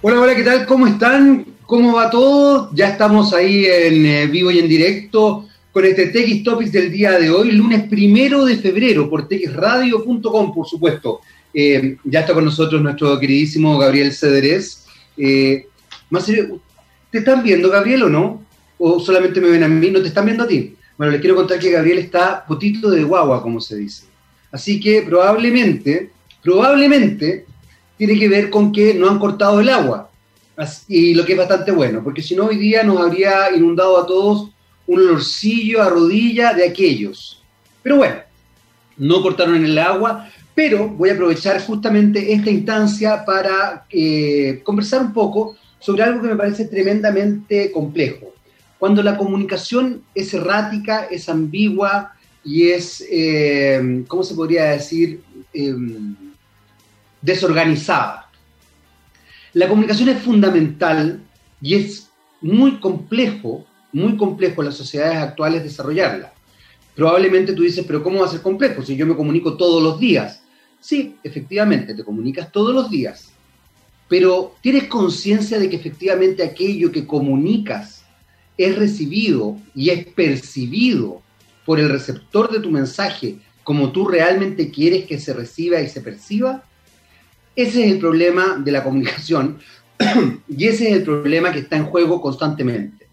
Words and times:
Hola, 0.00 0.20
hola, 0.20 0.36
¿qué 0.36 0.44
tal? 0.44 0.64
¿Cómo 0.64 0.86
están? 0.86 1.44
¿Cómo 1.66 1.94
va 1.94 2.08
todo? 2.08 2.70
Ya 2.72 2.90
estamos 2.90 3.34
ahí 3.34 3.66
en 3.66 4.06
eh, 4.06 4.26
vivo 4.28 4.48
y 4.52 4.60
en 4.60 4.68
directo 4.68 5.48
con 5.72 5.84
este 5.84 6.06
TX 6.06 6.44
Topics 6.44 6.70
del 6.70 6.92
día 6.92 7.18
de 7.18 7.28
hoy, 7.30 7.50
lunes 7.50 7.88
primero 7.88 8.44
de 8.44 8.58
febrero, 8.58 9.10
por 9.10 9.26
texradio.com, 9.26 10.54
por 10.54 10.68
supuesto. 10.68 11.20
Eh, 11.52 11.96
ya 12.04 12.20
está 12.20 12.32
con 12.32 12.44
nosotros 12.44 12.80
nuestro 12.80 13.18
queridísimo 13.18 13.76
Gabriel 13.76 14.12
Cederés. 14.12 14.86
Eh, 15.16 15.66
¿te 17.10 17.18
están 17.18 17.42
viendo, 17.42 17.68
Gabriel, 17.68 18.04
o 18.04 18.08
no? 18.08 18.44
¿O 18.78 19.00
solamente 19.00 19.40
me 19.40 19.50
ven 19.50 19.64
a 19.64 19.68
mí? 19.68 19.90
¿No 19.90 20.00
te 20.00 20.06
están 20.06 20.26
viendo 20.26 20.44
a 20.44 20.46
ti? 20.46 20.76
Bueno, 20.96 21.10
les 21.10 21.20
quiero 21.20 21.34
contar 21.34 21.58
que 21.58 21.72
Gabriel 21.72 21.98
está 21.98 22.46
potito 22.46 22.88
de 22.88 23.02
guagua, 23.02 23.42
como 23.42 23.60
se 23.60 23.74
dice. 23.74 24.04
Así 24.52 24.78
que 24.78 25.02
probablemente, 25.02 26.12
probablemente 26.40 27.47
tiene 27.98 28.18
que 28.18 28.28
ver 28.28 28.48
con 28.48 28.72
que 28.72 28.94
no 28.94 29.10
han 29.10 29.18
cortado 29.18 29.60
el 29.60 29.68
agua. 29.68 30.08
Y 30.88 31.14
lo 31.14 31.24
que 31.24 31.32
es 31.32 31.38
bastante 31.38 31.70
bueno, 31.70 32.02
porque 32.02 32.22
si 32.22 32.34
no 32.34 32.46
hoy 32.46 32.56
día 32.56 32.82
nos 32.82 33.00
habría 33.00 33.54
inundado 33.54 33.98
a 33.98 34.06
todos 34.06 34.50
un 34.86 35.00
olorcillo 35.00 35.82
a 35.82 35.90
rodilla 35.90 36.54
de 36.54 36.66
aquellos. 36.66 37.42
Pero 37.82 37.98
bueno, 37.98 38.16
no 38.96 39.22
cortaron 39.22 39.64
el 39.64 39.78
agua, 39.78 40.28
pero 40.54 40.88
voy 40.88 41.10
a 41.10 41.14
aprovechar 41.14 41.60
justamente 41.64 42.32
esta 42.32 42.50
instancia 42.50 43.24
para 43.24 43.86
eh, 43.90 44.60
conversar 44.64 45.02
un 45.02 45.12
poco 45.12 45.56
sobre 45.78 46.02
algo 46.02 46.22
que 46.22 46.28
me 46.28 46.36
parece 46.36 46.64
tremendamente 46.64 47.70
complejo. 47.70 48.32
Cuando 48.78 49.02
la 49.02 49.16
comunicación 49.16 50.02
es 50.14 50.34
errática, 50.34 51.04
es 51.04 51.28
ambigua 51.28 52.14
y 52.44 52.68
es, 52.70 53.04
eh, 53.10 54.04
¿cómo 54.08 54.22
se 54.22 54.34
podría 54.34 54.64
decir? 54.70 55.20
Em, 55.52 56.16
desorganizada. 57.20 58.30
La 59.54 59.68
comunicación 59.68 60.08
es 60.10 60.22
fundamental 60.22 61.20
y 61.60 61.74
es 61.74 62.08
muy 62.40 62.78
complejo, 62.78 63.66
muy 63.92 64.16
complejo 64.16 64.62
en 64.62 64.66
las 64.66 64.76
sociedades 64.76 65.18
actuales 65.18 65.62
desarrollarla. 65.62 66.32
Probablemente 66.94 67.52
tú 67.52 67.62
dices, 67.62 67.84
pero 67.86 68.02
¿cómo 68.02 68.20
va 68.20 68.26
a 68.26 68.30
ser 68.30 68.42
complejo 68.42 68.82
si 68.82 68.96
yo 68.96 69.06
me 69.06 69.16
comunico 69.16 69.56
todos 69.56 69.82
los 69.82 69.98
días? 69.98 70.42
Sí, 70.80 71.16
efectivamente, 71.22 71.94
te 71.94 72.04
comunicas 72.04 72.52
todos 72.52 72.74
los 72.74 72.90
días, 72.90 73.30
pero 74.08 74.54
¿tienes 74.60 74.84
conciencia 74.84 75.58
de 75.58 75.68
que 75.68 75.76
efectivamente 75.76 76.42
aquello 76.42 76.92
que 76.92 77.06
comunicas 77.06 78.04
es 78.56 78.76
recibido 78.76 79.56
y 79.74 79.90
es 79.90 80.06
percibido 80.06 81.22
por 81.64 81.78
el 81.78 81.88
receptor 81.88 82.50
de 82.50 82.60
tu 82.60 82.70
mensaje 82.70 83.38
como 83.62 83.92
tú 83.92 84.06
realmente 84.06 84.70
quieres 84.70 85.04
que 85.04 85.18
se 85.18 85.34
reciba 85.34 85.80
y 85.80 85.88
se 85.88 86.00
perciba? 86.00 86.64
Ese 87.58 87.84
es 87.84 87.90
el 87.90 87.98
problema 87.98 88.56
de 88.64 88.70
la 88.70 88.84
comunicación 88.84 89.58
y 90.48 90.68
ese 90.68 90.90
es 90.90 90.96
el 90.98 91.02
problema 91.02 91.50
que 91.50 91.58
está 91.58 91.76
en 91.76 91.86
juego 91.86 92.20
constantemente. 92.20 93.08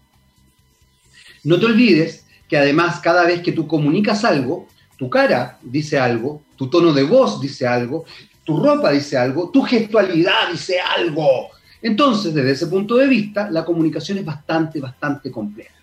No 1.42 1.58
te 1.58 1.66
olvides 1.66 2.24
que 2.48 2.56
además 2.56 3.00
cada 3.00 3.24
vez 3.26 3.40
que 3.40 3.50
tú 3.50 3.66
comunicas 3.66 4.24
algo, 4.24 4.68
tu 4.96 5.10
cara 5.10 5.58
dice 5.62 5.98
algo, 5.98 6.44
tu 6.54 6.70
tono 6.70 6.92
de 6.92 7.02
voz 7.02 7.40
dice 7.40 7.66
algo, 7.66 8.04
tu 8.44 8.56
ropa 8.56 8.92
dice 8.92 9.16
algo, 9.18 9.50
tu 9.50 9.62
gestualidad 9.62 10.52
dice 10.52 10.76
algo. 10.78 11.48
Entonces, 11.82 12.32
desde 12.32 12.52
ese 12.52 12.68
punto 12.68 12.94
de 12.94 13.08
vista, 13.08 13.50
la 13.50 13.64
comunicación 13.64 14.18
es 14.18 14.24
bastante, 14.24 14.78
bastante 14.78 15.28
compleja. 15.32 15.74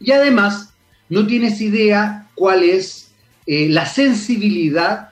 Y 0.00 0.12
además, 0.12 0.72
no 1.10 1.26
tienes 1.26 1.60
idea 1.60 2.30
cuál 2.34 2.62
es 2.62 3.10
eh, 3.44 3.68
la 3.68 3.84
sensibilidad 3.84 5.10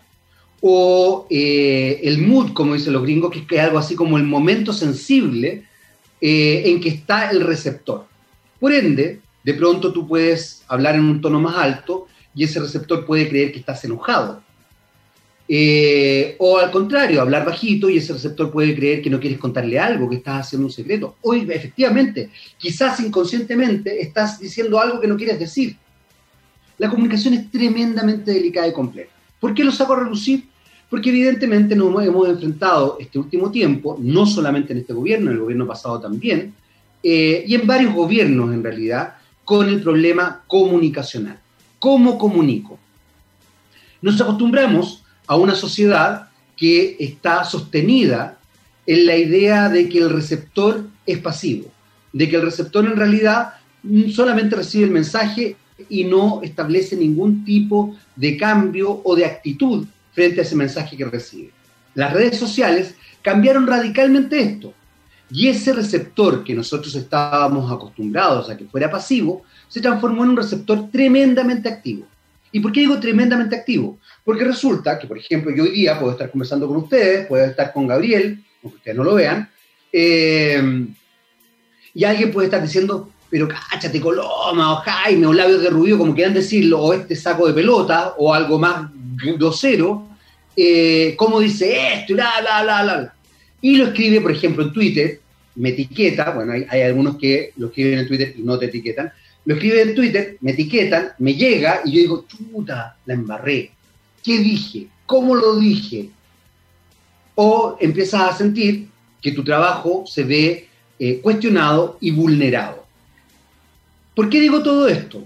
o 0.66 1.26
eh, 1.28 2.00
el 2.04 2.22
mood, 2.22 2.54
como 2.54 2.72
dicen 2.72 2.94
los 2.94 3.02
gringos, 3.02 3.36
que 3.46 3.56
es 3.56 3.60
algo 3.60 3.76
así 3.76 3.94
como 3.94 4.16
el 4.16 4.22
momento 4.22 4.72
sensible 4.72 5.64
eh, 6.22 6.62
en 6.64 6.80
que 6.80 6.88
está 6.88 7.30
el 7.30 7.42
receptor. 7.42 8.06
Por 8.58 8.72
ende, 8.72 9.20
de 9.42 9.52
pronto 9.52 9.92
tú 9.92 10.08
puedes 10.08 10.64
hablar 10.66 10.94
en 10.94 11.02
un 11.02 11.20
tono 11.20 11.38
más 11.38 11.56
alto 11.56 12.06
y 12.34 12.44
ese 12.44 12.60
receptor 12.60 13.04
puede 13.04 13.28
creer 13.28 13.52
que 13.52 13.58
estás 13.58 13.84
enojado. 13.84 14.42
Eh, 15.46 16.34
o 16.38 16.56
al 16.56 16.70
contrario, 16.70 17.20
hablar 17.20 17.44
bajito 17.44 17.90
y 17.90 17.98
ese 17.98 18.14
receptor 18.14 18.50
puede 18.50 18.74
creer 18.74 19.02
que 19.02 19.10
no 19.10 19.20
quieres 19.20 19.38
contarle 19.38 19.78
algo, 19.78 20.08
que 20.08 20.16
estás 20.16 20.46
haciendo 20.46 20.68
un 20.68 20.72
secreto. 20.72 21.16
O 21.20 21.34
efectivamente, 21.34 22.30
quizás 22.56 23.00
inconscientemente 23.00 24.00
estás 24.00 24.40
diciendo 24.40 24.80
algo 24.80 24.98
que 24.98 25.08
no 25.08 25.16
quieres 25.18 25.38
decir. 25.38 25.76
La 26.78 26.88
comunicación 26.88 27.34
es 27.34 27.50
tremendamente 27.50 28.32
delicada 28.32 28.66
y 28.66 28.72
compleja. 28.72 29.10
¿Por 29.38 29.52
qué 29.52 29.62
lo 29.62 29.70
saco 29.70 29.92
a 29.92 30.00
relucir? 30.00 30.53
Porque 30.94 31.10
evidentemente 31.10 31.74
nos 31.74 31.88
hemos 32.04 32.28
enfrentado 32.28 32.98
este 33.00 33.18
último 33.18 33.50
tiempo, 33.50 33.98
no 34.00 34.26
solamente 34.26 34.72
en 34.72 34.78
este 34.78 34.92
gobierno, 34.92 35.28
en 35.28 35.38
el 35.38 35.42
gobierno 35.42 35.66
pasado 35.66 35.98
también, 35.98 36.54
eh, 37.02 37.44
y 37.48 37.56
en 37.56 37.66
varios 37.66 37.92
gobiernos 37.92 38.54
en 38.54 38.62
realidad, 38.62 39.14
con 39.44 39.68
el 39.68 39.82
problema 39.82 40.44
comunicacional. 40.46 41.40
¿Cómo 41.80 42.16
comunico? 42.16 42.78
Nos 44.02 44.20
acostumbramos 44.20 45.02
a 45.26 45.34
una 45.34 45.56
sociedad 45.56 46.28
que 46.56 46.96
está 47.00 47.42
sostenida 47.42 48.38
en 48.86 49.04
la 49.04 49.16
idea 49.16 49.68
de 49.68 49.88
que 49.88 49.98
el 49.98 50.10
receptor 50.10 50.86
es 51.06 51.18
pasivo, 51.18 51.72
de 52.12 52.28
que 52.28 52.36
el 52.36 52.42
receptor 52.42 52.84
en 52.84 52.94
realidad 52.94 53.54
solamente 54.12 54.54
recibe 54.54 54.84
el 54.84 54.92
mensaje 54.92 55.56
y 55.88 56.04
no 56.04 56.40
establece 56.44 56.94
ningún 56.94 57.44
tipo 57.44 57.96
de 58.14 58.36
cambio 58.36 59.00
o 59.02 59.16
de 59.16 59.26
actitud 59.26 59.88
frente 60.14 60.40
a 60.40 60.44
ese 60.44 60.56
mensaje 60.56 60.96
que 60.96 61.04
recibe. 61.04 61.50
Las 61.94 62.12
redes 62.12 62.38
sociales 62.38 62.94
cambiaron 63.22 63.66
radicalmente 63.66 64.40
esto. 64.40 64.72
Y 65.30 65.48
ese 65.48 65.72
receptor 65.72 66.44
que 66.44 66.54
nosotros 66.54 66.94
estábamos 66.94 67.70
acostumbrados 67.72 68.48
a 68.50 68.56
que 68.56 68.66
fuera 68.66 68.90
pasivo, 68.90 69.42
se 69.68 69.80
transformó 69.80 70.22
en 70.22 70.30
un 70.30 70.36
receptor 70.36 70.90
tremendamente 70.90 71.68
activo. 71.68 72.06
¿Y 72.52 72.60
por 72.60 72.70
qué 72.70 72.80
digo 72.80 73.00
tremendamente 73.00 73.56
activo? 73.56 73.98
Porque 74.24 74.44
resulta 74.44 74.98
que, 74.98 75.08
por 75.08 75.18
ejemplo, 75.18 75.50
yo 75.50 75.64
hoy 75.64 75.72
día 75.72 75.98
puedo 75.98 76.12
estar 76.12 76.30
conversando 76.30 76.68
con 76.68 76.76
ustedes, 76.76 77.26
puedo 77.26 77.44
estar 77.44 77.72
con 77.72 77.86
Gabriel, 77.86 78.44
aunque 78.62 78.78
ustedes 78.78 78.96
no 78.96 79.02
lo 79.02 79.14
vean, 79.14 79.50
eh, 79.92 80.86
y 81.94 82.04
alguien 82.04 82.30
puede 82.30 82.46
estar 82.46 82.62
diciendo, 82.62 83.10
pero 83.28 83.48
cáchate 83.48 84.00
Coloma, 84.00 84.74
o 84.74 84.76
Jaime, 84.76 85.26
o 85.26 85.32
labios 85.32 85.62
de 85.62 85.70
rubio, 85.70 85.98
como 85.98 86.14
quieran 86.14 86.34
decirlo, 86.34 86.80
o 86.80 86.92
este 86.92 87.16
saco 87.16 87.48
de 87.48 87.54
pelota, 87.54 88.14
o 88.18 88.32
algo 88.32 88.58
más 88.58 88.93
grosero, 89.32 90.08
eh, 90.56 91.14
como 91.16 91.40
dice 91.40 91.94
esto, 91.94 92.14
la, 92.14 92.40
la, 92.42 92.62
la, 92.62 92.82
la, 92.82 93.14
Y 93.60 93.76
lo 93.76 93.86
escribe, 93.86 94.20
por 94.20 94.30
ejemplo, 94.30 94.64
en 94.64 94.72
Twitter, 94.72 95.20
me 95.56 95.70
etiqueta, 95.70 96.30
bueno, 96.30 96.52
hay, 96.52 96.82
algunos 96.82 97.16
que 97.16 97.52
lo 97.56 97.68
escriben 97.68 98.00
en 98.00 98.08
Twitter 98.08 98.34
y 98.36 98.42
no 98.42 98.58
te 98.58 98.66
etiquetan, 98.66 99.12
lo 99.44 99.54
escribe 99.54 99.82
en 99.82 99.94
Twitter, 99.94 100.36
me 100.40 100.52
etiquetan, 100.52 101.12
me 101.18 101.34
llega 101.34 101.82
y 101.84 101.92
yo 101.92 102.00
digo, 102.00 102.24
chuta, 102.26 102.96
la 103.04 103.14
embarré. 103.14 103.70
¿Qué 104.22 104.38
dije? 104.38 104.88
¿Cómo 105.06 105.34
lo 105.34 105.56
dije? 105.56 106.10
O 107.34 107.76
empiezas 107.80 108.22
a 108.22 108.36
sentir 108.36 108.88
que 109.20 109.32
tu 109.32 109.44
trabajo 109.44 110.04
se 110.06 110.24
ve 110.24 110.68
eh, 110.98 111.20
cuestionado 111.20 111.98
y 112.00 112.10
vulnerado. 112.10 112.86
¿Por 114.14 114.30
qué 114.30 114.40
digo 114.40 114.62
todo 114.62 114.88
esto? 114.88 115.24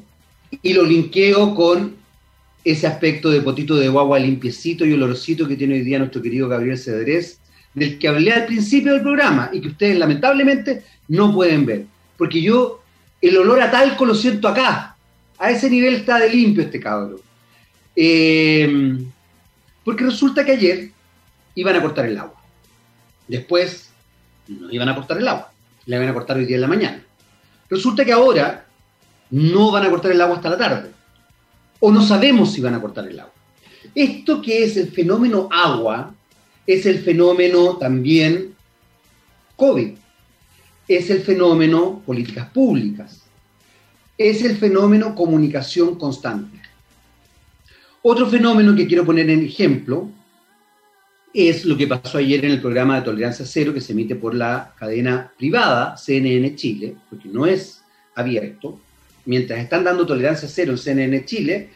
Y 0.62 0.72
lo 0.72 0.82
linkeo 0.82 1.54
con 1.54 1.97
ese 2.64 2.86
aspecto 2.86 3.30
de 3.30 3.41
potito 3.41 3.76
de 3.76 3.88
guagua 3.88 4.19
limpiecito 4.19 4.84
y 4.84 4.92
olorcito 4.92 5.46
que 5.46 5.56
tiene 5.56 5.74
hoy 5.74 5.82
día 5.82 5.98
nuestro 5.98 6.20
querido 6.20 6.48
Gabriel 6.48 6.78
Cedrés, 6.78 7.41
del 7.74 7.98
que 7.98 8.08
hablé 8.08 8.32
al 8.32 8.46
principio 8.46 8.92
del 8.92 9.02
programa 9.02 9.50
y 9.52 9.60
que 9.60 9.69
ustedes 9.69 9.98
lamentablemente 9.98 10.84
no 11.08 11.32
pueden 11.32 11.64
ver. 11.64 11.86
Porque 12.16 12.42
yo 12.42 12.82
el 13.20 13.36
olor 13.36 13.62
a 13.62 13.70
talco 13.70 14.04
lo 14.04 14.14
siento 14.14 14.48
acá. 14.48 14.97
A 15.38 15.50
ese 15.50 15.70
nivel 15.70 15.94
está 15.94 16.18
de 16.18 16.30
limpio 16.30 16.64
este 16.64 16.80
cabrón. 16.80 17.20
Eh, 17.94 18.98
porque 19.84 20.04
resulta 20.04 20.44
que 20.44 20.52
ayer 20.52 20.91
iban 21.54 21.76
a 21.76 21.80
cortar 21.80 22.06
el 22.06 22.18
agua. 22.18 22.42
Después 23.28 23.91
no 24.48 24.70
iban 24.72 24.88
a 24.88 24.94
cortar 24.94 25.18
el 25.18 25.28
agua. 25.28 25.52
La 25.86 25.97
iban 25.97 26.09
a 26.09 26.15
cortar 26.15 26.36
hoy 26.36 26.44
día 26.44 26.56
en 26.56 26.62
la 26.62 26.68
mañana. 26.68 27.03
Resulta 27.71 28.04
que 28.04 28.12
ahora 28.12 28.66
no 29.30 29.71
van 29.71 29.84
a 29.84 29.91
cortar 29.91 30.10
el 30.10 30.21
agua 30.21 30.36
hasta 30.36 30.50
la 30.50 30.59
tarde 30.59 30.97
o 31.80 31.92
no 31.92 32.03
sabemos 32.03 32.53
si 32.53 32.60
van 32.60 32.75
a 32.75 32.80
cortar 32.80 33.07
el 33.09 33.21
agua. 33.21 33.33
Esto 33.95 34.42
que 34.42 34.65
es 34.65 34.77
el 34.77 34.89
fenómeno 34.89 35.48
agua, 35.51 36.15
es 36.66 36.86
el 36.86 36.98
fenómeno 36.98 37.77
también 37.77 38.54
COVID, 39.57 39.91
es 40.86 41.10
el 41.10 41.21
fenómeno 41.21 42.03
políticas 42.04 42.48
públicas, 42.51 43.22
es 44.16 44.42
el 44.42 44.57
fenómeno 44.57 45.15
comunicación 45.15 45.97
constante. 45.97 46.59
Otro 48.03 48.27
fenómeno 48.28 48.74
que 48.74 48.86
quiero 48.86 49.04
poner 49.04 49.28
en 49.31 49.45
ejemplo 49.45 50.10
es 51.34 51.65
lo 51.65 51.77
que 51.77 51.86
pasó 51.86 52.19
ayer 52.19 52.45
en 52.45 52.53
el 52.53 52.60
programa 52.60 52.97
de 52.97 53.03
Tolerancia 53.03 53.45
Cero 53.47 53.74
que 53.74 53.81
se 53.81 53.92
emite 53.92 54.16
por 54.16 54.34
la 54.34 54.74
cadena 54.78 55.33
privada 55.36 55.97
CNN 55.97 56.54
Chile, 56.57 56.97
porque 57.10 57.28
no 57.28 57.47
es 57.47 57.83
abierto, 58.15 58.81
mientras 59.28 59.60
están 59.60 59.84
dando 59.84 60.07
tolerancia 60.07 60.48
cero 60.48 60.72
en 60.72 60.78
CNN 60.78 61.25
Chile, 61.27 61.69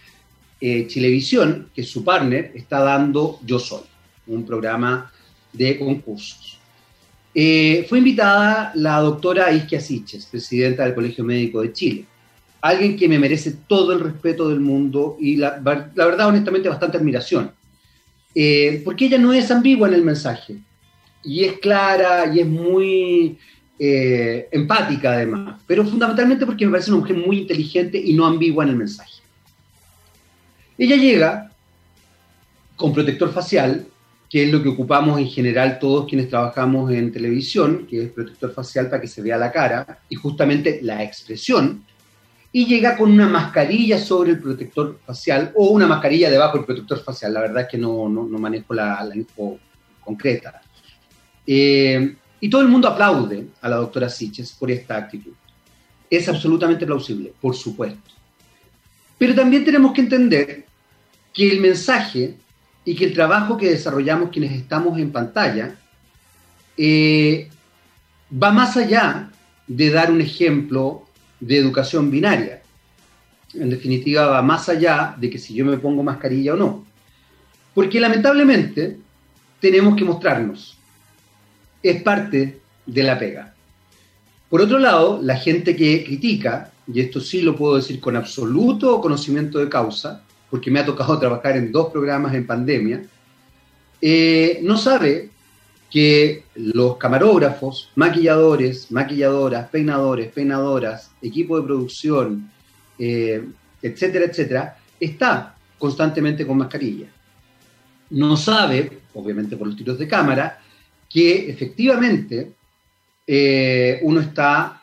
eh, 0.59 0.87
Chilevisión, 0.87 1.69
que 1.75 1.83
es 1.83 1.91
su 1.91 2.03
partner, 2.03 2.51
está 2.55 2.81
dando 2.81 3.39
Yo 3.45 3.59
Soy, 3.59 3.83
un 4.27 4.47
programa 4.47 5.13
de 5.53 5.79
concursos. 5.79 6.59
eh, 7.35 7.85
fue 7.89 7.99
invitada 7.99 8.73
la 8.75 9.01
doctora 9.01 9.53
Isquia 9.53 9.81
Siches, 9.81 10.25
presidenta 10.27 10.85
del 10.85 10.95
Colegio 10.95 11.25
Médico 11.25 11.61
de 11.61 11.75
Chile. 11.75 12.07
Alguien 12.63 12.97
que 12.97 13.07
me 13.07 13.19
merece 13.19 13.55
todo 13.69 13.93
el 13.93 14.01
respeto 14.01 14.49
del 14.49 14.61
mundo 14.61 15.19
y 15.21 15.37
la, 15.37 15.59
verdad, 15.59 16.29
honestamente, 16.29 16.71
bastante 16.71 16.97
admiración. 16.97 17.53
Eh, 18.35 18.81
porque 18.83 19.07
ella 19.07 19.19
no 19.19 19.35
es 19.35 19.51
ambigua 19.51 19.89
en 19.89 19.95
el 19.95 20.03
mensaje. 20.03 20.57
Y 21.23 21.45
es 21.45 21.59
clara 21.59 22.33
y 22.35 22.41
es 22.41 22.47
muy 22.47 23.39
eh, 23.85 24.49
empática 24.53 25.13
además. 25.13 25.61
Pero 25.67 25.85
fundamentalmente 25.85 26.47
porque 26.47 26.65
me 26.65 26.71
parece 26.71 26.93
una 26.93 27.01
mujer 27.01 27.17
muy 27.17 27.39
inteligente 27.39 27.99
y 27.99 28.13
no 28.13 28.27
ambigua 28.27 28.63
en 28.63 28.71
el 28.71 28.77
mensaje. 28.77 29.21
Ella 30.79 30.95
llega 30.95 31.51
con 32.77 32.93
protector 32.93 33.33
facial 33.33 33.87
que 34.31 34.45
es 34.45 34.53
lo 34.53 34.63
que 34.63 34.69
ocupamos 34.69 35.19
en 35.19 35.27
general 35.27 35.81
todos 35.81 36.07
quienes 36.09 36.29
trabajamos 36.31 36.93
en 36.93 37.13
televisión, 37.13 37.87
que 37.87 38.05
es 38.05 38.11
protector 38.13 38.55
facial 38.55 38.89
para 38.89 39.03
que 39.03 39.09
se 39.09 39.21
vea 39.21 39.37
la 39.37 39.51
cara 39.51 39.99
y 40.09 40.15
justamente 40.15 40.79
la 40.81 41.03
expresión, 41.03 41.85
y 42.53 42.65
llega 42.67 42.97
con 42.97 43.11
una 43.11 43.29
mascarilla 43.29 43.99
sobre 43.99 44.31
el 44.31 44.39
protector 44.41 45.01
facial 45.05 45.53
o 45.57 45.71
una 45.71 45.89
mascarilla 45.89 46.31
debajo 46.31 46.57
del 46.57 46.67
protector 46.67 47.03
facial. 47.03 47.35
La 47.35 47.41
verdad 47.41 47.63
es 47.63 47.69
que 47.69 47.79
no, 47.79 48.09
no, 48.09 48.39
manejo 48.39 48.73
la, 48.73 49.07
info 49.13 49.59
concreta. 50.01 50.63
Eh, 51.47 52.17
y 52.43 52.51
todo 52.51 52.61
el 52.61 52.69
mundo 52.69 52.89
aplaude 52.89 53.47
a 53.61 53.69
la 53.69 53.77
doctora 53.77 54.09
Siches 54.09 54.51
por 54.51 54.69
esta 54.69 54.97
actitud. 54.97 55.31
Es 56.11 56.29
absolutamente 56.29 56.85
plausible, 56.85 57.33
por 57.41 57.55
supuesto. 57.55 58.11
Pero 59.17 59.33
también 59.33 59.65
tenemos 59.65 59.93
que 59.93 60.01
entender 60.01 60.67
que 61.33 61.49
el 61.49 61.61
mensaje 61.61 62.35
y 62.85 62.97
que 62.97 63.05
el 63.05 63.15
trabajo 63.15 63.57
que 63.57 63.71
desarrollamos 63.71 64.31
quienes 64.31 64.51
estamos 64.55 64.99
en 64.99 65.13
pantalla 65.13 65.77
eh, 66.77 67.49
va 68.43 68.51
más 68.51 68.77
allá 68.77 69.31
de 69.69 69.91
dar 69.91 70.11
un 70.11 70.21
ejemplo 70.21 71.07
de 71.39 71.59
educación 71.59 72.11
binaria. 72.11 72.61
En 73.55 73.71
definitiva, 73.71 74.27
va 74.27 74.43
más 74.43 74.69
allá 74.69 75.15
de 75.17 75.31
que 75.31 75.39
si 75.39 75.55
yo 75.55 75.65
me 75.65 75.79
pongo 75.79 76.03
mascarilla 76.03 76.55
o 76.55 76.57
no. 76.57 76.85
Porque 77.73 78.01
lamentablemente 78.01 78.99
tenemos 79.61 79.95
que 79.95 80.05
mostrarnos. 80.05 80.82
Es 81.83 82.03
parte 82.03 82.61
de 82.87 83.03
la 83.03 83.19
pega. 83.19 83.55
Por 84.49 84.61
otro 84.61 84.79
lado, 84.79 85.19
la 85.23 85.37
gente 85.37 85.75
que 85.75 86.05
critica, 86.05 86.71
y 86.87 87.01
esto 87.01 87.21
sí 87.21 87.41
lo 87.41 87.57
puedo 87.57 87.77
decir 87.77 88.01
con 88.01 88.17
absoluto 88.17 89.01
conocimiento 89.01 89.59
de 89.59 89.69
causa, 89.69 90.23
porque 90.51 90.71
me 90.71 90.81
ha 90.81 90.85
tocado 90.85 91.19
trabajar 91.21 91.57
en 91.57 91.73
dos 91.73 91.91
programas 91.91 92.35
en 92.35 92.47
pandemia, 92.47 93.03
eh, 94.01 94.61
no 94.63 94.77
sabe 94.77 95.31
que 95.91 96.45
los 96.55 96.97
camarógrafos, 96.97 97.91
maquilladores, 97.97 98.91
maquilladoras, 98.91 99.69
peinadores, 99.69 100.33
peinadoras, 100.33 101.11
equipo 101.21 101.61
de 101.61 101.67
producción, 101.67 102.51
eh, 102.99 103.45
etcétera, 103.83 104.25
etcétera, 104.25 104.79
está 104.99 105.55
constantemente 105.79 106.47
con 106.47 106.59
mascarilla. 106.59 107.09
No 108.11 108.37
sabe, 108.37 109.01
obviamente 109.15 109.57
por 109.57 109.67
los 109.67 109.77
tiros 109.77 109.99
de 109.99 110.09
cámara, 110.09 110.62
que 111.13 111.51
efectivamente 111.51 112.53
eh, 113.27 114.01
uno 114.03 114.21
está 114.21 114.83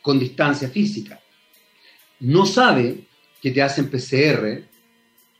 con 0.00 0.18
distancia 0.18 0.68
física. 0.68 1.20
No 2.20 2.46
sabe 2.46 3.04
que 3.42 3.50
te 3.50 3.62
hacen 3.62 3.90
PCR 3.90 4.62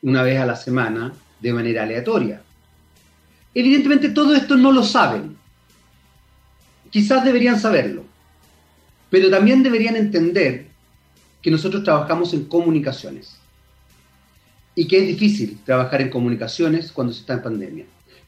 una 0.02 0.22
vez 0.22 0.38
a 0.38 0.46
la 0.46 0.56
semana 0.56 1.12
de 1.40 1.52
manera 1.52 1.84
aleatoria. 1.84 2.42
Evidentemente 3.54 4.10
todo 4.10 4.34
esto 4.34 4.56
no 4.56 4.72
lo 4.72 4.82
saben. 4.82 5.36
Quizás 6.90 7.24
deberían 7.24 7.58
saberlo, 7.58 8.04
pero 9.10 9.30
también 9.30 9.62
deberían 9.62 9.96
entender 9.96 10.68
que 11.40 11.50
nosotros 11.50 11.82
trabajamos 11.82 12.34
en 12.34 12.44
comunicaciones 12.44 13.38
y 14.74 14.86
que 14.86 14.98
es 14.98 15.06
difícil 15.06 15.58
trabajar 15.64 16.02
en 16.02 16.10
comunicaciones 16.10 16.92
cuando 16.92 17.12
se 17.12 17.20
está 17.20 17.34
en 17.34 17.42
pandemia. 17.42 17.86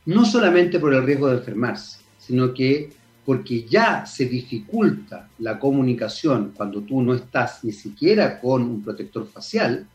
No 0.09 0.25
solamente 0.25 0.81
por 0.81 0.95
el 0.95 1.05
riesgo 1.05 1.29
de 1.29 1.37
enfermarse, 1.37 1.99
sino 2.19 2.55
que 2.55 2.89
porque 3.27 3.65
ya 3.65 4.07
se 4.07 4.25
dificulta 4.25 5.29
la 5.39 5.59
comunicación 5.59 6.55
cuando 6.57 6.81
tú 6.81 7.03
no 7.03 7.13
estás 7.13 7.63
ni 7.63 7.73
siquiera 7.73 8.41
con 8.41 8.63
un 8.63 8.83
protector 8.83 9.29
facial, 9.29 9.87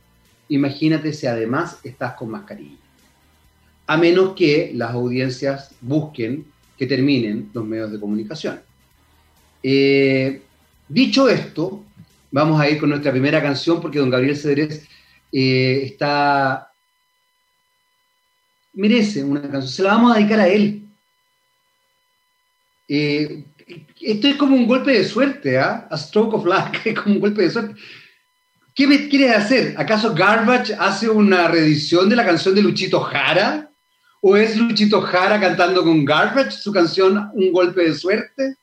imagínate 0.50 1.14
si 1.14 1.26
además 1.26 1.80
estás 1.84 2.14
con 2.14 2.30
mascarilla. 2.30 2.78
A 3.88 3.98
menos 3.98 4.36
que 4.36 4.72
las 4.76 4.92
audiencias 4.92 5.72
busquen 5.82 6.46
que 6.78 6.86
terminen 6.86 7.50
los 7.52 7.66
medios 7.66 7.92
de 7.92 8.00
comunicación. 8.00 8.62
Eh, 9.64 10.44
dicho 10.88 11.28
esto, 11.28 11.84
vamos 12.30 12.62
a 12.62 12.70
ir 12.70 12.80
con 12.80 12.90
nuestra 12.90 13.12
primera 13.12 13.42
canción 13.42 13.82
porque 13.82 13.98
don 13.98 14.12
Gabriel 14.12 14.38
Cedrés 14.38 14.88
eh, 15.32 15.82
está... 15.86 16.70
merece 18.74 19.24
una 19.24 19.42
canción, 19.42 19.68
se 19.68 19.84
la 19.84 19.94
vamos 19.94 20.12
a 20.12 20.18
dedicar 20.18 20.40
a 20.40 20.48
él. 20.48 20.84
Eh, 22.88 23.46
esto 24.02 24.28
es 24.28 24.36
como 24.36 24.56
un 24.56 24.68
golpe 24.68 24.92
de 24.92 25.06
suerte, 25.06 25.58
¿ah? 25.58 25.88
A 25.90 25.98
stroke 25.98 26.34
of 26.34 26.46
luck, 26.46 26.78
es 26.86 27.00
como 27.00 27.16
un 27.16 27.22
golpe 27.22 27.44
de 27.44 27.52
suerte. 27.52 27.76
¿Qué 28.76 28.88
me 28.88 29.08
quieres 29.08 29.36
hacer? 29.36 29.76
¿Acaso 29.78 30.16
Garbage 30.16 30.74
hace 30.74 31.08
una 31.08 31.48
reedición 31.48 32.10
de 32.10 32.16
la 32.16 32.26
canción 32.26 32.56
de 32.56 32.64
Luchito 32.64 33.00
Jara? 33.02 33.70
¿O 34.22 34.36
es 34.36 34.58
Luchito 34.58 35.02
Jara 35.02 35.40
cantando 35.40 35.84
con 35.84 36.04
Garbage 36.04 36.52
su 36.52 36.72
canción 36.72 37.30
Un 37.34 37.52
golpe 37.52 37.84
de 37.84 37.94
suerte? 37.94 38.56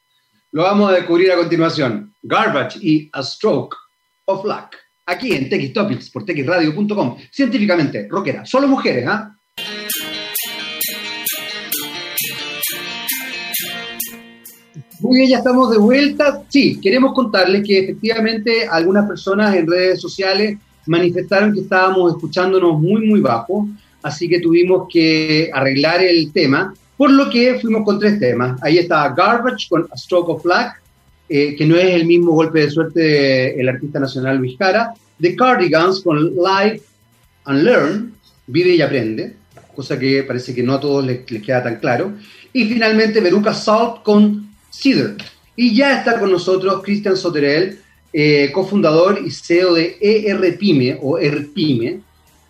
Lo 0.50 0.64
vamos 0.64 0.90
a 0.90 0.94
descubrir 0.94 1.30
a 1.30 1.36
continuación. 1.36 2.12
Garbage 2.22 2.78
y 2.82 3.08
A 3.12 3.22
Stroke 3.22 3.76
of 4.24 4.44
Luck. 4.44 4.74
Aquí 5.06 5.32
en 5.32 5.48
TX 5.48 5.72
Topics 5.72 6.10
por 6.10 6.24
txradio.com. 6.24 7.16
Científicamente, 7.30 8.08
rockera. 8.10 8.44
Solo 8.44 8.66
mujeres, 8.66 9.06
¿ah? 9.06 9.36
Muy 15.00 15.16
bien, 15.16 15.30
ya 15.30 15.38
estamos 15.38 15.70
de 15.70 15.78
vuelta. 15.78 16.42
Sí, 16.48 16.78
queremos 16.78 17.14
contarles 17.14 17.66
que 17.66 17.78
efectivamente 17.78 18.66
algunas 18.70 19.08
personas 19.08 19.56
en 19.56 19.66
redes 19.66 19.98
sociales 19.98 20.58
manifestaron 20.86 21.54
que 21.54 21.60
estábamos 21.60 22.12
escuchándonos 22.12 22.78
muy, 22.78 23.06
muy 23.06 23.20
bajo, 23.20 23.66
así 24.02 24.28
que 24.28 24.40
tuvimos 24.40 24.88
que 24.92 25.50
arreglar 25.54 26.02
el 26.02 26.30
tema, 26.32 26.74
por 26.98 27.10
lo 27.10 27.30
que 27.30 27.58
fuimos 27.60 27.82
con 27.84 27.98
tres 27.98 28.18
temas. 28.18 28.62
Ahí 28.62 28.76
está 28.76 29.08
Garbage 29.14 29.68
con 29.70 29.88
A 29.90 29.96
Stroke 29.96 30.28
of 30.28 30.44
Luck, 30.44 30.74
eh, 31.30 31.56
que 31.56 31.64
no 31.64 31.76
es 31.76 31.94
el 31.94 32.04
mismo 32.04 32.32
golpe 32.32 32.60
de 32.60 32.70
suerte 32.70 33.00
del 33.56 33.68
artista 33.70 34.00
nacional 34.00 34.36
Luis 34.36 34.58
Cara. 34.58 34.92
The 35.18 35.34
Cardigans 35.34 36.00
con 36.00 36.34
Live 36.34 36.82
and 37.44 37.62
Learn, 37.62 38.14
Vive 38.46 38.74
y 38.74 38.82
Aprende, 38.82 39.34
cosa 39.74 39.98
que 39.98 40.24
parece 40.24 40.54
que 40.54 40.62
no 40.62 40.74
a 40.74 40.80
todos 40.80 41.06
les, 41.06 41.30
les 41.30 41.42
queda 41.42 41.62
tan 41.62 41.76
claro. 41.76 42.12
Y 42.52 42.64
finalmente 42.64 43.20
Veruca 43.20 43.54
Salt 43.54 44.02
con 44.02 44.49
Cedar. 44.70 45.16
Y 45.56 45.74
ya 45.74 45.98
está 45.98 46.18
con 46.18 46.30
nosotros 46.30 46.82
Cristian 46.82 47.16
Soterel, 47.16 47.80
eh, 48.12 48.50
cofundador 48.52 49.20
y 49.24 49.30
CEO 49.30 49.74
de 49.74 49.96
ERPyme 50.00 50.98
o 51.02 51.18
ERPyme, 51.18 52.00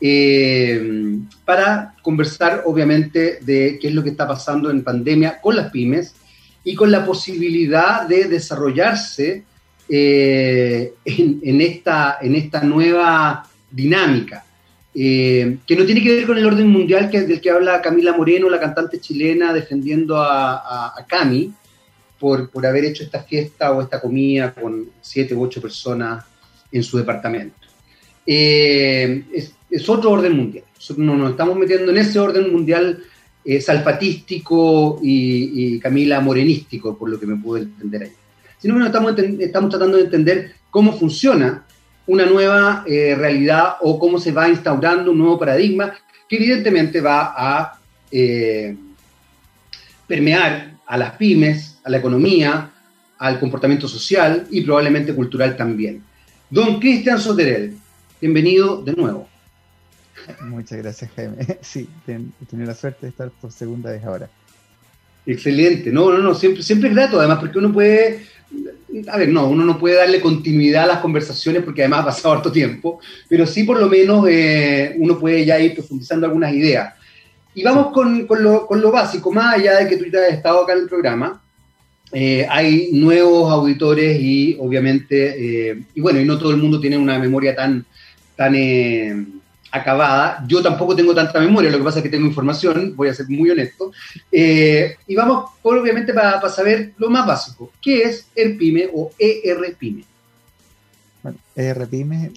eh, 0.00 1.18
para 1.44 1.94
conversar 2.02 2.62
obviamente 2.64 3.40
de 3.42 3.78
qué 3.80 3.88
es 3.88 3.94
lo 3.94 4.02
que 4.02 4.10
está 4.10 4.26
pasando 4.26 4.70
en 4.70 4.82
pandemia 4.82 5.40
con 5.40 5.56
las 5.56 5.70
pymes 5.70 6.14
y 6.64 6.74
con 6.74 6.90
la 6.90 7.04
posibilidad 7.04 8.06
de 8.06 8.24
desarrollarse 8.24 9.44
eh, 9.88 10.94
en, 11.04 11.60
esta, 11.60 12.18
en 12.22 12.36
esta 12.36 12.62
nueva 12.62 13.44
dinámica. 13.70 14.44
que 14.94 15.76
no 15.76 15.84
tiene 15.84 16.02
que 16.02 16.14
ver 16.14 16.26
con 16.26 16.38
el 16.38 16.46
orden 16.46 16.68
mundial 16.68 17.10
que, 17.10 17.22
del 17.22 17.40
que 17.40 17.50
habla 17.50 17.82
Camila 17.82 18.16
Moreno, 18.16 18.48
la 18.48 18.60
cantante 18.60 18.98
chilena, 18.98 19.52
defendiendo 19.52 20.16
a, 20.16 20.88
a 20.96 21.06
Cami, 21.06 21.52
por, 22.20 22.50
por 22.50 22.66
haber 22.66 22.84
hecho 22.84 23.02
esta 23.02 23.22
fiesta 23.22 23.72
o 23.72 23.80
esta 23.80 24.00
comida 24.00 24.54
con 24.54 24.90
siete 25.00 25.34
u 25.34 25.42
ocho 25.42 25.60
personas 25.60 26.24
en 26.70 26.82
su 26.82 26.98
departamento. 26.98 27.56
Eh, 28.26 29.24
es, 29.32 29.88
otro 29.88 30.10
orden 30.10 30.36
mundial. 30.36 30.64
Nosotros 30.74 31.04
no 31.04 31.16
nos 31.16 31.30
estamos 31.30 31.56
metiendo 31.56 31.90
en 31.90 31.98
ese 31.98 32.18
orden 32.18 32.52
mundial 32.52 33.02
eh, 33.44 33.60
salfatístico 33.60 35.00
y, 35.02 35.78
Camila 35.80 36.20
morenístico, 36.20 36.96
por 36.96 37.08
lo 37.10 37.18
que 37.18 37.26
me 37.26 37.36
pude 37.36 37.62
entender 37.62 38.02
ahí. 38.02 38.12
Sino 38.58 38.78
que 38.78 38.86
estamos, 38.86 39.18
estamos 39.18 39.70
tratando 39.70 39.96
de 39.96 40.04
entender 40.04 40.52
cómo 40.70 40.96
funciona 40.96 41.64
una 42.06 42.26
nueva 42.26 42.84
eh, 42.86 43.14
realidad 43.16 43.76
o 43.80 43.98
cómo 43.98 44.18
se 44.18 44.32
va 44.32 44.48
instaurando 44.48 45.12
un 45.12 45.18
nuevo 45.18 45.38
paradigma 45.38 45.94
que 46.28 46.36
evidentemente 46.36 47.00
va 47.00 47.32
a 47.36 47.78
permear 50.06 50.74
a 50.86 50.96
las 50.96 51.12
pymes, 51.12 51.69
a 51.84 51.90
la 51.90 51.98
economía, 51.98 52.70
al 53.18 53.38
comportamiento 53.38 53.88
social 53.88 54.46
y 54.50 54.62
probablemente 54.62 55.14
cultural 55.14 55.56
también. 55.56 56.02
Don 56.48 56.80
Cristian 56.80 57.20
Soterel, 57.20 57.76
bienvenido 58.20 58.82
de 58.82 58.92
nuevo. 58.92 59.28
Muchas 60.42 60.78
gracias, 60.78 61.10
Jaime. 61.14 61.36
Sí, 61.62 61.88
he 62.06 62.46
tenido 62.46 62.68
la 62.68 62.74
suerte 62.74 63.06
de 63.06 63.10
estar 63.10 63.30
por 63.30 63.52
segunda 63.52 63.90
vez 63.90 64.04
ahora. 64.04 64.28
Excelente, 65.26 65.90
no, 65.92 66.10
no, 66.10 66.18
no, 66.18 66.34
siempre, 66.34 66.62
siempre 66.62 66.88
es 66.88 66.94
grato, 66.94 67.18
además, 67.18 67.38
porque 67.38 67.58
uno 67.58 67.72
puede, 67.72 68.24
a 69.06 69.18
ver, 69.18 69.28
no, 69.28 69.46
uno 69.48 69.64
no 69.64 69.78
puede 69.78 69.96
darle 69.96 70.20
continuidad 70.20 70.84
a 70.84 70.94
las 70.94 70.98
conversaciones 71.00 71.62
porque 71.62 71.82
además 71.82 72.00
ha 72.00 72.04
pasado 72.06 72.34
harto 72.34 72.50
tiempo, 72.50 73.00
pero 73.28 73.46
sí 73.46 73.64
por 73.64 73.78
lo 73.78 73.88
menos 73.88 74.26
eh, 74.28 74.96
uno 74.98 75.18
puede 75.18 75.44
ya 75.44 75.60
ir 75.60 75.74
profundizando 75.74 76.26
algunas 76.26 76.52
ideas. 76.54 76.94
Y 77.54 77.62
vamos 77.62 77.92
con, 77.92 78.26
con, 78.26 78.42
lo, 78.42 78.66
con, 78.66 78.80
lo, 78.80 78.90
básico, 78.90 79.30
más 79.30 79.56
allá 79.56 79.78
de 79.78 79.88
que 79.88 79.96
tú 79.96 80.04
ya 80.10 80.20
has 80.20 80.32
estado 80.32 80.62
acá 80.62 80.72
en 80.72 80.80
el 80.80 80.88
programa, 80.88 81.42
eh, 82.12 82.46
hay 82.48 82.90
nuevos 82.92 83.52
auditores 83.52 84.20
y 84.20 84.56
obviamente, 84.58 85.70
eh, 85.70 85.82
y 85.94 86.00
bueno, 86.00 86.20
y 86.20 86.24
no 86.24 86.38
todo 86.38 86.50
el 86.50 86.56
mundo 86.56 86.80
tiene 86.80 86.98
una 86.98 87.18
memoria 87.18 87.54
tan, 87.54 87.84
tan 88.36 89.42
acabada. 89.70 90.44
Yo 90.48 90.62
tampoco 90.62 90.96
tengo 90.96 91.14
tanta 91.14 91.38
memoria, 91.40 91.70
lo 91.70 91.78
que 91.78 91.84
pasa 91.84 91.98
es 91.98 92.02
que 92.02 92.08
tengo 92.08 92.26
información, 92.26 92.94
voy 92.96 93.08
a 93.08 93.14
ser 93.14 93.28
muy 93.28 93.50
honesto. 93.50 93.92
Eh, 94.32 94.96
y 95.06 95.14
vamos, 95.14 95.50
obviamente, 95.62 96.12
para 96.12 96.48
saber 96.48 96.92
lo 96.98 97.10
más 97.10 97.26
básico. 97.26 97.70
¿Qué 97.80 98.02
es 98.02 98.26
ERPYME 98.34 98.90
o 98.92 99.12
ERPYME? 99.18 100.04
Bueno, 101.22 101.38
ERPYME 101.54 102.32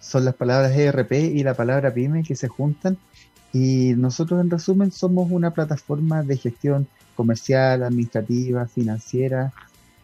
son 0.00 0.24
las 0.24 0.34
palabras 0.34 0.76
ERP 0.76 1.12
y 1.12 1.42
la 1.42 1.54
palabra 1.54 1.92
PYME 1.92 2.22
que 2.22 2.36
se 2.36 2.48
juntan. 2.48 2.96
Y 3.58 3.94
nosotros, 3.94 4.38
en 4.42 4.50
resumen, 4.50 4.92
somos 4.92 5.30
una 5.30 5.50
plataforma 5.50 6.22
de 6.22 6.36
gestión 6.36 6.86
comercial, 7.14 7.84
administrativa, 7.84 8.66
financiera, 8.66 9.50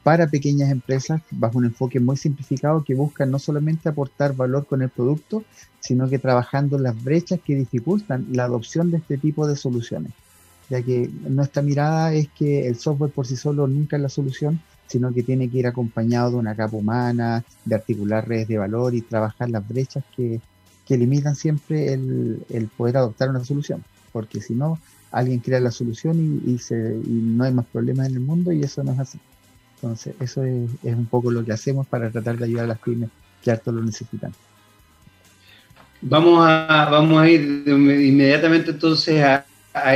para 0.02 0.26
pequeñas 0.26 0.71
empresas 0.71 1.21
bajo 1.30 1.59
un 1.59 1.66
enfoque 1.66 2.00
muy 2.00 2.16
simplificado 2.16 2.82
que 2.82 2.94
busca 2.94 3.26
no 3.26 3.38
solamente 3.38 3.90
aportar 3.90 4.35
valor 4.35 4.64
con 4.64 4.80
el 4.80 4.88
producto, 4.88 5.44
sino 5.80 6.09
que 6.09 6.18
trabajando 6.18 6.78
las 6.78 6.97
brechas 7.04 7.40
que 7.44 7.54
dificultan 7.54 8.26
la 8.32 8.44
adopción 8.44 8.90
de 8.90 8.97
este 8.97 9.18
tipo 9.18 9.47
de 9.47 9.54
soluciones. 9.54 10.12
Ya 10.71 10.80
que 10.80 11.11
nuestra 11.28 11.61
mirada 11.61 12.14
es 12.14 12.28
que 12.30 12.66
el 12.66 12.76
software 12.76 13.12
por 13.12 13.26
sí 13.26 13.37
solo 13.37 13.66
nunca 13.66 13.97
es 13.97 14.02
la 14.02 14.09
solución, 14.09 14.62
sino 14.87 15.12
que 15.12 15.23
tiene 15.23 15.50
que 15.50 15.59
ir 15.59 15.66
acompañado 15.66 16.30
de 16.30 16.37
una 16.37 16.56
capa 16.56 16.78
humana, 16.78 17.44
de 17.66 17.75
articular 17.75 18.26
redes 18.26 18.49
de 18.49 18.56
valor 18.56 18.94
y 18.94 19.02
trabajar 19.02 19.50
las 19.50 19.68
brechas 19.68 20.02
que, 20.16 20.40
que 20.92 20.99
limitan 20.99 21.34
siempre 21.34 21.94
el, 21.94 22.44
el, 22.50 22.66
poder 22.68 22.99
adoptar 22.99 23.30
una 23.30 23.42
solución. 23.42 23.82
Porque 24.12 24.42
si 24.42 24.52
no, 24.52 24.78
alguien 25.11 25.38
crea 25.38 25.58
la 25.58 25.70
solución 25.70 26.42
y, 26.44 26.50
y, 26.50 26.58
se, 26.58 26.75
y 26.76 27.08
no 27.08 27.44
hay 27.44 27.52
más 27.54 27.64
problemas 27.64 28.08
en 28.08 28.16
el 28.16 28.20
mundo 28.20 28.52
y 28.52 28.62
eso 28.62 28.84
no 28.84 28.92
es 28.92 28.99
así. 28.99 29.18
Entonces, 29.76 30.14
eso 30.20 30.44
es, 30.44 30.68
un 30.84 31.06
poco 31.06 31.30
lo 31.30 31.42
que 31.42 31.52
hacemos 31.52 31.87
para 31.87 32.11
tratar 32.11 32.37
de 32.37 32.44
ayudar 32.44 32.66
a 32.66 32.68
las 32.68 32.78
pymes 32.78 33.08
que 33.42 33.50
harto 33.50 33.72
lo 33.72 33.82
necesitan. 33.82 34.34
Vamos 36.02 36.46
a, 36.46 36.88
vamos 36.90 37.22
a 37.22 37.26
ir 37.26 37.64
inmediatamente 37.66 38.72
entonces 38.72 39.25
a, 39.25 39.46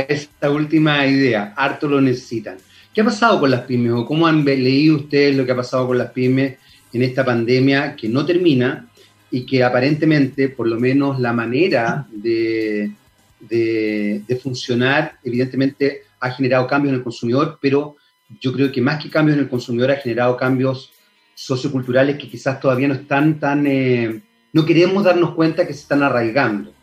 esta 0.09 0.49
última 0.49 1.05
idea, 1.05 1.53
harto 1.55 1.87
lo 1.87 2.01
necesitan. 2.01 2.57
¿Qué 2.91 3.01
ha 3.01 3.05
pasado 3.05 3.39
con 3.39 3.51
las 3.51 3.61
pymes 3.61 3.91
o 3.91 4.03
cómo 4.03 4.25
han 4.25 4.43
leído 4.43 4.95
ustedes 4.95 5.35
lo 5.35 5.45
que 5.45 5.51
ha 5.51 5.55
pasado 5.55 5.85
con 5.85 5.99
las 5.99 6.09
pymes 6.09 6.57
en 6.91 7.03
esta 7.03 7.23
pandemia 7.23 7.95
que 7.95 8.09
no 8.09 8.25
termina 8.25 8.87
y 9.29 9.45
que 9.45 9.63
aparentemente, 9.63 10.49
por 10.49 10.67
lo 10.67 10.79
menos 10.79 11.19
la 11.19 11.33
manera 11.33 12.07
de, 12.11 12.91
de 13.39 14.39
funcionar, 14.41 15.17
evidentemente 15.23 16.03
ha 16.19 16.31
generado 16.31 16.67
cambios 16.67 16.93
en 16.93 16.99
el 16.99 17.03
consumidor, 17.03 17.59
pero 17.61 17.97
yo 18.41 18.51
creo 18.53 18.71
que 18.71 18.81
más 18.81 19.01
que 19.01 19.09
cambios 19.09 19.37
en 19.37 19.43
el 19.43 19.49
consumidor 19.49 19.91
ha 19.91 19.97
generado 19.97 20.35
cambios 20.37 20.91
socioculturales 21.33 22.17
que 22.17 22.27
quizás 22.27 22.59
todavía 22.59 22.87
no 22.87 22.95
están 22.95 23.39
tan, 23.39 23.67
eh, 23.67 24.21
no 24.53 24.65
queremos 24.65 25.03
darnos 25.03 25.35
cuenta 25.35 25.67
que 25.67 25.73
se 25.73 25.81
están 25.81 26.01
arraigando, 26.01 26.73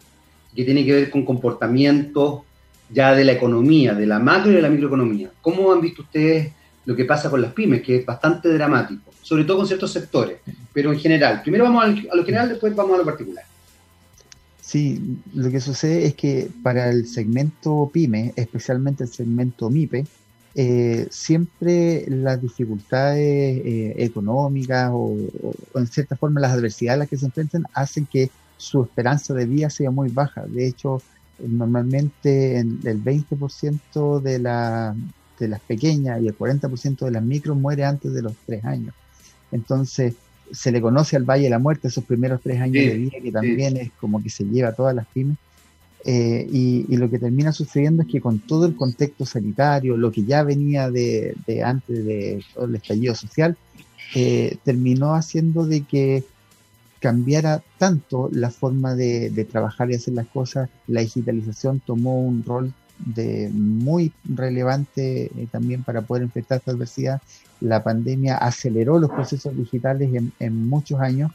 que 0.55 0.65
tiene 0.65 0.85
que 0.85 0.93
ver 0.93 1.11
con 1.11 1.25
comportamientos 1.25 2.43
ya 2.89 3.15
de 3.15 3.25
la 3.25 3.33
economía, 3.33 3.95
de 3.95 4.07
la 4.07 4.21
macro 4.21 4.53
y 4.53 4.55
de 4.55 4.63
la 4.63 4.69
microeconomía. 4.69 5.33
¿Cómo 5.41 5.73
han 5.73 5.81
visto 5.81 6.03
ustedes 6.03 6.53
lo 6.87 6.97
que 6.97 7.05
pasa 7.05 7.31
con 7.31 7.41
las 7.41 7.53
pymes, 7.53 7.83
que 7.83 7.97
es 7.97 8.07
bastante 8.07 8.49
dramático, 8.49 9.12
sobre 9.23 9.45
todo 9.45 9.59
con 9.59 9.67
ciertos 9.67 9.93
sectores, 9.93 10.38
pero 10.73 10.93
en 10.93 10.99
general? 10.99 11.43
Primero 11.43 11.64
vamos 11.64 11.85
a 11.85 12.17
lo 12.17 12.25
general, 12.25 12.49
después 12.49 12.75
vamos 12.75 12.95
a 12.95 12.99
lo 12.99 13.05
particular. 13.05 13.45
Sí, 14.61 15.19
lo 15.35 15.50
que 15.50 15.61
sucede 15.61 16.07
es 16.07 16.14
que 16.14 16.49
para 16.62 16.88
el 16.91 17.07
segmento 17.07 17.91
pyme, 17.93 18.33
especialmente 18.35 19.05
el 19.05 19.11
segmento 19.11 19.71
MIPE, 19.71 20.07
eh, 20.57 21.07
siempre 21.11 22.07
las 22.09 22.41
dificultades 22.41 23.61
eh, 23.64 23.95
económicas 23.99 24.91
o, 24.93 25.17
en 25.75 25.87
cierta 25.87 26.17
forma 26.17 26.41
las 26.41 26.53
adversidades 26.53 26.95
a 26.95 26.99
las 27.00 27.09
que 27.09 27.17
se 27.17 27.26
enfrentan 27.26 27.64
hacen 27.75 28.07
que 28.07 28.31
su 28.57 28.83
esperanza 28.83 29.35
de 29.35 29.47
vida 29.47 29.69
sea 29.69 29.91
muy 29.91 30.09
baja. 30.09 30.47
De 30.47 30.67
hecho, 30.67 31.03
normalmente 31.38 32.59
el 32.59 33.05
20% 33.05 34.21
de, 34.21 34.38
la, 34.38 34.95
de 35.38 35.49
las 35.49 35.61
pequeñas 35.61 36.21
y 36.23 36.29
el 36.29 36.37
40% 36.37 37.05
de 37.05 37.11
las 37.11 37.23
micros 37.23 37.57
muere 37.57 37.85
antes 37.85 38.12
de 38.12 38.23
los 38.23 38.35
tres 38.47 38.64
años. 38.64 38.95
Entonces, 39.53 40.14
se 40.50 40.73
le 40.73 40.81
conoce 40.81 41.17
al 41.17 41.25
Valle 41.25 41.45
de 41.45 41.50
la 41.50 41.59
Muerte 41.59 41.88
esos 41.88 42.05
primeros 42.05 42.41
tres 42.41 42.61
años 42.61 42.85
de 42.85 42.95
vida, 42.95 43.19
que 43.23 43.33
también 43.33 43.76
es 43.76 43.91
como 44.00 44.23
que 44.23 44.31
se 44.31 44.45
lleva 44.45 44.71
a 44.71 44.75
todas 44.75 44.95
las 44.95 45.07
pymes. 45.07 45.37
Eh, 46.07 46.47
y, 46.53 46.97
lo 46.97 47.09
que 47.09 47.19
termina 47.19 47.50
sucediendo 47.53 48.03
es 48.03 48.09
que 48.09 48.21
con 48.21 48.38
todo 48.38 48.67
el 48.67 48.76
contexto 48.76 49.25
sanitario, 49.25 49.97
lo 49.97 50.12
que 50.12 50.25
ya 50.25 50.43
venía 50.43 50.91
de, 50.91 51.35
antes 51.64 52.05
de 52.05 52.45
todo 52.53 52.67
el 52.67 52.75
estallido 52.75 53.14
social, 53.14 53.57
eh, 54.14 54.59
terminó 54.64 55.14
haciendo 55.14 55.67
de 55.67 55.81
que 55.81 56.25
cambiara 57.00 57.62
tanto 57.79 58.29
la 58.33 58.50
forma 58.50 58.95
de, 58.95 59.47
trabajar 59.50 59.91
y 59.91 59.95
hacer 59.95 60.14
las 60.14 60.26
cosas. 60.26 60.69
La 60.87 61.00
digitalización 61.00 61.81
tomó 61.81 62.21
un 62.21 62.45
rol 62.45 62.73
de 63.04 63.50
muy 63.52 64.12
relevante 64.25 65.25
eh, 65.25 65.49
también 65.50 65.82
para 65.82 66.02
poder 66.02 66.25
enfrentar 66.25 66.58
esta 66.58 66.73
adversidad. 66.73 67.23
La 67.61 67.82
pandemia 67.82 68.37
aceleró 68.37 68.99
los 68.99 69.11
procesos 69.11 69.56
digitales 69.56 70.11
en, 70.38 70.68
muchos 70.68 71.00
años, 71.00 71.32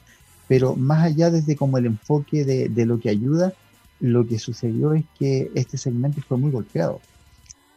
pero 0.48 0.76
más 0.76 1.04
allá 1.04 1.32
desde 1.32 1.56
como 1.56 1.78
el 1.78 1.86
enfoque 1.86 2.44
de 2.44 2.86
lo 2.86 3.00
que 3.00 3.10
ayuda, 3.10 3.54
lo 4.00 4.26
que 4.28 4.40
sucedió 4.40 4.94
es 4.94 5.06
que 5.18 5.52
este 5.56 5.78
segmento 5.78 6.22
fue 6.22 6.38
muy 6.38 6.52
golpeado. 6.52 7.02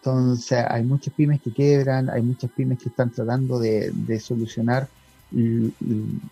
Entonces 0.02 0.64
hay 0.68 0.82
muchas 0.82 1.14
pymes 1.14 1.40
que 1.40 1.52
quebran, 1.52 2.10
hay 2.10 2.22
muchas 2.22 2.50
pymes 2.50 2.78
que 2.78 2.88
están 2.88 3.10
tratando 3.10 3.60
de, 3.60 4.18
solucionar, 4.20 4.88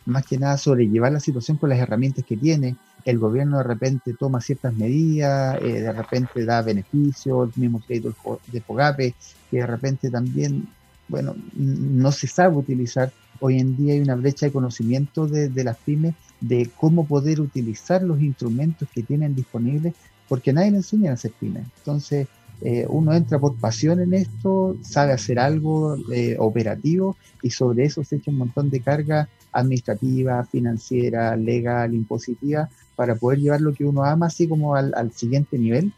más 0.04 0.26
que 0.26 0.38
nada 0.38 0.58
sobrellevar 0.58 1.12
la 1.12 1.20
situación 1.20 1.56
con 1.56 1.70
las 1.70 1.78
herramientas 1.78 2.24
que 2.24 2.36
tiene. 2.36 2.74
El 3.04 3.18
gobierno 3.18 3.58
de 3.58 3.64
repente 3.64 4.14
toma 4.14 4.40
ciertas 4.40 4.74
medidas, 4.74 5.58
eh, 5.62 5.80
de 5.80 5.92
repente 5.92 6.44
da 6.44 6.62
beneficios, 6.62 7.50
el 7.54 7.60
mismo 7.60 7.80
crédito 7.80 8.40
de 8.46 8.60
Fogape, 8.60 9.14
que 9.50 9.58
de 9.58 9.66
repente 9.66 10.10
también, 10.10 10.68
bueno, 11.08 11.34
no 11.54 12.12
se 12.12 12.26
sabe 12.26 12.56
utilizar. 12.56 13.12
Hoy 13.40 13.58
en 13.58 13.76
día 13.76 13.94
hay 13.94 14.00
una 14.00 14.16
brecha 14.16 14.46
de 14.46 14.52
conocimiento 14.52 15.26
de, 15.26 15.64
las 15.64 15.76
pymes 15.78 16.14
de 16.40 16.70
cómo 16.76 17.06
poder 17.06 17.40
utilizar 17.40 18.02
los 18.02 18.20
instrumentos 18.20 18.88
que 18.92 19.02
tienen 19.02 19.34
disponibles, 19.34 19.94
porque 20.28 20.52
nadie 20.52 20.72
le 20.72 20.76
enseña 20.78 21.10
a 21.10 21.14
hacer 21.14 21.32
pymes. 21.38 21.64
Entonces, 21.78 22.28
eh, 22.62 22.86
uno 22.88 23.14
entra 23.14 23.38
por 23.38 23.56
pasión 23.56 24.00
en 24.00 24.12
esto, 24.12 24.76
sabe 24.82 25.12
hacer 25.12 25.38
algo 25.38 25.96
eh, 26.12 26.36
operativo 26.38 27.16
y 27.42 27.50
sobre 27.50 27.84
eso 27.84 28.04
se 28.04 28.16
echa 28.16 28.30
un 28.30 28.36
montón 28.36 28.68
de 28.68 28.80
carga 28.80 29.28
administrativa, 29.52 30.44
financiera, 30.44 31.36
legal, 31.36 31.94
impositiva, 31.94 32.68
para 33.00 33.14
poder 33.14 33.38
llevar 33.38 33.62
lo 33.62 33.72
que 33.72 33.86
uno 33.86 34.04
ama 34.04 34.26
así 34.26 34.46
como 34.46 34.74
al, 34.74 35.12
siguiente 35.14 35.56
nivel. 35.56 35.90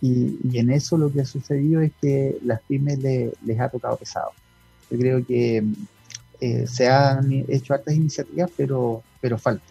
Y, 0.00 0.58
en 0.58 0.70
eso 0.70 0.98
lo 0.98 1.12
que 1.12 1.20
ha 1.20 1.24
sucedido 1.24 1.80
es 1.80 1.92
que 2.00 2.36
las 2.42 2.60
pymes 2.62 2.98
les 2.98 3.60
ha 3.60 3.68
tocado 3.68 3.96
pesado. 3.96 4.32
Yo 4.90 4.98
creo 4.98 5.24
que 5.24 5.62
eh, 6.40 6.66
se 6.66 6.88
han 6.88 7.32
hecho 7.46 7.74
hartas 7.74 7.94
iniciativas, 7.94 8.50
pero, 8.56 9.04
pero 9.20 9.38
falta 9.38 9.62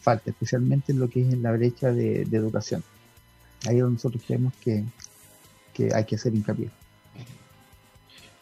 falta, 0.00 0.30
especialmente 0.30 0.90
en 0.90 0.98
lo 0.98 1.08
que 1.08 1.20
es 1.20 1.32
en 1.32 1.44
la 1.44 1.52
brecha 1.52 1.92
de, 1.92 2.22
educación. 2.22 2.82
Ahí 3.68 3.76
es 3.76 3.82
donde 3.82 3.94
nosotros 3.94 4.20
creemos 4.26 4.52
que, 4.64 4.82
hay 5.94 6.04
que 6.04 6.16
hacer 6.16 6.34
hincapié. 6.34 6.70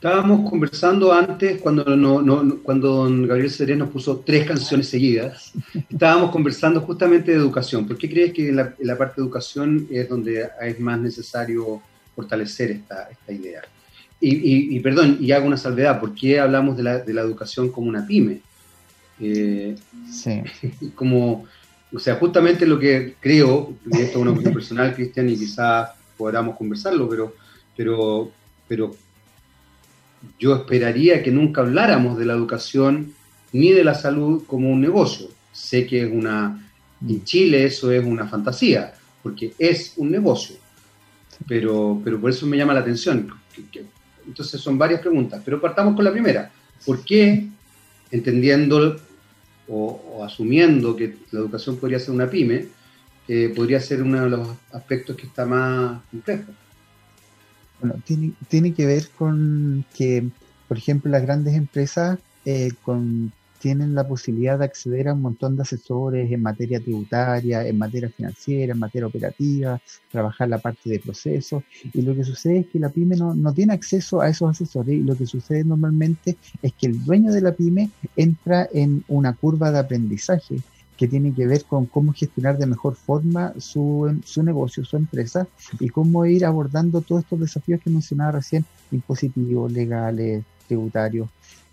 Estábamos 0.05 0.51
conversando 0.51 1.15
antes, 1.15 1.63
cuando, 1.63 1.83
no, 1.97 2.59
cuando 2.63 2.93
don 2.93 3.27
Gabriel 3.27 3.51
Serén 3.51 3.79
nos 3.79 3.89
puso 3.89 4.19
tres 4.19 4.47
canciones 4.47 4.87
seguidas, 4.91 5.55
estábamos 5.89 6.31
conversando 6.31 6.83
justamente 6.83 7.31
de 7.31 7.39
educación. 7.39 7.87
¿Por 7.87 7.97
qué 7.97 8.11
crees 8.11 8.35
que 8.35 8.51
en 8.51 8.57
la, 8.57 8.99
parte 8.99 9.15
de 9.17 9.23
educación 9.23 9.89
es 9.91 10.07
donde 10.07 10.47
es 10.61 10.79
más 10.79 11.01
necesario 11.01 11.81
fortalecer 12.15 12.73
esta, 12.73 13.09
esta 13.09 13.33
idea? 13.33 13.63
Y, 14.21 14.79
perdón, 14.81 15.17
y 15.23 15.33
hago 15.33 15.47
una 15.47 15.57
salvedad, 15.57 15.99
¿por 15.99 16.15
qué 16.15 16.39
hablamos 16.39 16.77
de 16.77 16.83
la, 16.83 16.99
de 16.99 17.15
la 17.15 17.23
educación 17.23 17.73
como 17.73 17.89
una 17.89 18.07
pyme? 18.07 18.43
Eh, 19.19 19.75
sí. 20.13 20.43
Como, 20.95 21.47
o 21.91 21.99
sea, 21.99 22.17
justamente 22.17 22.67
lo 22.67 22.79
que 22.79 23.15
creo, 23.19 23.73
y 23.91 24.03
esto 24.03 24.19
es 24.19 24.23
una 24.23 24.33
opinión 24.33 24.53
personal, 24.61 24.95
Cristian, 24.95 25.31
y 25.31 25.39
quizás 25.39 25.93
podamos 26.19 26.59
conversarlo, 26.59 27.09
pero, 27.09 27.35
pero, 27.75 28.31
pero 28.69 29.04
yo 30.39 30.55
esperaría 30.55 31.23
que 31.23 31.31
nunca 31.31 31.61
habláramos 31.61 32.19
de 32.19 32.27
la 32.27 32.35
educación 32.35 33.13
ni 33.53 33.71
de 33.71 33.85
la 33.85 33.95
salud 33.95 34.45
como 34.47 34.71
un 34.71 34.81
negocio. 34.81 35.29
Sé 35.53 35.87
que 35.87 36.03
es 36.03 36.13
una, 36.13 36.71
en 37.09 37.25
Chile 37.25 37.65
eso 37.65 37.91
es 37.93 38.05
una 38.05 38.27
fantasía, 38.27 38.95
porque 39.23 39.55
es 39.59 39.95
un 39.97 40.11
negocio. 40.11 40.57
Pero, 41.47 42.01
pero 42.03 42.21
por 42.21 42.31
eso 42.31 42.47
me 42.47 42.57
llama 42.57 42.75
la 42.75 42.81
atención. 42.81 43.33
Entonces 44.27 44.61
son 44.61 44.79
varias 44.79 45.01
preguntas, 45.01 45.41
pero 45.45 45.61
partamos 45.61 45.95
con 45.95 46.05
la 46.05 46.13
primera. 46.13 46.51
¿Por 46.85 47.05
qué, 47.05 47.49
entendiendo 48.11 48.97
o, 49.69 50.25
asumiendo 50.25 50.97
que 50.97 51.17
la 51.31 51.41
educación 51.41 51.77
podría 51.77 51.99
ser 51.99 52.15
una 52.15 52.29
pyme, 52.29 52.67
eh, 53.29 53.53
podría 53.55 53.81
ser 53.81 54.03
uno 54.03 54.23
de 54.23 54.31
los 54.31 54.49
aspectos 54.73 55.17
que 55.17 55.27
está 55.27 55.47
más 55.47 56.03
complejo? 56.11 56.53
Bueno, 57.81 57.97
tiene, 58.05 58.33
tiene 58.49 58.73
que 58.73 58.87
ver 58.87 59.09
con 59.17 59.85
que, 59.95 60.29
por 60.69 60.79
ejemplo, 60.79 61.11
las 61.11 61.23
grandes 61.23 61.55
empresas 61.55 62.19
eh, 62.45 62.71
con 62.83 63.33
tienen 63.65 63.95
la 63.95 64.07
posibilidad 64.07 64.59
de 64.59 64.67
acceder 64.67 65.09
a 65.09 65.15
un 65.15 65.23
montón 65.23 65.57
de 65.57 65.63
asesores 65.63 66.31
en 66.31 66.43
materia 66.43 66.81
tributaria, 66.81 67.67
en 67.67 67.79
materia 67.79 68.11
financiera, 68.11 68.75
en 68.75 68.79
materia 68.79 69.07
operativa, 69.07 69.81
trabajar 70.13 70.51
la 70.51 70.59
parte 70.59 70.91
de 70.91 70.99
procesos. 70.99 71.63
Y 71.95 72.03
lo 72.03 72.15
que 72.15 72.25
sucede 72.25 72.59
es 72.59 72.67
que 72.67 72.79
la 72.79 72.91
pyme 72.91 73.17
no, 73.17 73.35
no 73.35 73.55
tiene 73.55 73.73
acceso 73.73 74.21
a 74.21 74.29
esos 74.29 74.51
asesores 74.51 74.95
y 74.95 75.03
lo 75.03 75.17
que 75.17 75.25
sucede 75.25 75.65
normalmente 75.65 76.37
es 76.61 76.75
que 76.75 76.89
el 76.89 77.03
dueño 77.07 77.33
de 77.33 77.41
la 77.41 77.53
pyme 77.53 77.89
entra 78.17 78.69
en 78.71 79.03
una 79.09 79.33
curva 79.33 79.71
de 79.71 79.79
aprendizaje 79.79 80.57
que 80.97 81.09
tiene 81.09 81.33
que 81.35 81.47
ver 81.47 81.65
con 81.65 81.87
cómo 81.87 82.13
gestionar 82.13 82.59
de 82.59 82.67
mejor 82.67 82.95
forma 82.95 83.53
su, 83.59 84.21
su 84.25 84.43
negocio, 84.43 84.85
su 84.85 84.97
empresa 84.97 85.47
y 85.81 85.89
cómo 85.89 86.25
ir 86.27 86.45
abordando 86.45 87.01
todos 87.01 87.23
estos 87.23 87.41
desafíos 87.41 87.81
que 87.83 87.91
mencionaba 87.91 88.33
recién, 88.33 88.65
impositivos, 88.93 89.73
legales, 89.73 90.45
tributarios. 90.69 91.29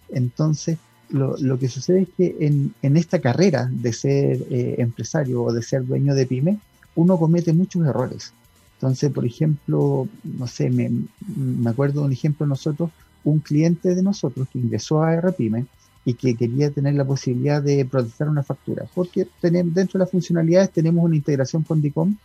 Entonces, 0.10 0.78
lo, 1.10 1.60
que 1.60 1.68
sucede 1.68 2.04
es 2.04 2.10
que 2.16 2.38
en, 2.40 2.74
en 2.82 2.98
esta 2.98 3.20
carrera 3.20 3.70
de 3.72 3.94
ser 3.94 4.42
eh, 4.50 4.76
empresario 4.80 5.44
o 5.44 5.54
de 5.54 5.62
ser 5.62 5.86
dueño 5.86 6.16
de 6.16 6.26
pyme, 6.26 6.58
uno 6.96 7.18
comete 7.18 7.54
muchos 7.54 7.86
errores. 7.86 8.34
Entonces, 8.76 9.12
por 9.12 9.26
ejemplo, 9.26 10.08
no 10.24 10.48
sé, 10.48 10.70
me, 10.70 10.90
me 11.36 11.70
acuerdo 11.70 12.02
de 12.02 12.08
un 12.08 12.14
ejemplo 12.14 12.48
nosotros, 12.48 12.90
un 13.24 13.40
cliente 13.40 13.94
de 13.94 14.02
nosotros 14.02 14.48
que 14.52 14.60
ingresó 14.60 15.04
a 15.04 15.16
RPyme 15.16 15.66
y 16.04 16.16
que 16.16 16.36
quería 16.36 16.72
tener 16.72 16.96
la 16.96 17.06
posibilidad 17.06 17.62
de 17.62 17.86
procesar 17.86 18.30
una 18.30 18.44
factura, 18.44 18.86
porque 18.96 19.28
tenemos, 19.40 19.74
dentro 19.74 19.98
de 19.98 20.06
las 20.06 20.12
funcionalidades 20.12 20.72
tenemos 20.72 21.04
una 21.04 21.16
integración 21.16 21.64
con 21.64 21.82
DICOM 21.82 22.16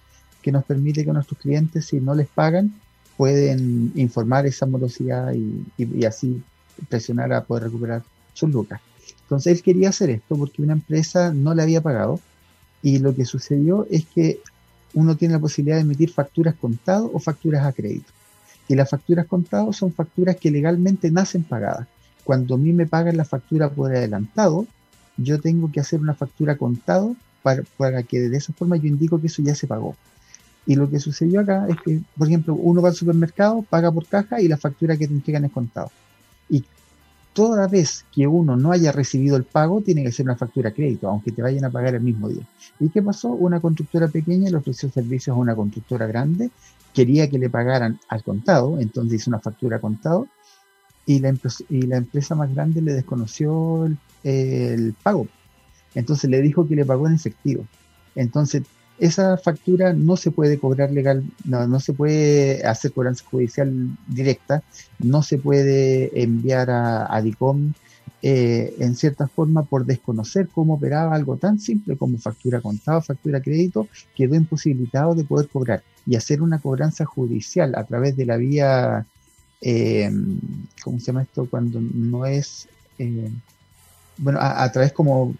que 0.40 0.52
nos 0.52 0.64
permite 0.64 1.04
que 1.04 1.12
nuestros 1.12 1.38
clientes, 1.38 1.87
si 1.87 2.00
no 2.00 2.14
les 2.14 2.28
pagan, 2.28 2.73
pueden 3.16 3.92
informar 3.95 4.47
esa 4.47 4.66
morosidad 4.66 5.33
y, 5.35 5.64
y 5.76 6.04
así 6.04 6.42
presionar 6.88 7.33
a 7.33 7.45
poder 7.45 7.64
recuperar 7.64 8.02
son 8.35 8.52
lucas. 8.52 8.80
Entonces 9.23 9.56
él 9.56 9.62
quería 9.62 9.88
hacer 9.88 10.11
esto 10.11 10.37
porque 10.37 10.62
una 10.62 10.75
empresa 10.75 11.33
no 11.33 11.54
le 11.54 11.62
había 11.62 11.80
pagado 11.80 12.21
y 12.83 12.99
lo 12.99 13.14
que 13.14 13.25
sucedió 13.25 13.87
es 13.90 14.06
que 14.06 14.40
uno 14.95 15.16
tiene 15.16 15.35
la 15.35 15.40
posibilidad 15.40 15.76
de 15.76 15.83
emitir 15.83 16.11
facturas 16.11 16.54
contado 16.54 17.11
o 17.12 17.18
facturas 17.18 17.66
a 17.66 17.73
crédito. 17.73 18.12
Y 18.68 18.75
las 18.75 18.88
facturas 18.90 19.26
contado 19.26 19.73
son 19.73 19.92
facturas 19.92 20.37
que 20.37 20.50
legalmente 20.50 21.11
nacen 21.11 21.42
pagadas. 21.42 21.87
Cuando 22.26 22.56
a 22.56 22.59
mí 22.59 22.73
me 22.73 22.87
pagan 22.87 23.16
la 23.16 23.25
factura 23.25 23.71
por 23.71 23.95
adelantado, 23.95 24.66
yo 25.16 25.40
tengo 25.40 25.71
que 25.71 25.78
hacer 25.78 26.00
una 26.00 26.12
factura 26.12 26.56
contado 26.56 27.14
para, 27.45 27.62
para 27.76 28.02
que 28.02 28.18
de 28.18 28.37
esa 28.37 28.52
forma 28.52 28.76
yo 28.76 28.88
indico 28.88 29.21
que 29.21 29.28
eso 29.28 29.42
ya 29.42 29.54
se 29.54 29.68
pagó. 29.68 29.95
Y 30.66 30.75
lo 30.75 30.90
que 30.90 30.99
sucedió 30.99 31.40
acá 31.40 31.68
es 31.68 31.76
que, 31.85 32.00
por 32.18 32.26
ejemplo, 32.26 32.54
uno 32.54 32.83
va 32.83 32.88
al 32.88 32.97
supermercado, 32.97 33.62
paga 33.62 33.92
por 33.92 34.06
caja 34.06 34.40
y 34.40 34.49
la 34.49 34.56
factura 34.56 34.97
que 34.97 35.06
te 35.06 35.14
entregan 35.14 35.45
es 35.45 35.52
contado. 35.52 35.92
Y 36.50 36.64
toda 37.33 37.68
vez 37.68 38.04
que 38.12 38.26
uno 38.26 38.56
no 38.56 38.73
haya 38.73 38.90
recibido 38.90 39.37
el 39.37 39.45
pago, 39.45 39.80
tiene 39.80 40.02
que 40.02 40.11
ser 40.11 40.26
una 40.26 40.35
factura 40.35 40.73
crédito, 40.73 41.09
aunque 41.09 41.30
te 41.30 41.42
vayan 41.42 41.64
a 41.64 41.71
pagar 41.71 41.95
el 41.95 42.00
mismo 42.00 42.28
día. 42.28 42.42
¿Y 42.80 42.88
qué 42.88 43.02
pasó? 43.02 43.28
Una 43.28 43.61
constructora 43.61 44.09
pequeña 44.09 44.50
le 44.50 44.56
ofreció 44.56 44.90
servicios 44.90 45.37
a 45.37 45.38
una 45.38 45.54
constructora 45.54 46.09
grande, 46.09 46.50
quería 46.92 47.30
que 47.30 47.38
le 47.38 47.49
pagaran 47.49 48.00
al 48.09 48.25
contado, 48.25 48.80
entonces 48.80 49.21
hizo 49.21 49.30
una 49.30 49.38
factura 49.38 49.78
contado, 49.78 50.26
y 51.06 51.20
la, 51.20 51.34
y 51.70 51.82
la 51.82 51.96
empresa 51.98 52.34
más 52.34 52.52
grande 52.54 52.82
le 52.82 52.92
desconoció 52.92 53.88
el, 54.25 54.94
pago. 55.02 55.28
Entonces 55.94 56.28
le 56.28 56.42
dijo 56.42 56.66
que 56.66 56.76
le 56.76 56.84
pagó 56.84 57.06
en 57.06 57.14
efectivo. 57.14 57.64
Entonces 58.14 58.64
esa 58.98 59.37
factura 59.37 59.92
no 59.92 60.16
se 60.16 60.31
puede 60.31 60.59
cobrar 60.59 60.90
legal, 60.90 61.24
no, 61.44 61.66
no 61.66 61.81
se 61.81 61.92
puede 61.92 62.66
hacer 62.66 62.92
cobranza 62.92 63.24
judicial 63.31 63.96
directa, 64.09 64.62
no 64.98 65.22
se 65.22 65.38
puede 65.38 66.22
enviar 66.22 66.70
a, 66.70 67.14
a 67.14 67.22
DICOM 67.22 67.72
eh, 68.22 68.74
en 68.78 68.96
cierta 68.96 69.28
forma 69.28 69.64
por 69.64 69.85
desconocer 69.85 70.48
cómo 70.48 70.74
operaba 70.74 71.14
algo 71.14 71.37
tan 71.37 71.61
simple 71.61 71.96
como 71.96 72.18
factura 72.18 72.61
contada, 72.61 73.02
factura 73.02 73.40
crédito, 73.40 73.88
quedó 74.16 74.35
imposibilitado 74.35 75.14
de 75.14 75.24
poder 75.24 75.48
cobrar 75.48 75.83
y 76.07 76.16
hacer 76.16 76.40
una 76.40 76.59
cobranza 76.59 77.04
judicial 77.04 77.74
a 77.76 77.85
través 77.85 78.16
de 78.16 78.26
la 78.26 78.37
vía, 78.37 79.07
eh, 79.68 80.09
¿cómo 80.85 81.00
se 81.00 81.07
llama 81.07 81.22
esto? 81.22 81.46
Cuando 81.50 81.81
no 81.81 82.24
es, 82.24 82.68
eh, 83.00 83.31
bueno, 84.16 84.38
a, 84.38 84.62
a, 84.62 84.70
través 84.70 84.92
como 84.92 85.35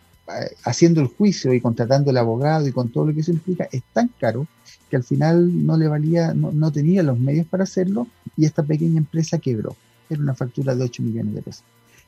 haciendo 0.65 1.01
el 1.01 1.07
juicio 1.07 1.55
y 1.55 1.61
contratando 1.61 2.11
el 2.11 2.17
abogado 2.17 2.67
y 2.67 2.73
con 2.73 2.89
todo 2.89 3.07
lo 3.07 3.15
que 3.15 3.21
eso 3.21 3.31
implica, 3.31 3.69
es 3.71 3.85
tan 3.93 4.11
caro 4.19 4.49
que 4.91 4.97
al 4.97 5.05
final 5.05 5.65
no 5.65 5.77
le 5.77 5.87
valía, 5.87 6.35
no, 6.35 6.73
tenía 6.73 7.05
los 7.05 7.19
medios 7.19 7.47
para 7.47 7.63
hacerlo 7.63 8.09
y 8.37 8.45
esta 8.45 8.65
pequeña 8.65 8.99
empresa 8.99 9.39
quebró. 9.39 9.77
Era 10.11 10.21
una 10.21 10.35
factura 10.35 10.75
de 10.75 10.83
8 10.83 11.03
millones 11.05 11.35
de 11.35 11.43
pesos. 11.43 11.65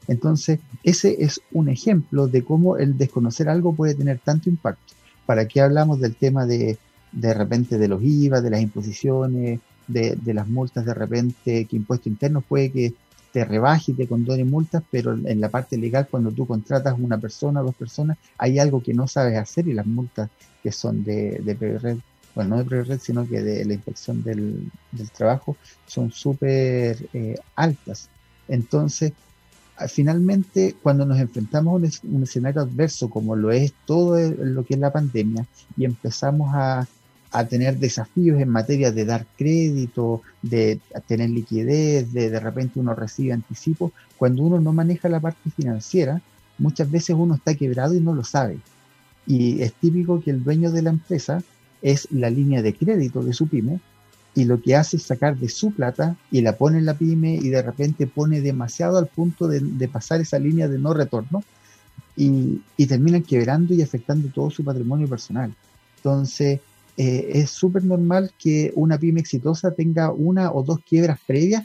Entonces, 0.09 0.59
ese 0.83 1.23
es 1.23 1.41
un 1.53 1.69
ejemplo 1.69 2.27
de 2.27 2.43
cómo 2.43 2.79
el 2.79 2.99
desconocer 2.99 3.49
algo 3.49 3.75
puede 3.75 3.95
tener 3.95 4.19
tanto 4.19 4.49
impacto. 4.49 4.95
¿Para 5.25 5.47
qué 5.47 5.61
hablamos 5.61 6.01
del 6.01 6.17
tema 6.17 6.47
de, 6.47 6.79
de 7.13 7.35
repente 7.35 7.79
de 7.79 7.89
los 7.89 8.03
IVA, 8.03 8.41
de 8.41 8.51
las 8.51 8.61
imposiciones, 8.61 9.61
de, 9.89 10.17
de 10.17 10.35
las 10.35 10.47
multas 10.49 10.85
de 10.85 10.95
repente, 10.95 11.65
que 11.65 11.77
impuesto 11.77 12.09
interno 12.09 12.41
puede 12.41 12.71
que 12.71 12.95
te 13.33 13.45
rebaje 13.45 13.93
y 13.93 13.95
te 13.95 14.09
condone 14.09 14.45
multas, 14.45 14.83
pero 14.91 15.13
en 15.13 15.41
la 15.41 15.49
parte 15.49 15.77
legal, 15.77 16.09
cuando 16.11 16.31
tú 16.31 16.47
contratas 16.47 16.95
una 16.99 17.19
persona 17.19 17.61
o 17.61 17.65
dos 17.65 17.75
personas, 17.75 18.17
hay 18.39 18.59
algo 18.59 18.83
que 18.83 18.95
no 18.95 19.07
sabes 19.07 19.37
hacer 19.37 19.69
y 19.69 19.75
las 19.75 19.87
multas 19.87 20.31
que 20.63 20.73
son 20.73 21.05
de, 21.05 21.41
de 21.45 22.01
bueno, 22.35 22.51
no 22.51 22.59
de 22.59 22.65
PREVERED, 22.65 23.01
sino 23.01 23.29
que 23.29 23.43
de 23.43 23.65
la 23.65 23.75
inspección 23.75 24.23
del, 24.23 24.71
trabajo, 25.17 25.57
son 25.87 26.13
súper 26.13 27.09
eh, 27.13 27.35
altas. 27.57 28.09
Entonces, 28.47 29.13
finalmente, 29.89 30.77
cuando 30.83 31.05
nos 31.05 31.19
enfrentamos 31.19 31.83
a 31.83 32.07
un 32.07 32.23
escenario 32.23 32.63
adverso 32.63 33.11
como 33.11 33.37
lo 33.37 33.51
es 33.51 33.73
todo 33.87 34.19
lo 34.31 34.65
que 34.65 34.75
es 34.75 34.81
la 34.81 34.93
pandemia 34.93 35.47
y 35.77 35.85
empezamos 35.85 36.51
a 36.55 36.87
a 37.31 37.45
tener 37.47 37.79
desafíos 37.79 38.41
en 38.41 38.49
materia 38.49 38.91
de 38.91 39.05
dar 39.05 39.27
crédito, 39.37 40.23
de 40.43 40.81
tener 41.07 41.31
liquidez, 41.31 42.13
de 42.13 42.31
de 42.31 42.41
repente 42.41 42.79
uno 42.81 42.95
recibe 42.95 43.33
anticipo. 43.33 43.93
Cuando 44.17 44.43
uno 44.43 44.61
no 44.61 44.73
maneja 44.73 45.09
la 45.09 45.21
parte 45.21 45.51
financiera, 45.51 46.21
muchas 46.59 46.91
veces 46.91 47.17
uno 47.19 47.35
está 47.35 47.55
quebrado 47.55 47.95
y 47.95 48.01
no 48.01 48.15
lo 48.15 48.25
sabe. 48.25 48.59
Y 49.27 49.61
es 49.63 49.75
típico 49.75 50.21
que 50.21 50.31
el 50.31 50.43
dueño 50.43 50.71
de 50.71 50.83
la 50.83 50.91
empresa 50.91 51.43
es 51.83 52.09
la 52.11 52.31
línea 52.31 52.63
de 52.63 52.75
crédito 52.75 53.23
de 53.23 53.33
su 53.33 53.47
pyme 53.47 53.81
y 54.35 54.45
lo 54.45 54.61
que 54.61 54.77
hace 54.77 54.97
es 54.97 55.03
sacar 55.03 55.37
de 55.37 55.49
su 55.49 55.73
plata 55.73 56.17
y 56.31 56.41
la 56.41 56.57
pone 56.57 56.79
en 56.79 56.87
la 56.87 56.95
pyme 56.95 57.35
y 57.35 57.49
de 57.49 57.63
repente 57.63 58.07
pone 58.07 58.41
demasiado 58.41 58.99
al 58.99 59.07
punto 59.07 59.49
de, 59.49 59.61
de 59.61 59.89
pasar 59.89 60.21
esa 60.21 60.39
línea 60.39 60.69
de 60.69 60.79
no 60.79 60.95
retorno 60.95 61.43
y, 62.17 62.61
y 62.77 62.87
terminan 62.87 63.23
quebrando 63.23 63.75
y 63.75 63.83
afectando 63.83 64.29
todo 64.29 64.51
su 64.51 64.65
patrimonio 64.65 65.09
personal. 65.09 65.53
Entonces, 65.97 66.61
eh, 66.99 67.31
es 67.39 67.51
súper 67.51 67.85
normal 67.85 68.33
que 68.37 68.73
una 68.75 68.99
pyme 68.99 69.21
exitosa 69.21 69.71
tenga 69.71 70.11
una 70.11 70.51
o 70.53 70.65
dos 70.65 70.81
quiebras 70.81 71.21
previas. 71.25 71.65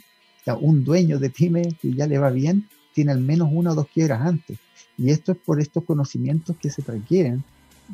Un 0.60 0.84
dueño 0.84 1.18
de 1.18 1.30
pyme 1.30 1.62
que 1.80 1.92
ya 1.92 2.06
le 2.06 2.18
va 2.18 2.30
bien 2.30 2.68
tiene 2.94 3.10
al 3.10 3.20
menos 3.20 3.48
una 3.50 3.72
o 3.72 3.74
dos 3.74 3.88
quiebras 3.92 4.20
antes. 4.20 4.58
Y 4.96 5.10
esto 5.10 5.32
es 5.32 5.38
por 5.38 5.60
estos 5.60 5.82
conocimientos 5.82 6.54
que 6.56 6.70
se 6.70 6.82
requieren, 6.82 7.42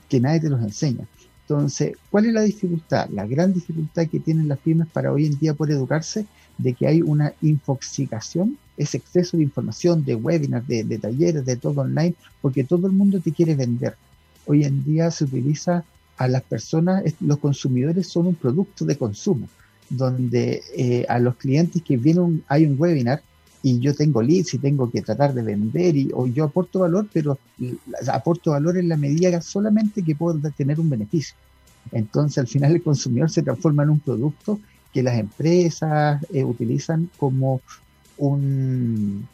que 0.08 0.20
nadie 0.20 0.40
te 0.40 0.50
los 0.50 0.60
enseña. 0.60 1.06
Entonces, 1.42 1.96
¿cuál 2.10 2.26
es 2.26 2.34
la 2.34 2.42
dificultad? 2.42 3.08
La 3.08 3.26
gran 3.26 3.54
dificultad 3.54 4.06
que 4.06 4.20
tienen 4.20 4.46
las 4.46 4.58
pymes 4.58 4.88
para 4.88 5.10
hoy 5.10 5.24
en 5.24 5.38
día 5.38 5.54
por 5.54 5.70
educarse, 5.70 6.26
de 6.58 6.74
que 6.74 6.86
hay 6.86 7.00
una 7.00 7.32
infoxicación, 7.40 8.58
ese 8.76 8.98
exceso 8.98 9.38
de 9.38 9.44
información, 9.44 10.04
de 10.04 10.14
webinars, 10.14 10.68
de, 10.68 10.84
de 10.84 10.98
talleres, 10.98 11.46
de 11.46 11.56
todo 11.56 11.80
online, 11.80 12.14
porque 12.42 12.64
todo 12.64 12.86
el 12.86 12.92
mundo 12.92 13.18
te 13.20 13.32
quiere 13.32 13.54
vender. 13.54 13.96
Hoy 14.44 14.64
en 14.64 14.84
día 14.84 15.10
se 15.10 15.24
utiliza 15.24 15.84
a 16.20 16.28
las 16.28 16.42
personas, 16.42 17.02
los 17.20 17.38
consumidores 17.38 18.06
son 18.06 18.26
un 18.26 18.34
producto 18.34 18.84
de 18.84 18.98
consumo, 18.98 19.48
donde 19.88 20.62
eh, 20.76 21.06
a 21.08 21.18
los 21.18 21.36
clientes 21.36 21.80
que 21.82 21.96
vienen, 21.96 22.44
hay 22.46 22.66
un 22.66 22.76
webinar 22.78 23.22
y 23.62 23.80
yo 23.80 23.94
tengo 23.94 24.20
leads 24.20 24.52
y 24.52 24.58
tengo 24.58 24.90
que 24.90 25.00
tratar 25.00 25.32
de 25.32 25.42
vender 25.42 25.96
y, 25.96 26.10
o 26.12 26.26
yo 26.26 26.44
aporto 26.44 26.80
valor, 26.80 27.08
pero 27.10 27.38
aporto 28.12 28.50
valor 28.50 28.76
en 28.76 28.90
la 28.90 28.98
medida 28.98 29.40
solamente 29.40 30.02
que 30.02 30.14
puedo 30.14 30.38
tener 30.54 30.78
un 30.78 30.90
beneficio. 30.90 31.34
Entonces 31.90 32.36
al 32.36 32.48
final 32.48 32.72
el 32.72 32.82
consumidor 32.82 33.30
se 33.30 33.42
transforma 33.42 33.84
en 33.84 33.90
un 33.90 34.00
producto 34.00 34.60
que 34.92 35.02
las 35.02 35.18
empresas 35.18 36.22
eh, 36.34 36.44
utilizan 36.44 37.08
como 37.16 37.62
un 38.18 39.26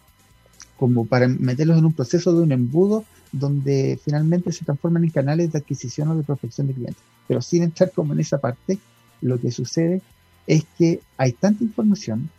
como 0.76 1.04
para 1.04 1.26
meterlos 1.26 1.78
en 1.78 1.86
un 1.86 1.94
proceso 1.94 2.32
de 2.32 2.42
un 2.42 2.52
embudo 2.52 3.04
donde 3.32 3.98
finalmente 4.02 4.52
se 4.52 4.64
transforman 4.64 5.04
en 5.04 5.10
canales 5.10 5.52
de 5.52 5.58
adquisición 5.58 6.08
o 6.08 6.16
de 6.16 6.22
prospección 6.22 6.66
de 6.66 6.74
clientes. 6.74 7.02
Pero 7.28 7.42
sin 7.42 7.62
entrar 7.62 7.90
como 7.92 8.12
en 8.12 8.20
esa 8.20 8.38
parte, 8.38 8.78
lo 9.20 9.40
que 9.40 9.50
sucede 9.50 10.02
es 10.46 10.64
que 10.78 11.00
hay 11.16 11.32
tanta 11.32 11.64
información 11.64 12.30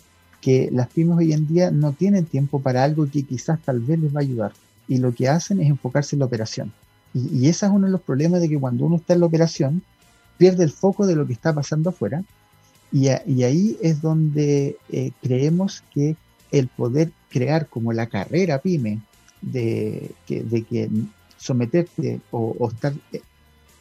que 0.41 0.69
las 0.71 0.88
pymes 0.88 1.17
hoy 1.17 1.34
en 1.34 1.47
día 1.47 1.71
no 1.71 1.93
tienen 1.93 2.26
tiempo 2.26 2.62
para 2.62 2.84
algo 2.84 3.10
que 3.10 3.23
quizás 3.23 3.60
tal 3.62 3.80
vez 3.80 4.00
les 4.00 4.15
va 4.15 4.19
a 4.19 4.23
ayudar. 4.23 4.54
Y 4.88 5.00
lo 5.00 5.13
que 5.13 5.28
hacen 5.28 5.60
es 5.60 5.67
enfocarse 5.67 6.15
en 6.15 6.19
la 6.19 6.26
operación. 6.26 6.71
Y, 7.13 7.39
y 7.39 7.50
ese 7.50 7.65
es 7.65 7.71
uno 7.71 7.88
de 7.88 7.91
los 7.91 8.02
problemas 8.02 8.39
de 8.41 8.47
que 8.47 8.60
cuando 8.60 8.86
uno 8.86 8.97
está 8.97 9.13
en 9.13 9.19
la 9.19 9.26
operación, 9.26 9.82
pierde 10.38 10.63
el 10.63 10.71
foco 10.71 11.06
de 11.06 11.15
lo 11.15 11.28
que 11.28 11.34
está 11.34 11.54
pasando 11.54 11.89
afuera. 11.89 12.23
Y, 12.91 13.10
ahí 13.10 13.78
es 13.82 14.02
donde 14.02 14.78
eh, 14.89 15.12
creemos 15.21 15.84
que 15.93 16.15
el 16.52 16.67
poder 16.67 17.12
crear 17.30 17.67
como 17.67 17.91
la 17.91 18.08
carrera 18.08 18.60
pyme 18.60 19.02
de 19.41 20.12
que, 20.26 20.43
de 20.43 20.63
que 20.63 20.89
someterte 21.38 22.21
o, 22.32 22.69
estar 22.71 22.93
eh, 23.12 23.21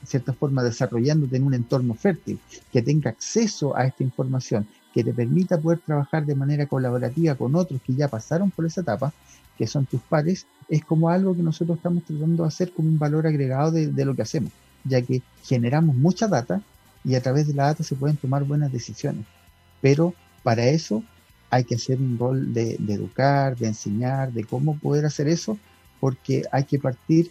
de 0.01 0.07
cierta 0.07 0.33
forma 0.33 0.63
desarrollándote 0.63 1.37
en 1.37 1.45
un 1.45 1.55
entorno 1.55 1.95
fértil, 1.95 2.39
que 2.73 2.83
tenga 2.83 3.11
acceso 3.11 3.77
a 3.77 3.87
esta 3.87 4.03
información, 4.03 4.67
que 4.93 5.03
te 5.03 5.13
permita 5.13 5.59
poder 5.59 5.81
trabajar 5.81 6.25
de 6.25 6.35
manera 6.35 6.67
colaborativa 6.67 7.35
con 7.35 7.55
otros 7.55 7.81
que 7.83 7.95
ya 7.95 8.09
pasaron 8.09 8.51
por 8.51 8.67
esa 8.67 8.83
etapa, 8.83 9.13
que 9.57 9.67
son 9.67 9.87
tus 9.87 10.01
pares, 10.03 10.47
es 10.69 10.85
como 10.85 11.09
algo 11.09 11.35
que 11.35 11.43
nosotros 11.43 11.79
estamos 11.79 12.05
tratando 12.05 12.43
de 12.43 12.49
hacer 12.49 12.73
como 12.73 12.89
un 12.89 12.99
valor 12.99 13.27
agregado 13.27 13.73
de 13.73 14.05
lo 14.05 14.15
que 14.15 14.23
hacemos, 14.23 14.53
ya 14.85 15.01
que 15.01 15.23
generamos 15.45 15.97
mucha 15.97 16.29
data 16.29 16.61
y 17.05 17.15
a 17.15 17.23
través 17.23 17.47
de 17.47 17.55
la 17.55 17.65
data 17.65 17.83
se 17.83 17.95
pueden 17.95 18.17
tomar 18.17 18.45
buenas 18.45 18.71
decisiones. 18.71 19.25
Pero 19.81 20.15
para 20.43 20.67
eso 20.67 21.03
hay 21.57 21.65
que 21.65 21.77
hacer 21.77 21.99
un 21.99 22.19
rol 22.19 22.53
de, 22.53 22.77
de, 22.79 22.95
educar, 22.95 23.57
de 23.57 23.69
enseñar, 23.69 24.33
de 24.33 24.45
cómo 24.45 24.79
poder 24.79 25.07
hacer 25.07 25.27
eso, 25.27 25.59
porque 26.01 26.45
hay 26.53 26.65
que 26.65 26.79
partir, 26.79 27.31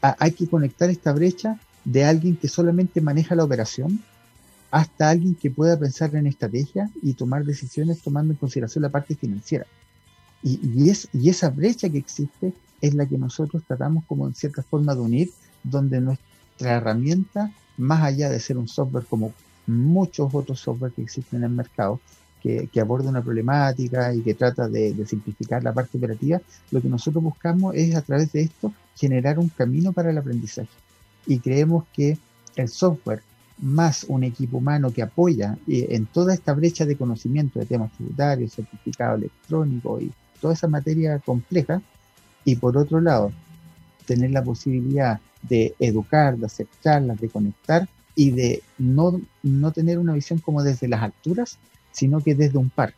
a, 0.00 0.16
hay 0.18 0.32
que 0.32 0.48
conectar 0.48 0.88
esta 0.88 1.12
brecha 1.12 1.60
de 1.84 2.04
alguien 2.04 2.36
que 2.36 2.48
solamente 2.48 3.00
maneja 3.00 3.34
la 3.34 3.44
operación 3.44 4.02
hasta 4.70 5.10
alguien 5.10 5.34
que 5.34 5.50
pueda 5.50 5.78
pensar 5.78 6.14
en 6.14 6.26
estrategia 6.26 6.90
y 7.02 7.14
tomar 7.14 7.44
decisiones 7.44 8.02
tomando 8.02 8.32
en 8.32 8.38
consideración 8.38 8.82
la 8.82 8.90
parte 8.90 9.14
financiera. 9.14 9.66
Y, 10.42 10.60
y, 10.62 10.90
es, 10.90 11.08
y 11.12 11.28
esa 11.28 11.50
brecha 11.50 11.88
que 11.88 11.98
existe 11.98 12.52
es 12.80 12.94
la 12.94 13.06
que 13.06 13.18
nosotros 13.18 13.62
tratamos 13.66 14.04
como 14.06 14.26
en 14.26 14.34
cierta 14.34 14.62
forma 14.62 14.94
de 14.94 15.00
unir, 15.00 15.30
donde 15.62 16.00
nuestra 16.00 16.76
herramienta, 16.76 17.52
más 17.76 18.02
allá 18.02 18.30
de 18.30 18.40
ser 18.40 18.56
un 18.56 18.68
software 18.68 19.04
como 19.04 19.32
muchos 19.66 20.34
otros 20.34 20.60
software 20.60 20.92
que 20.92 21.02
existen 21.02 21.40
en 21.40 21.50
el 21.50 21.56
mercado, 21.56 22.00
que, 22.42 22.68
que 22.68 22.80
aborda 22.80 23.10
una 23.10 23.22
problemática 23.22 24.14
y 24.14 24.22
que 24.22 24.34
trata 24.34 24.68
de, 24.68 24.94
de, 24.94 25.06
simplificar 25.06 25.62
la 25.62 25.72
parte 25.72 25.98
operativa, 25.98 26.40
lo 26.70 26.80
que 26.80 26.88
nosotros 26.88 27.22
buscamos 27.22 27.74
es 27.74 27.94
a 27.94 28.02
través 28.02 28.32
de 28.32 28.42
esto 28.42 28.72
generar 28.96 29.38
un 29.38 29.48
camino 29.48 29.92
para 29.92 30.10
el 30.10 30.18
aprendizaje. 30.18 30.68
Y 31.26 31.38
creemos 31.40 31.84
que 31.92 32.18
el 32.56 32.68
software 32.68 33.22
más 33.60 34.04
un 34.08 34.24
equipo 34.24 34.58
humano 34.58 34.92
que 34.92 35.02
apoya 35.02 35.58
eh, 35.66 35.88
en 35.90 36.06
toda 36.06 36.34
esta 36.34 36.54
brecha 36.54 36.86
de 36.86 36.96
conocimiento 36.96 37.58
de 37.58 37.66
temas 37.66 37.92
tributarios, 37.92 38.52
certificado 38.52 39.16
electrónico 39.16 40.00
y 40.00 40.12
toda 40.40 40.54
esa 40.54 40.68
materia 40.68 41.18
compleja, 41.18 41.82
y 42.44 42.56
por 42.56 42.76
otro 42.76 43.00
lado, 43.00 43.32
tener 44.06 44.30
la 44.30 44.42
posibilidad 44.42 45.20
de 45.42 45.74
educar, 45.78 46.36
de 46.38 46.46
hacer 46.46 46.66
charlas, 46.82 47.20
de 47.20 47.28
conectar 47.28 47.88
y 48.14 48.30
de 48.30 48.62
no, 48.78 49.20
no 49.42 49.72
tener 49.72 49.98
una 49.98 50.14
visión 50.14 50.38
como 50.38 50.62
desde 50.62 50.88
las 50.88 51.02
alturas, 51.02 51.58
sino 51.98 52.20
que 52.20 52.36
desde 52.36 52.58
un 52.58 52.70
par, 52.70 52.94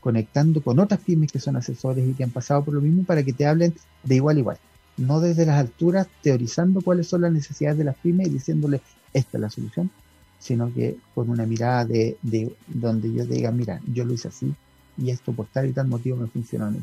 conectando 0.00 0.62
con 0.62 0.78
otras 0.78 1.00
pymes 1.00 1.32
que 1.32 1.40
son 1.40 1.56
asesores 1.56 2.06
y 2.08 2.12
que 2.12 2.22
han 2.22 2.30
pasado 2.30 2.64
por 2.64 2.74
lo 2.74 2.80
mismo 2.80 3.02
para 3.02 3.24
que 3.24 3.32
te 3.32 3.46
hablen 3.46 3.74
de 4.04 4.14
igual 4.14 4.36
a 4.36 4.40
igual, 4.40 4.58
no 4.96 5.20
desde 5.20 5.44
las 5.44 5.58
alturas 5.58 6.06
teorizando 6.22 6.80
cuáles 6.80 7.08
son 7.08 7.22
las 7.22 7.32
necesidades 7.32 7.78
de 7.78 7.84
las 7.84 7.96
pymes 7.96 8.28
y 8.28 8.30
diciéndoles 8.30 8.80
esta 9.12 9.38
es 9.38 9.40
la 9.40 9.50
solución, 9.50 9.90
sino 10.38 10.72
que 10.72 10.96
con 11.16 11.30
una 11.30 11.46
mirada 11.46 11.84
de, 11.84 12.16
de 12.22 12.54
donde 12.68 13.12
yo 13.12 13.26
diga, 13.26 13.50
mira, 13.50 13.80
yo 13.92 14.04
lo 14.04 14.14
hice 14.14 14.28
así 14.28 14.54
y 14.96 15.10
esto 15.10 15.32
por 15.32 15.46
tal 15.46 15.68
y 15.68 15.72
tal 15.72 15.88
motivo 15.88 16.16
me 16.16 16.28
funcionó 16.28 16.66
a 16.66 16.70
mí. 16.70 16.80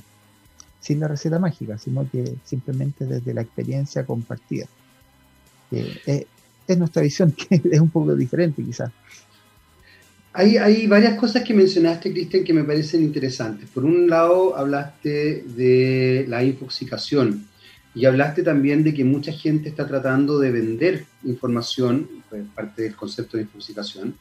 Sin 0.82 1.00
la 1.00 1.08
receta 1.08 1.40
mágica, 1.40 1.78
sino 1.78 2.10
que 2.10 2.36
simplemente 2.44 3.06
desde 3.06 3.34
la 3.34 3.42
experiencia 3.42 4.06
compartida. 4.06 4.66
Eh, 5.72 6.02
es, 6.06 6.26
es 6.68 6.78
nuestra 6.78 7.02
visión, 7.02 7.32
que 7.50 7.62
es 7.72 7.80
un 7.80 7.90
poco 7.90 8.14
diferente 8.14 8.62
quizás. 8.62 8.92
Hay, 10.38 10.58
hay, 10.58 10.86
varias 10.86 11.18
cosas 11.18 11.44
que 11.44 11.54
mencionaste, 11.54 12.12
Cristian, 12.12 12.44
que 12.44 12.52
me 12.52 12.66
parecen 12.66 13.02
interesantes. 13.02 13.70
Por 13.70 13.86
un 13.86 14.10
lado, 14.10 14.58
hablaste 14.58 15.46
de 15.56 16.26
la 16.28 16.44
infoxicación 16.44 17.48
y 17.96 18.04
hablaste 18.04 18.44
también 18.44 18.84
de 18.84 18.94
que 18.94 19.06
mucha 19.06 19.32
gente 19.32 19.70
está 19.70 19.88
tratando 19.88 20.38
de 20.38 20.52
vender 20.52 21.06
información, 21.24 22.10
pues, 22.30 22.44
parte 22.54 22.82
del 22.84 22.98
concepto 22.98 23.38
de 23.38 23.44
infoxicación, 23.44 24.16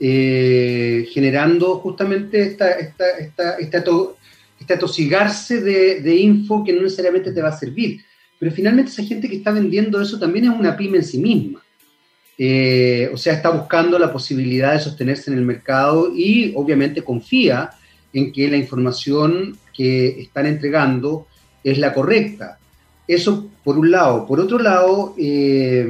eh, 0.00 1.06
generando 1.12 1.78
justamente 1.80 2.40
esta, 2.40 2.70
esta, 2.70 3.10
esta, 3.18 3.56
esta, 3.58 3.84
to, 3.84 4.16
esta 4.58 4.78
tosigarse 4.78 5.60
de, 5.60 6.00
de, 6.00 6.16
info 6.16 6.64
que 6.64 6.72
no 6.72 6.80
necesariamente 6.80 7.30
te 7.30 7.42
va 7.42 7.50
a 7.50 7.58
servir. 7.58 8.00
Pero 8.38 8.50
finalmente 8.52 8.90
esa 8.90 9.04
gente 9.04 9.28
que 9.28 9.36
está 9.36 9.52
vendiendo 9.52 10.00
eso 10.00 10.18
también 10.18 10.46
es 10.46 10.58
una 10.58 10.74
pyme 10.78 10.96
en 10.96 11.04
sí 11.04 11.18
misma. 11.18 11.62
Eh, 12.38 13.10
o 13.12 13.16
sea, 13.16 13.34
está 13.34 13.50
buscando 13.50 13.98
la 13.98 14.12
posibilidad 14.12 14.72
de 14.72 14.80
sostenerse 14.80 15.30
en 15.30 15.38
el 15.38 15.44
mercado 15.44 16.12
y 16.14 16.52
obviamente 16.56 17.02
confía 17.02 17.70
en 18.12 18.32
que 18.32 18.50
la 18.50 18.56
información 18.56 19.56
que 19.74 20.20
están 20.20 20.46
entregando 20.46 21.26
es 21.62 21.78
la 21.78 21.92
correcta. 21.92 22.58
Eso 23.06 23.50
por 23.62 23.78
un 23.78 23.90
lado. 23.90 24.26
Por 24.26 24.40
otro 24.40 24.58
lado, 24.58 25.14
eh, 25.18 25.86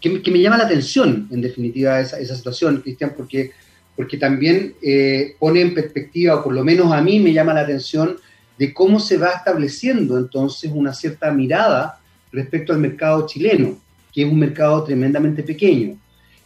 que, 0.00 0.30
me 0.30 0.40
llama 0.40 0.58
la 0.58 0.64
atención, 0.64 1.28
en 1.30 1.40
definitiva, 1.40 2.00
esa, 2.00 2.18
esa 2.18 2.34
situación, 2.34 2.80
Cristian, 2.82 3.14
porque, 3.16 3.52
porque 3.94 4.16
también 4.16 4.74
eh, 4.82 5.36
pone 5.38 5.60
en 5.60 5.74
perspectiva, 5.74 6.36
o 6.36 6.44
por 6.44 6.52
lo 6.52 6.64
menos 6.64 6.92
a 6.92 7.00
mí 7.00 7.20
me 7.20 7.32
llama 7.32 7.54
la 7.54 7.62
atención, 7.62 8.16
de 8.58 8.72
cómo 8.74 8.98
se 8.98 9.18
va 9.18 9.30
estableciendo 9.30 10.16
entonces 10.18 10.70
una 10.74 10.92
cierta 10.92 11.30
mirada 11.30 12.00
respecto 12.32 12.72
al 12.72 12.80
mercado 12.80 13.26
chileno 13.26 13.85
que 14.16 14.22
es 14.22 14.32
un 14.32 14.38
mercado 14.38 14.82
tremendamente 14.82 15.42
pequeño 15.42 15.98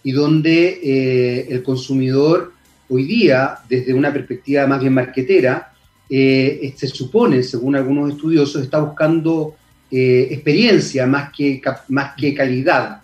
y 0.02 0.10
donde 0.10 0.80
eh, 0.82 1.46
el 1.50 1.62
consumidor 1.62 2.52
hoy 2.88 3.04
día, 3.04 3.58
desde 3.68 3.94
una 3.94 4.12
perspectiva 4.12 4.66
más 4.66 4.80
bien 4.80 4.92
marquetera, 4.92 5.72
eh, 6.08 6.74
se 6.76 6.88
supone, 6.88 7.44
según 7.44 7.76
algunos 7.76 8.10
estudiosos, 8.10 8.64
está 8.64 8.80
buscando 8.80 9.54
eh, 9.88 10.26
experiencia 10.32 11.06
más 11.06 11.30
que, 11.32 11.62
más 11.90 12.14
que 12.16 12.34
calidad. 12.34 13.02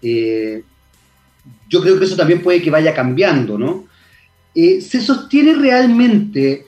Yo 0.00 1.80
creo 1.82 1.98
que 1.98 2.04
eso 2.04 2.14
también 2.14 2.40
puede 2.40 2.62
que 2.62 2.70
vaya 2.70 2.94
cambiando, 2.94 3.58
¿no? 3.58 3.86
¿Se 4.54 5.00
sostiene 5.00 5.54
realmente 5.54 6.66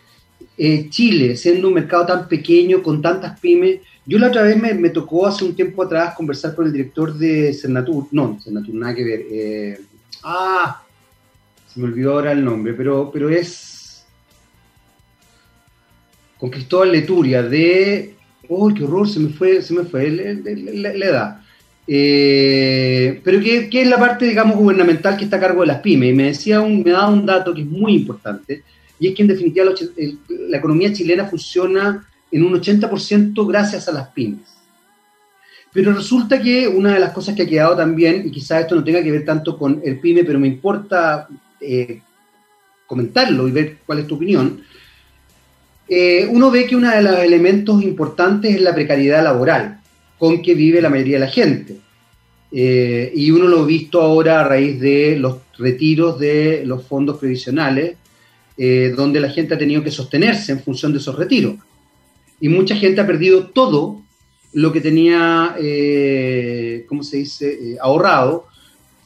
Chile, 0.88 1.37
siendo 1.37 1.68
un 1.68 1.74
mercado 1.74 2.06
tan 2.06 2.26
pequeño, 2.26 2.82
con 2.82 3.00
tantas 3.00 3.38
pymes, 3.38 3.82
yo 4.07 4.19
la 4.19 4.29
otra 4.29 4.42
vez 4.42 4.57
me, 4.57 4.90
tocó 4.90 5.27
hace 5.27 5.45
un 5.45 5.57
tiempo 5.57 5.83
atrás 5.83 6.14
conversar 6.14 6.55
con 6.55 6.66
el 6.66 6.73
director 6.73 7.12
de 7.12 7.53
Cernatur, 7.53 8.07
no, 8.12 8.38
Cernatur, 8.40 8.75
nada 8.75 8.95
que 8.95 9.05
ver. 9.05 9.27
Eh, 9.29 9.81
ah, 10.23 10.81
se 11.66 11.81
me 11.81 11.87
olvidó 11.87 12.12
ahora 12.12 12.31
el 12.31 12.45
nombre, 12.45 12.73
pero, 12.75 13.11
pero 13.12 13.29
es 13.29 14.07
con 16.38 16.51
Cristóbal 16.51 16.92
Leturia 16.92 17.42
de, 17.42 18.14
oh, 18.49 18.73
qué 18.73 18.85
horror, 18.85 19.09
se 19.09 19.19
me 19.19 19.31
fue, 19.31 19.61
se 19.61 19.75
me 19.75 19.83
fue 19.83 20.09
la, 20.09 20.92
edad. 20.92 21.40
Eh, 21.88 23.21
pero 23.25 23.40
que, 23.40 23.69
que, 23.69 23.83
es 23.83 23.88
la 23.88 23.99
parte, 23.99 24.27
digamos, 24.27 24.57
gubernamental 24.57 25.16
que 25.16 25.25
está 25.25 25.38
a 25.38 25.40
cargo 25.40 25.62
de 25.62 25.69
las 25.69 25.81
pymes. 25.81 26.11
Y 26.11 26.14
me 26.14 26.25
decía 26.25 26.61
un, 26.61 26.85
me 26.85 26.92
daba 26.92 27.09
un 27.09 27.27
dato 27.27 27.53
que 27.53 27.62
es 27.62 27.66
muy 27.66 27.95
importante, 27.95 28.62
y 29.01 29.09
es 29.09 29.14
que 29.16 29.23
en 29.23 29.29
definitiva 29.29 29.66
la 30.49 30.59
economía 30.59 30.92
chilena 30.92 31.27
funciona 31.27 32.07
en 32.37 32.44
un 32.44 32.53
80% 32.53 33.49
gracias 33.49 33.88
a 33.88 33.92
las 33.92 34.09
pymes. 34.09 34.57
Pero 35.72 35.94
resulta 35.94 36.40
que 36.40 36.68
una 36.68 36.92
de 36.92 37.01
las 37.01 37.12
cosas 37.12 37.35
que 37.35 37.42
ha 37.42 37.49
quedado 37.49 37.77
también, 37.77 38.27
y 38.27 38.31
quizás 38.31 38.62
esto 38.62 38.75
no 38.75 38.85
tenga 38.85 39.03
que 39.03 39.11
ver 39.11 39.25
tanto 39.25 39.57
con 39.57 39.81
el 39.83 39.99
pyme, 40.01 40.22
pero 40.22 40.38
me 40.38 40.46
importa 40.46 41.29
eh, 41.61 42.01
comentarlo 42.87 43.49
y 43.49 43.53
ver 43.53 43.79
cuál 43.87 44.01
es 44.01 44.07
tu 44.07 44.16
opinión, 44.16 44.61
eh, 45.88 46.29
uno 46.31 46.51
ve 46.51 46.66
que 46.66 46.77
uno 46.77 46.90
de 46.90 47.03
los 47.03 47.18
elementos 47.20 47.83
importantes 47.83 48.55
es 48.55 48.61
la 48.61 48.75
precariedad 48.75 49.25
laboral 49.25 49.81
con 50.18 50.42
que 50.42 50.55
vive 50.55 50.83
la 50.83 50.90
mayoría 50.90 51.16
de 51.16 51.25
la 51.25 51.31
gente. 51.31 51.77
Eh, 52.53 53.12
y 53.14 53.31
uno 53.31 53.49
lo 53.49 53.62
ha 53.62 53.66
visto 53.66 54.03
ahora 54.03 54.40
a 54.40 54.44
raíz 54.44 54.79
de 54.79 55.16
los 55.18 55.38
retiros 55.59 56.18
de 56.18 56.64
los 56.66 56.85
fondos 56.85 57.18
previsionales, 57.18 57.96
donde 58.96 59.20
la 59.20 59.29
gente 59.29 59.53
ha 59.53 59.59
tenido 59.59 59.83
que 59.83 59.90
sostenerse 59.90 60.51
en 60.51 60.61
función 60.61 60.90
de 60.90 60.99
esos 60.99 61.14
retiros 61.14 61.57
y 62.40 62.49
mucha 62.49 62.77
gente 62.77 63.01
ha 63.01 63.07
perdido 63.07 63.46
todo 63.46 64.03
lo 64.53 64.72
que 64.72 64.81
tenía, 64.81 65.55
eh, 65.59 66.85
¿cómo 66.88 67.03
se 67.03 67.18
dice?, 67.18 67.53
eh, 67.53 67.77
ahorrado, 67.81 68.46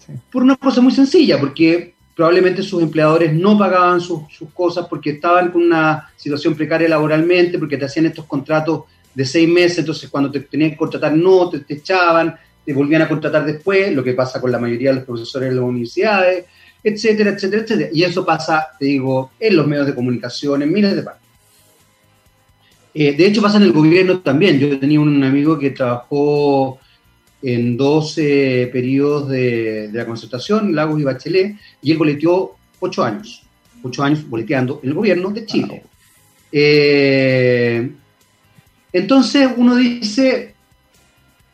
sí. 0.04 0.12
por 0.30 0.42
una 0.42 0.56
cosa 0.56 0.80
muy 0.80 0.92
sencilla, 0.92 1.38
porque 1.40 1.94
probablemente 2.14 2.62
sus 2.62 2.82
empleadores 2.82 3.32
no 3.32 3.58
pagaban 3.58 4.00
sus, 4.00 4.22
sus, 4.30 4.50
cosas 4.50 4.86
porque 4.88 5.10
estaban 5.10 5.50
con 5.50 5.62
una 5.62 6.10
situación 6.16 6.54
precaria 6.54 6.88
laboralmente, 6.88 7.58
porque 7.58 7.76
te 7.76 7.86
hacían 7.86 8.06
estos 8.06 8.26
contratos 8.26 8.84
de 9.14 9.24
seis 9.24 9.48
meses, 9.48 9.78
entonces 9.78 10.08
cuando 10.08 10.30
te 10.30 10.40
tenían 10.40 10.70
que 10.70 10.76
contratar 10.76 11.16
no, 11.16 11.48
te, 11.50 11.60
te 11.60 11.74
echaban, 11.74 12.36
te 12.64 12.72
volvían 12.72 13.02
a 13.02 13.08
contratar 13.08 13.44
después, 13.44 13.92
lo 13.92 14.04
que 14.04 14.12
pasa 14.12 14.40
con 14.40 14.52
la 14.52 14.58
mayoría 14.58 14.90
de 14.90 14.96
los 14.96 15.04
profesores 15.04 15.48
de 15.48 15.54
las 15.56 15.64
universidades, 15.64 16.44
etcétera, 16.82 17.30
etcétera, 17.30 17.62
etcétera. 17.62 17.90
Y 17.92 18.02
eso 18.02 18.24
pasa, 18.24 18.68
te 18.78 18.86
digo, 18.86 19.32
en 19.38 19.56
los 19.56 19.66
medios 19.66 19.86
de 19.86 19.94
comunicación, 19.94 20.62
en 20.62 20.72
miles 20.72 20.94
de 20.94 21.02
partes. 21.02 21.19
Eh, 22.92 23.14
de 23.14 23.26
hecho, 23.26 23.42
pasa 23.42 23.58
en 23.58 23.64
el 23.64 23.72
gobierno 23.72 24.20
también. 24.20 24.58
Yo 24.58 24.78
tenía 24.78 25.00
un 25.00 25.22
amigo 25.22 25.58
que 25.58 25.70
trabajó 25.70 26.78
en 27.42 27.76
12 27.76 28.68
periodos 28.72 29.28
de, 29.28 29.90
la 29.92 30.06
concertación, 30.06 30.74
Lagos 30.74 31.00
y 31.00 31.04
Bachelet, 31.04 31.56
y 31.82 31.92
él 31.92 31.98
boleteó 31.98 32.56
ocho 32.80 33.02
años, 33.02 33.42
ocho 33.82 34.02
años 34.02 34.28
boleteando 34.28 34.80
el 34.82 34.94
gobierno 34.94 35.30
de 35.30 35.46
Chile. 35.46 35.82
Eh, 36.52 37.90
entonces 38.92 39.48
uno 39.56 39.76
dice, 39.76 40.54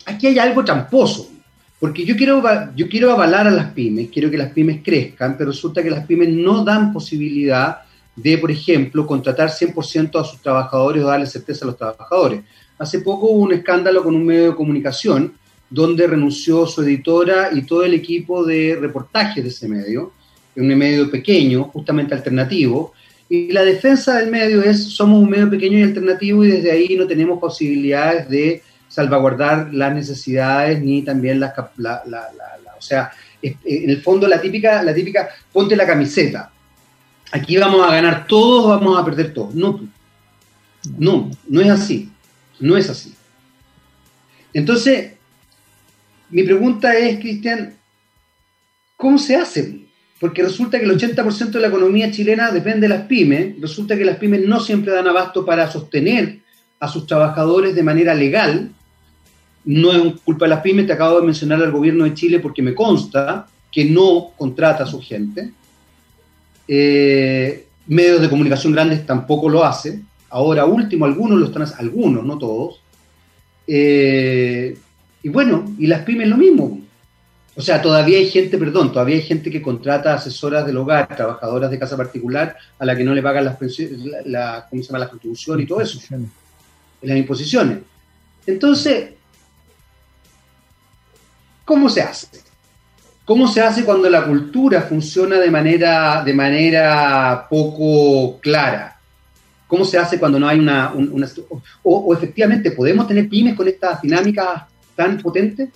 aquí 0.07 0.27
hay 0.27 0.39
algo 0.39 0.65
tramposo, 0.65 1.31
porque 1.79 2.05
yo 2.05 2.17
quiero, 2.17 2.43
yo 2.75 2.89
quiero 2.89 3.13
avalar 3.13 3.47
a 3.47 3.51
las 3.51 3.73
pymes, 3.73 4.09
quiero 4.13 4.31
que 4.31 4.39
las 4.39 4.53
pymes 4.53 4.81
crezcan, 4.83 5.37
pero 5.37 5.51
resulta 5.51 5.83
que 5.83 5.91
las 5.91 6.07
pymes 6.07 6.31
no 6.31 6.65
dan 6.65 6.93
posibilidad 6.93 7.83
de, 8.17 8.39
por 8.39 8.51
ejemplo, 8.51 9.07
contratar 9.07 9.51
100% 9.51 10.21
a 10.21 10.25
sus 10.25 10.41
trabajadores 10.41 11.05
o 11.05 11.07
darle 11.07 11.27
certeza 11.27 11.65
a 11.65 11.69
los 11.69 11.77
trabajadores. 11.77 12.41
Hace 12.79 13.01
poco 13.01 13.27
hubo 13.27 13.45
un 13.45 13.53
escándalo 13.53 14.03
con 14.03 14.15
un 14.15 14.25
medio 14.25 14.51
de 14.51 14.57
comunicación 14.57 15.35
donde 15.69 16.07
renunció 16.07 16.67
su 16.67 16.83
editora 16.83 17.51
y 17.53 17.63
todo 17.63 17.85
el 17.85 17.95
equipo 17.95 18.45
de 18.45 18.79
reportaje 18.81 19.43
de 19.43 19.49
ese 19.49 19.69
medio, 19.69 20.13
un 20.57 20.69
medio 20.69 21.11
pequeño, 21.11 21.65
justamente 21.65 22.15
alternativo, 22.15 22.93
y 23.29 23.53
la 23.53 23.65
defensa 23.65 24.19
del 24.19 24.31
medio 24.31 24.63
es, 24.63 24.85
somos 24.85 25.23
un 25.23 25.29
medio 25.29 25.51
pequeño 25.51 25.79
y 25.79 25.83
alternativo 25.83 26.45
y 26.45 26.49
desde 26.49 26.71
ahí 26.71 26.97
no 26.97 27.07
tenemos 27.07 27.41
posibilidades 27.41 28.29
de 28.29 28.63
salvaguardar 28.89 29.75
las 29.75 29.95
necesidades 29.95 30.81
ni 30.81 31.03
también 31.03 31.41
las... 31.41 31.53
La, 31.77 32.03
la, 32.07 32.23
o 32.79 32.83
sea, 32.83 33.11
en 33.43 33.91
el 33.91 34.03
fondo 34.03 34.29
la 34.29 34.41
típica, 34.41 34.83
la 34.83 34.95
típica, 34.95 35.29
ponte 35.53 35.75
la 35.75 35.87
camiseta. 35.87 36.51
Aquí 37.33 37.57
vamos 37.57 37.87
a 37.87 37.93
ganar 37.93 38.27
todos, 38.27 38.69
vamos 38.69 38.99
a 38.99 39.05
perder 39.05 39.35
todos. 39.35 39.55
No, 39.55 39.81
no, 40.99 41.31
no 41.49 41.61
es 41.61 41.69
así. 41.69 42.11
No 42.61 42.77
es 42.77 42.89
así. 42.89 43.15
Entonces, 44.53 45.13
mi 46.31 46.43
pregunta 46.43 46.97
es, 46.97 47.19
Cristian, 47.19 47.75
¿cómo 48.97 49.19
se 49.19 49.37
hace? 49.37 49.87
Porque 50.19 50.43
resulta 50.43 50.79
que 50.79 50.87
el 50.87 50.99
80% 50.99 51.51
de 51.51 51.61
la 51.61 51.69
economía 51.69 52.11
chilena 52.11 52.51
depende 52.51 52.89
de 52.89 52.95
las 52.95 53.07
pymes, 53.07 53.61
resulta 53.61 53.97
que 53.97 54.05
las 54.05 54.17
pymes 54.17 54.47
no 54.47 54.61
siempre 54.61 54.93
dan 54.93 55.07
abasto 55.07 55.45
para 55.45 55.71
sostener 55.71 56.41
a 56.81 56.89
sus 56.89 57.07
trabajadores 57.07 57.75
de 57.75 57.83
manera 57.83 58.15
legal, 58.15 58.71
no 59.67 59.93
es 59.93 60.21
culpa 60.23 60.47
de 60.47 60.51
las 60.51 60.61
pymes, 60.61 60.87
te 60.87 60.93
acabo 60.95 61.21
de 61.21 61.27
mencionar 61.27 61.63
al 61.63 61.73
gobierno 61.73 62.05
de 62.05 62.15
Chile 62.15 62.41
porque 62.41 62.63
me 62.63 62.75
consta 62.75 63.47
que 63.71 63.85
no 63.85 64.31
contrata 64.39 64.85
a 64.85 64.87
su 64.87 65.01
gente. 65.03 65.53
Eh, 66.69 67.67
medios 67.87 68.21
de 68.21 68.29
comunicación 68.29 68.73
grandes 68.73 69.07
tampoco 69.07 69.49
lo 69.49 69.65
hacen. 69.65 70.07
Ahora 70.31 70.65
último, 70.65 71.05
algunos 71.05 71.39
lo 71.39 71.47
están 71.47 71.63
haciendo, 71.63 71.85
algunos, 71.85 72.25
no 72.25 72.39
todos. 72.39 72.81
Eh, 73.67 74.77
y 75.23 75.29
bueno, 75.29 75.75
y 75.79 75.87
las 75.87 76.03
pymes 76.03 76.29
lo 76.29 76.37
mismo. 76.37 76.81
O 77.55 77.63
sea, 77.63 77.81
todavía 77.81 78.19
hay 78.19 78.29
gente, 78.29 78.59
perdón, 78.59 78.93
todavía 78.93 79.17
hay 79.17 79.23
gente 79.23 79.51
que 79.51 79.63
contrata 79.63 80.13
asesoras 80.13 80.67
del 80.67 80.77
hogar, 80.77 81.09
trabajadoras 81.09 81.71
de 81.71 81.79
casa 81.79 81.97
particular, 81.97 82.55
a 82.79 82.85
la 82.85 82.95
que 82.95 83.03
no 83.03 83.15
le 83.15 83.23
pagan 83.23 83.47
las 83.47 83.57
pensiones, 83.57 83.99
la, 84.27 84.67
¿cómo 84.69 84.83
se 84.83 84.89
llama? 84.89 84.99
La 84.99 85.09
contribución 85.09 85.61
y 85.61 85.67
todo 85.67 85.81
eso. 85.81 85.99
Las 87.01 87.17
imposiciones. 87.17 87.79
Entonces, 88.47 89.15
¿cómo 91.65 91.89
se 91.89 92.03
hace? 92.03 92.46
¿Cómo 93.27 93.49
se 93.49 93.61
hace 93.61 93.85
cuando 93.85 94.09
la 94.09 94.25
cultura 94.25 94.83
funciona 94.83 95.39
de 95.41 95.51
manera, 95.51 96.23
de 96.25 96.33
manera 96.33 97.47
poco 97.51 98.41
clara? 98.41 98.99
¿Cómo 99.67 99.85
se 99.85 99.99
hace 99.99 100.19
cuando 100.19 100.39
no 100.39 100.47
hay 100.47 100.61
una... 100.61 100.95
o, 101.83 102.15
efectivamente, 102.15 102.71
¿podemos 102.71 103.09
tener 103.09 103.29
pymes 103.29 103.57
con 103.57 103.67
estas 103.67 104.01
dinámicas 104.01 104.63
tan 104.95 105.19
potente? 105.19 105.71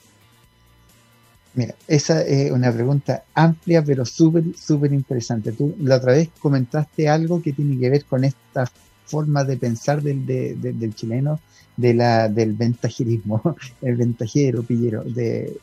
Mira, 1.54 1.74
esa 1.88 2.22
es 2.22 2.52
una 2.52 2.70
pregunta 2.70 3.24
amplia, 3.34 3.84
pero 3.84 4.04
súper, 4.04 4.44
súper 4.56 4.92
interesante. 4.92 5.50
Tú 5.50 5.74
la 5.80 5.96
otra 5.96 6.12
vez 6.12 6.28
comentaste 6.38 7.08
algo 7.08 7.42
que 7.42 7.52
tiene 7.52 7.76
que 7.80 7.90
ver 7.90 8.04
con 8.04 8.22
esta 8.22 8.70
forma 9.06 9.42
de 9.42 9.56
pensar 9.56 10.00
del, 10.00 10.24
del 10.24 10.94
chileno, 10.94 11.40
de 11.76 11.94
la, 11.94 12.28
del 12.28 12.52
ventajerismo, 12.52 13.56
el 13.82 13.96
ventajero, 13.96 14.62
pillero. 14.62 15.04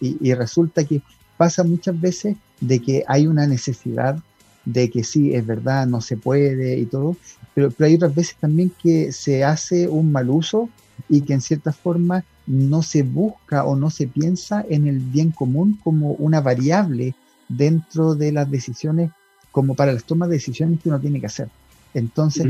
Y, 0.02 0.34
resulta 0.34 0.84
que 0.84 1.02
pasa 1.38 1.64
muchas 1.64 2.00
veces 2.00 2.36
de 2.60 2.80
que 2.80 3.04
hay 3.08 3.28
una 3.28 3.48
necesidad 3.48 4.20
de 4.66 4.90
que 4.90 5.04
sí, 5.04 5.34
es 5.34 5.46
verdad, 5.46 5.88
no 5.88 6.02
se 6.02 6.18
puede 6.18 6.78
y 6.78 6.86
todo, 6.86 7.16
pero, 7.54 7.72
pero 7.72 7.88
hay 7.88 7.96
otras 7.96 8.14
veces 8.14 8.36
también 8.40 8.72
que 8.82 9.12
se 9.14 9.44
hace 9.44 9.88
un 9.88 10.12
mal 10.12 10.30
uso 10.30 10.70
y 11.08 11.22
que 11.22 11.34
en 11.34 11.42
cierta 11.42 11.72
forma 11.72 12.24
no 12.48 12.82
se 12.82 13.04
busca 13.04 13.64
o 13.66 13.76
no 13.76 13.90
se 13.90 14.08
piensa 14.08 14.66
en 14.68 14.88
el 14.88 15.00
bien 15.00 15.32
común 15.32 15.80
como 15.84 16.12
una 16.14 16.42
variable 16.42 17.14
dentro 17.48 18.16
de 18.16 18.32
las 18.32 18.50
decisiones, 18.50 19.12
como 19.52 19.76
para 19.76 19.94
las 19.94 20.04
tomas 20.04 20.30
de 20.30 20.36
decisiones 20.36 20.80
que 20.82 20.90
uno 20.90 21.00
tiene 21.00 21.20
que 21.20 21.28
hacer. 21.28 21.50
Entonces, 21.94 22.46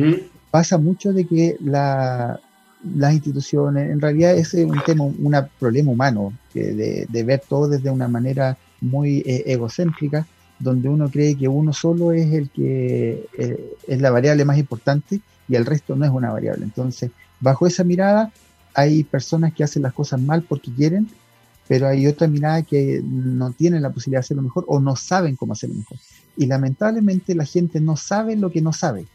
pasa 0.52 0.78
mucho 0.78 1.14
de 1.14 1.26
que 1.26 1.58
la, 1.64 2.40
las 2.96 3.14
instituciones, 3.14 3.90
en 3.92 4.02
realidad 4.02 4.36
ese 4.36 4.62
es 4.62 4.70
un 4.70 4.82
tema, 4.86 5.04
un 5.04 5.36
problema 5.60 5.92
humano, 5.92 6.34
de, 6.54 7.06
de, 7.08 7.24
ver 7.24 7.44
todo 7.48 7.68
desde 7.68 7.90
una 7.90 8.08
manera 8.08 8.58
muy 8.82 9.20
eh, 9.26 9.44
egocéntrica, 9.48 10.28
donde 10.60 10.90
uno 10.90 11.10
cree 11.10 11.36
que 11.36 11.48
uno 11.48 11.74
solo 11.74 12.12
es 12.12 12.34
el 12.34 12.50
que 12.50 13.28
eh, 13.38 13.76
es 13.88 14.02
la 14.02 14.12
variable 14.12 14.46
más 14.46 14.58
importante 14.58 15.22
y 15.48 15.56
el 15.56 15.66
resto 15.66 15.96
no 15.96 16.06
es 16.06 16.12
una 16.12 16.32
variable. 16.32 16.64
Entonces, 16.64 17.12
bajo 17.40 17.68
esa 17.68 17.84
mirada, 17.84 18.32
hay 18.74 19.04
personas 19.04 19.54
que 19.54 19.64
hacen 19.64 19.84
las 19.84 19.94
cosas 19.94 20.22
mal 20.22 20.44
porque 20.44 20.72
quieren, 20.72 21.08
pero 21.68 21.88
hay 21.88 22.08
otra 22.08 22.28
mirada 22.28 22.62
que 22.64 23.02
no 23.04 23.52
tienen 23.52 23.82
la 23.82 23.92
posibilidad 23.92 24.20
de 24.20 24.26
hacerlo 24.26 24.44
mejor 24.44 24.66
o 24.68 24.80
no 24.80 24.96
saben 24.96 25.36
cómo 25.36 25.54
hacerlo 25.54 25.76
mejor. 25.76 25.98
Y 26.36 26.46
lamentablemente 26.46 27.36
la 27.36 27.46
gente 27.46 27.80
no 27.80 27.98
sabe 27.98 28.36
lo 28.36 28.52
que 28.52 28.62
no 28.62 28.74
sabe. 28.74 29.06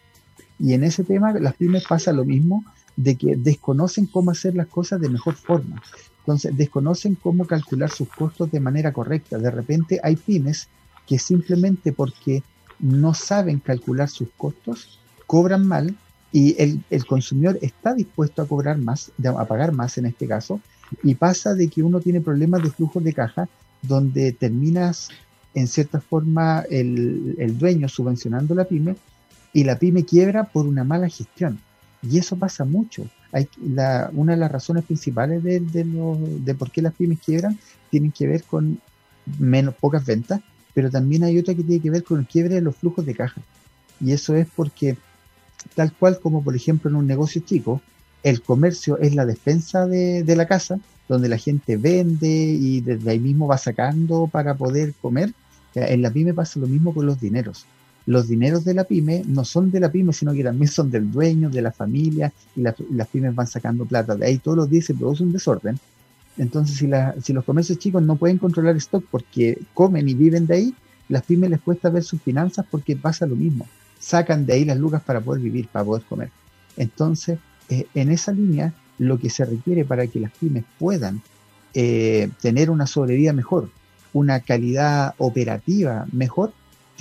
Y 0.59 0.75
en 0.75 0.85
ese 0.85 1.03
tema 1.05 1.33
las 1.33 1.55
pymes 1.55 1.85
pasa 1.89 2.13
lo 2.13 2.25
mismo, 2.25 2.65
de 2.97 3.17
que 3.17 3.37
desconocen 3.37 4.07
cómo 4.07 4.31
hacer 4.31 4.55
las 4.55 4.67
cosas 4.67 5.01
de 5.01 5.09
mejor 5.09 5.35
forma. 5.35 5.83
Entonces, 6.23 6.57
desconocen 6.57 7.17
cómo 7.17 7.47
calcular 7.47 7.91
sus 7.91 8.09
costos 8.09 8.51
de 8.53 8.61
manera 8.61 8.93
correcta. 8.93 9.39
De 9.39 9.51
repente 9.51 10.01
hay 10.03 10.15
pymes 10.15 10.69
que 11.07 11.19
simplemente 11.19 11.93
porque 11.93 12.45
no 12.79 13.13
saben 13.13 13.59
calcular 13.59 14.09
sus 14.09 14.29
costos, 14.37 15.01
cobran 15.27 15.67
mal 15.67 15.97
y 16.31 16.61
el, 16.63 16.81
el, 16.91 17.05
consumidor 17.07 17.59
está 17.61 17.95
dispuesto 17.95 18.41
a 18.41 18.47
cobrar 18.47 18.79
más, 18.79 19.13
a 19.25 19.45
pagar 19.45 19.73
más 19.73 19.99
en 19.99 20.07
este 20.07 20.27
caso, 20.27 20.61
y 21.03 21.15
pasa 21.15 21.55
de 21.55 21.69
que 21.69 21.83
uno 21.83 22.01
tiene 22.01 22.21
problemas 22.21 22.63
de 22.63 22.71
flujos 22.71 23.03
de 23.05 23.13
caja 23.13 23.49
donde 23.83 24.33
terminas 24.33 25.09
en 25.55 25.67
cierta 25.67 26.01
forma 26.01 26.65
el, 26.71 27.35
el 27.39 27.59
dueño 27.59 27.89
subvencionando 27.89 28.55
la 28.55 28.65
pyme 28.65 28.97
y 29.53 29.65
la 29.65 29.79
pyme 29.79 30.05
quiebra 30.05 30.45
por 30.45 30.67
una 30.67 30.85
mala 30.85 31.09
gestión. 31.09 31.61
Y 32.03 32.19
eso 32.19 32.37
pasa 32.37 32.65
mucho. 32.65 33.05
Hay, 33.33 33.49
la, 33.63 34.11
una 34.13 34.33
de 34.33 34.39
las 34.39 34.53
razones 34.53 34.85
principales 34.85 35.43
de, 35.43 35.61
de, 35.61 35.85
de 35.85 36.55
por 36.55 36.71
qué 36.71 36.83
las 36.83 36.95
pymes 36.95 37.19
quiebran 37.21 37.59
tienen 37.91 38.13
que 38.13 38.27
ver 38.27 38.45
con 38.45 38.79
menos, 39.39 39.75
pocas 39.75 40.05
ventas, 40.05 40.41
pero 40.75 40.91
también 40.91 41.25
hay 41.25 41.39
otra 41.39 41.55
que 41.55 41.63
tiene 41.63 41.83
que 41.83 41.91
ver 41.91 42.05
con 42.05 42.21
el 42.21 42.27
quiebre 42.27 42.57
de 42.57 42.61
los 42.61 42.77
flujos 42.77 43.05
de 43.07 43.15
caja. 43.15 43.41
Y 44.01 44.13
eso 44.13 44.35
es 44.35 44.47
porque 44.55 44.97
tal 45.75 45.93
cual 45.93 46.19
como 46.21 46.43
por 46.43 46.57
ejemplo 46.57 46.91
en 46.91 46.97
un 46.97 47.07
negocio 47.07 47.43
chico, 47.45 47.81
el 48.23 48.43
comercio 48.43 48.99
es 48.99 49.15
la 49.15 49.27
defensa 49.27 49.87
de, 49.87 50.25
la 50.37 50.47
casa, 50.47 50.79
donde 51.09 51.29
la 51.29 51.39
gente 51.39 51.77
vende 51.77 52.29
y 52.29 52.81
desde 52.81 53.11
ahí 53.11 53.19
mismo 53.19 53.47
va 53.47 53.59
sacando 53.59 54.29
para 54.31 54.55
poder 54.55 54.95
comer. 55.01 55.33
En 55.75 56.03
la 56.03 56.11
pyme 56.11 56.35
pasa 56.35 56.61
lo 56.61 56.67
mismo 56.67 56.95
con 56.95 57.07
los 57.07 57.21
dineros. 57.21 57.67
Los 58.07 58.29
dineros 58.29 58.65
de 58.65 58.75
la 58.75 58.85
pyme 58.85 59.23
no 59.27 59.45
son 59.45 59.71
de 59.71 59.81
la 59.81 59.91
pyme, 59.91 60.13
sino 60.13 60.33
que 60.33 60.43
también 60.43 60.69
son 60.69 60.91
del 60.91 61.11
dueño, 61.11 61.51
de 61.51 61.63
la 61.63 61.73
familia, 61.73 62.33
y, 62.57 62.63
las 62.63 63.09
pymes 63.09 63.35
van 63.35 63.47
sacando 63.47 63.85
plata. 63.85 64.17
De 64.17 64.27
ahí 64.27 64.39
todos 64.39 64.57
los 64.57 64.71
días 64.71 64.87
se 64.87 64.95
produce 64.95 65.23
un 65.23 65.33
desorden. 65.33 65.79
Entonces, 66.37 66.77
si, 66.77 66.89
si 67.23 67.33
los 67.33 67.45
comercios 67.45 67.79
chicos 67.79 68.03
no 68.03 68.17
pueden 68.17 68.39
controlar 68.39 68.77
stock 68.77 69.05
porque 69.11 69.59
comen 69.75 70.09
y 70.09 70.15
viven 70.15 70.47
de 70.47 70.55
ahí, 70.55 70.75
las 71.09 71.23
pymes 71.23 71.51
les 71.51 71.61
cuesta 71.61 71.91
ver 71.91 72.03
sus 72.03 72.21
finanzas 72.23 72.65
porque 72.71 72.97
pasa 72.97 73.27
lo 73.27 73.37
mismo 73.37 73.67
sacan 74.03 74.45
de 74.45 74.55
ahí 74.55 74.65
las 74.65 74.77
lucas 74.77 75.01
para 75.03 75.21
poder 75.21 75.41
vivir, 75.41 75.69
para 75.69 75.85
poder 75.85 76.03
comer. 76.05 76.31
Entonces, 76.77 77.39
eh, 77.69 77.87
en 77.95 78.11
esa 78.11 78.33
línea, 78.33 78.75
lo 78.99 79.19
que 79.19 79.31
se 79.31 79.45
requiere 79.45 79.85
para 79.85 80.07
que 80.09 80.21
las 80.21 80.33
pymes 80.33 80.65
puedan 80.79 81.23
eh, 81.73 82.29
tener 82.41 82.69
una 82.69 82.87
sobrevida 82.87 83.33
mejor, 83.33 83.71
una 84.13 84.41
calidad 84.41 85.15
operativa 85.19 86.07
mejor, 86.13 86.53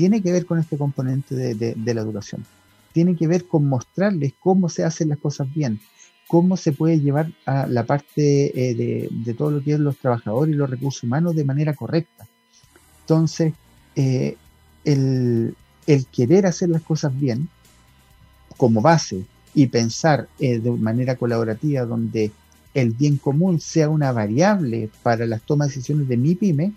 tiene 0.01 0.23
que 0.23 0.31
ver 0.31 0.47
con 0.47 0.57
este 0.57 0.79
componente 0.79 1.35
de, 1.35 1.93
la 1.93 2.01
educación. 2.01 2.43
Tiene 2.91 3.15
que 3.15 3.27
ver 3.27 3.45
con 3.45 3.69
mostrarles 3.69 4.33
cómo 4.39 4.67
se 4.67 4.83
hacen 4.83 5.09
las 5.09 5.19
cosas 5.19 5.53
bien, 5.53 5.79
cómo 6.27 6.57
se 6.57 6.71
puede 6.71 6.99
llevar 6.99 7.31
a 7.45 7.67
la 7.67 7.85
parte 7.85 8.71
eh, 8.71 9.09
de, 9.11 9.33
todo 9.35 9.51
lo 9.51 9.63
que 9.63 9.73
es 9.73 9.79
los 9.79 9.97
trabajadores 9.97 10.55
y 10.55 10.57
los 10.57 10.71
recursos 10.71 11.03
humanos 11.03 11.35
de 11.35 11.45
manera 11.45 11.75
correcta. 11.75 12.25
Entonces, 13.01 13.53
el, 13.93 15.55
querer 16.11 16.47
hacer 16.47 16.69
las 16.69 16.81
cosas 16.81 17.15
bien 17.15 17.47
como 18.57 18.81
base 18.81 19.23
y 19.53 19.67
pensar 19.67 20.29
eh, 20.39 20.57
de 20.57 20.71
manera 20.71 21.15
colaborativa 21.15 21.85
donde 21.85 22.31
el 22.73 22.89
bien 22.89 23.17
común 23.17 23.59
sea 23.59 23.87
una 23.87 24.11
variable 24.11 24.89
para 25.03 25.27
las 25.27 25.43
tomas 25.43 25.67
de 25.67 25.75
decisiones 25.75 26.07
de 26.07 26.17
mi 26.17 26.33
pyme, 26.33 26.73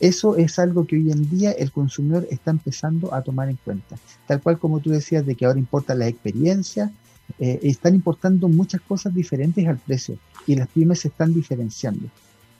eso 0.00 0.36
es 0.36 0.58
algo 0.58 0.86
que 0.86 0.96
hoy 0.96 1.10
en 1.10 1.28
día 1.30 1.52
el 1.52 1.72
consumidor 1.72 2.26
está 2.30 2.50
empezando 2.50 3.14
a 3.14 3.22
tomar 3.22 3.48
en 3.48 3.56
cuenta. 3.56 3.96
Tal 4.26 4.42
cual 4.42 4.58
como 4.58 4.80
tú 4.80 4.90
decías 4.90 5.24
de 5.24 5.34
que 5.34 5.46
ahora 5.46 5.58
importa 5.58 5.94
la 5.94 6.06
experiencia, 6.06 6.92
eh, 7.38 7.60
están 7.62 7.94
importando 7.94 8.48
muchas 8.48 8.80
cosas 8.82 9.14
diferentes 9.14 9.66
al 9.66 9.78
precio 9.78 10.18
y 10.46 10.54
las 10.54 10.68
pymes 10.68 11.00
se 11.00 11.08
están 11.08 11.32
diferenciando. 11.34 12.08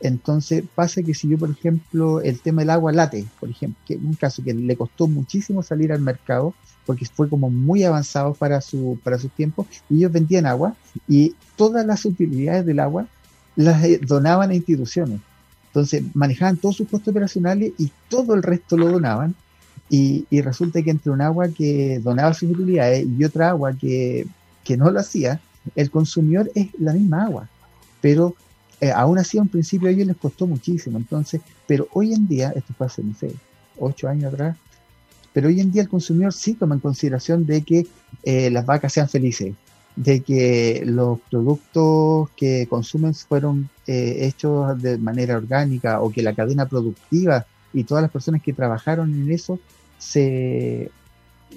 Entonces 0.00 0.64
pasa 0.74 1.02
que 1.02 1.14
si 1.14 1.28
yo, 1.28 1.38
por 1.38 1.50
ejemplo, 1.50 2.20
el 2.20 2.40
tema 2.40 2.62
del 2.62 2.70
agua 2.70 2.92
late, 2.92 3.24
por 3.40 3.48
ejemplo, 3.48 3.80
que 3.86 3.96
un 3.96 4.14
caso 4.14 4.42
que 4.42 4.52
le 4.52 4.76
costó 4.76 5.06
muchísimo 5.06 5.62
salir 5.62 5.92
al 5.92 6.00
mercado 6.00 6.54
porque 6.84 7.06
fue 7.06 7.28
como 7.28 7.50
muy 7.50 7.82
avanzado 7.82 8.34
para 8.34 8.60
su 8.60 8.98
para 9.02 9.18
sus 9.18 9.30
tiempos 9.32 9.66
y 9.90 9.98
ellos 9.98 10.12
vendían 10.12 10.46
agua 10.46 10.76
y 11.08 11.34
todas 11.56 11.84
las 11.84 12.04
utilidades 12.04 12.64
del 12.64 12.80
agua 12.80 13.06
las 13.56 13.82
eh, 13.84 13.98
donaban 14.02 14.50
a 14.50 14.54
instituciones 14.54 15.20
entonces 15.76 16.04
manejaban 16.14 16.56
todos 16.56 16.76
sus 16.76 16.88
costos 16.88 17.08
operacionales 17.08 17.70
y 17.76 17.92
todo 18.08 18.32
el 18.32 18.42
resto 18.42 18.78
lo 18.78 18.88
donaban. 18.88 19.34
Y, 19.90 20.24
resulta 20.40 20.80
que 20.80 20.90
entre 20.90 21.12
un 21.12 21.20
agua 21.20 21.48
que 21.48 22.00
donaba 22.02 22.32
sus 22.32 22.50
utilidades 22.50 23.06
y 23.06 23.22
otra 23.24 23.50
agua 23.50 23.74
que, 23.74 24.26
no 24.78 24.90
lo 24.90 24.98
hacía, 24.98 25.38
el 25.74 25.90
consumidor 25.90 26.50
es 26.54 26.68
la 26.78 26.94
misma 26.94 27.24
agua. 27.24 27.48
Pero 28.00 28.34
eh, 28.80 28.90
aún 28.90 29.18
así, 29.18 29.36
a 29.36 29.42
un 29.42 29.48
principio 29.48 29.88
a 29.88 29.92
ellos 29.92 30.06
les 30.06 30.16
costó 30.16 30.46
muchísimo. 30.46 30.96
Entonces, 30.96 31.42
pero 31.66 31.88
hoy 31.92 32.14
en 32.14 32.26
día, 32.26 32.54
esto 32.56 32.72
fue 32.72 32.86
hace, 32.86 33.04
no 33.04 33.14
sé, 33.14 33.34
ocho 33.78 34.08
años 34.08 34.32
atrás, 34.32 34.56
pero 35.34 35.48
hoy 35.48 35.60
en 35.60 35.70
día 35.70 35.82
el 35.82 35.90
consumidor 35.90 36.32
sí 36.32 36.54
toma 36.54 36.74
en 36.74 36.80
consideración 36.80 37.44
de 37.44 37.60
que 37.60 37.86
eh, 38.22 38.50
las 38.50 38.64
vacas 38.64 38.94
sean 38.94 39.10
felices, 39.10 39.54
de 39.96 40.20
que 40.20 40.82
los 40.84 41.18
productos 41.30 42.28
que 42.36 42.66
consumen 42.68 43.14
fueron 43.14 43.68
eh, 43.86 44.26
hechos 44.26 44.80
de 44.80 44.98
manera 44.98 45.36
orgánica 45.36 46.00
o 46.02 46.12
que 46.12 46.22
la 46.22 46.34
cadena 46.34 46.68
productiva 46.68 47.46
y 47.72 47.84
todas 47.84 48.02
las 48.02 48.10
personas 48.10 48.42
que 48.42 48.52
trabajaron 48.52 49.12
en 49.12 49.32
eso 49.32 49.58
se, 49.98 50.90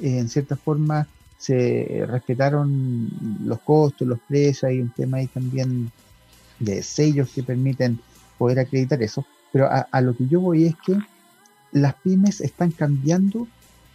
en 0.02 0.30
cierta 0.30 0.56
forma, 0.56 1.08
se 1.38 2.06
respetaron 2.08 3.10
los 3.44 3.60
costos, 3.60 4.08
los 4.08 4.20
precios, 4.28 4.66
hay 4.66 4.80
un 4.80 4.90
tema 4.90 5.18
ahí 5.18 5.28
también 5.28 5.92
de 6.60 6.84
sellos 6.84 7.30
que 7.34 7.44
permiten 7.44 8.00
poder 8.38 8.60
acreditar 8.60 9.02
eso, 9.04 9.26
pero 9.52 9.70
a, 9.70 10.02
lo 10.02 10.16
que 10.16 10.28
yo 10.28 10.40
voy 10.42 10.66
es 10.66 10.76
que 10.86 10.98
las 11.72 11.96
pymes 11.96 12.42
están 12.42 12.72
cambiando 12.72 13.48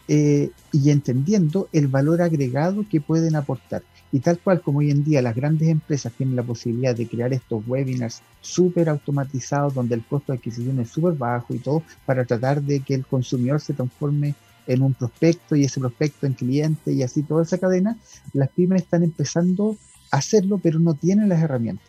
eh, 0.09 0.51
y 0.73 0.91
entendiendo 0.91 1.69
el 1.73 1.89
valor 1.89 2.23
agregado 2.23 2.85
que 2.91 3.01
pueden 3.01 3.37
aportar. 3.37 3.83
Y 4.15 4.21
tal 4.21 4.39
cual 4.39 4.61
como 4.61 4.79
hoy 4.79 4.93
en 4.93 5.03
día 5.03 5.21
las 5.23 5.35
grandes 5.35 5.67
empresas 5.67 6.13
tienen 6.13 6.37
la 6.37 6.45
posibilidad 6.45 6.95
de 6.95 7.09
crear 7.09 7.33
estos 7.33 7.67
webinars 7.67 8.23
súper 8.41 8.89
automatizados 8.89 9.75
donde 9.75 9.97
el 9.97 10.05
costo 10.05 10.31
de 10.31 10.39
adquisición 10.39 10.79
es 10.79 10.91
súper 10.91 11.15
bajo 11.15 11.53
y 11.53 11.59
todo 11.59 11.83
para 12.07 12.25
tratar 12.25 12.63
de 12.63 12.79
que 12.79 12.95
el 12.95 13.05
consumidor 13.05 13.61
se 13.61 13.75
transforme 13.75 14.37
en 14.69 14.83
un 14.83 14.95
prospecto 14.95 15.57
y 15.57 15.65
ese 15.65 15.81
prospecto 15.81 16.29
en 16.29 16.35
cliente 16.35 16.93
y 16.93 17.03
así 17.03 17.25
toda 17.25 17.43
esa 17.43 17.59
cadena, 17.59 17.99
las 18.33 18.51
pymes 18.51 18.83
están 18.83 19.03
empezando 19.03 19.77
a 20.13 20.19
hacerlo 20.19 20.61
pero 20.63 20.79
no 20.79 20.95
tienen 20.95 21.29
las 21.29 21.43
herramientas 21.43 21.89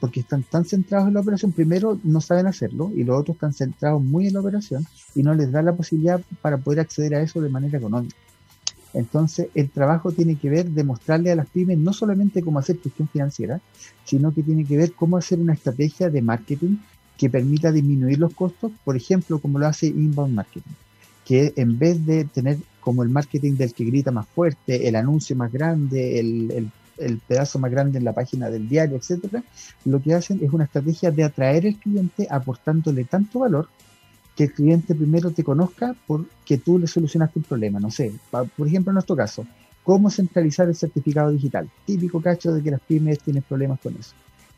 porque 0.00 0.20
están 0.20 0.44
tan 0.44 0.64
centrados 0.64 1.08
en 1.08 1.14
la 1.14 1.20
operación, 1.20 1.52
primero 1.52 2.00
no 2.04 2.22
saben 2.22 2.46
hacerlo 2.46 2.90
y 2.94 3.04
los 3.04 3.20
otros 3.20 3.34
están 3.36 3.52
centrados 3.52 4.02
muy 4.02 4.28
en 4.28 4.32
la 4.32 4.40
operación 4.40 4.86
y 5.14 5.22
no 5.22 5.34
les 5.34 5.52
da 5.52 5.60
la 5.60 5.76
posibilidad 5.76 6.22
para 6.40 6.56
poder 6.56 6.80
acceder 6.80 7.16
a 7.16 7.20
eso 7.20 7.42
de 7.42 7.50
manera 7.50 7.76
económica. 7.76 8.16
Entonces, 8.96 9.48
el 9.54 9.68
trabajo 9.68 10.10
tiene 10.10 10.36
que 10.36 10.48
ver 10.48 10.70
de 10.70 10.82
mostrarle 10.82 11.30
a 11.30 11.36
las 11.36 11.48
pymes 11.48 11.76
no 11.76 11.92
solamente 11.92 12.42
cómo 12.42 12.58
hacer 12.58 12.80
gestión 12.80 13.08
financiera, 13.08 13.60
sino 14.04 14.32
que 14.32 14.42
tiene 14.42 14.64
que 14.64 14.78
ver 14.78 14.92
cómo 14.92 15.18
hacer 15.18 15.38
una 15.38 15.52
estrategia 15.52 16.08
de 16.08 16.22
marketing 16.22 16.78
que 17.18 17.28
permita 17.28 17.72
disminuir 17.72 18.18
los 18.18 18.32
costos, 18.32 18.72
por 18.84 18.96
ejemplo, 18.96 19.38
como 19.38 19.58
lo 19.58 19.66
hace 19.66 19.88
Inbound 19.88 20.34
Marketing, 20.34 20.72
que 21.26 21.52
en 21.56 21.78
vez 21.78 22.06
de 22.06 22.24
tener 22.24 22.56
como 22.80 23.02
el 23.02 23.10
marketing 23.10 23.56
del 23.56 23.74
que 23.74 23.84
grita 23.84 24.10
más 24.10 24.26
fuerte, 24.28 24.88
el 24.88 24.96
anuncio 24.96 25.36
más 25.36 25.52
grande, 25.52 26.18
el, 26.18 26.70
el, 26.96 27.18
pedazo 27.18 27.58
más 27.58 27.70
grande 27.70 27.98
en 27.98 28.04
la 28.04 28.14
página 28.14 28.48
del 28.48 28.66
diario, 28.66 28.96
etcétera, 28.96 29.42
lo 29.84 30.00
que 30.00 30.14
hacen 30.14 30.42
es 30.42 30.50
una 30.54 30.64
estrategia 30.64 31.10
de 31.10 31.24
atraer 31.24 31.66
al 31.66 31.76
cliente 31.76 32.26
aportándole 32.30 33.04
tanto 33.04 33.40
valor 33.40 33.68
que 34.36 34.44
el 34.44 34.52
cliente 34.52 34.94
primero 34.94 35.30
te 35.30 35.42
conozca 35.42 35.96
porque 36.06 36.58
tú 36.58 36.78
le 36.78 36.86
solucionaste 36.86 37.38
un 37.38 37.44
problema. 37.44 37.80
No 37.80 37.90
sé, 37.90 38.12
por 38.30 38.68
ejemplo, 38.68 38.90
en 38.90 38.94
nuestro 38.94 39.16
caso, 39.16 39.46
cómo 39.82 40.10
centralizar 40.10 40.68
el 40.68 40.76
certificado 40.76 41.30
digital. 41.30 41.68
Típico 41.86 42.20
cacho 42.20 42.52
de 42.52 42.62
que 42.62 42.70
las 42.70 42.80
pymes 42.80 43.18
tienen 43.20 43.42
problemas 43.42 43.80
con 43.80 43.96
eso. 43.96 44.12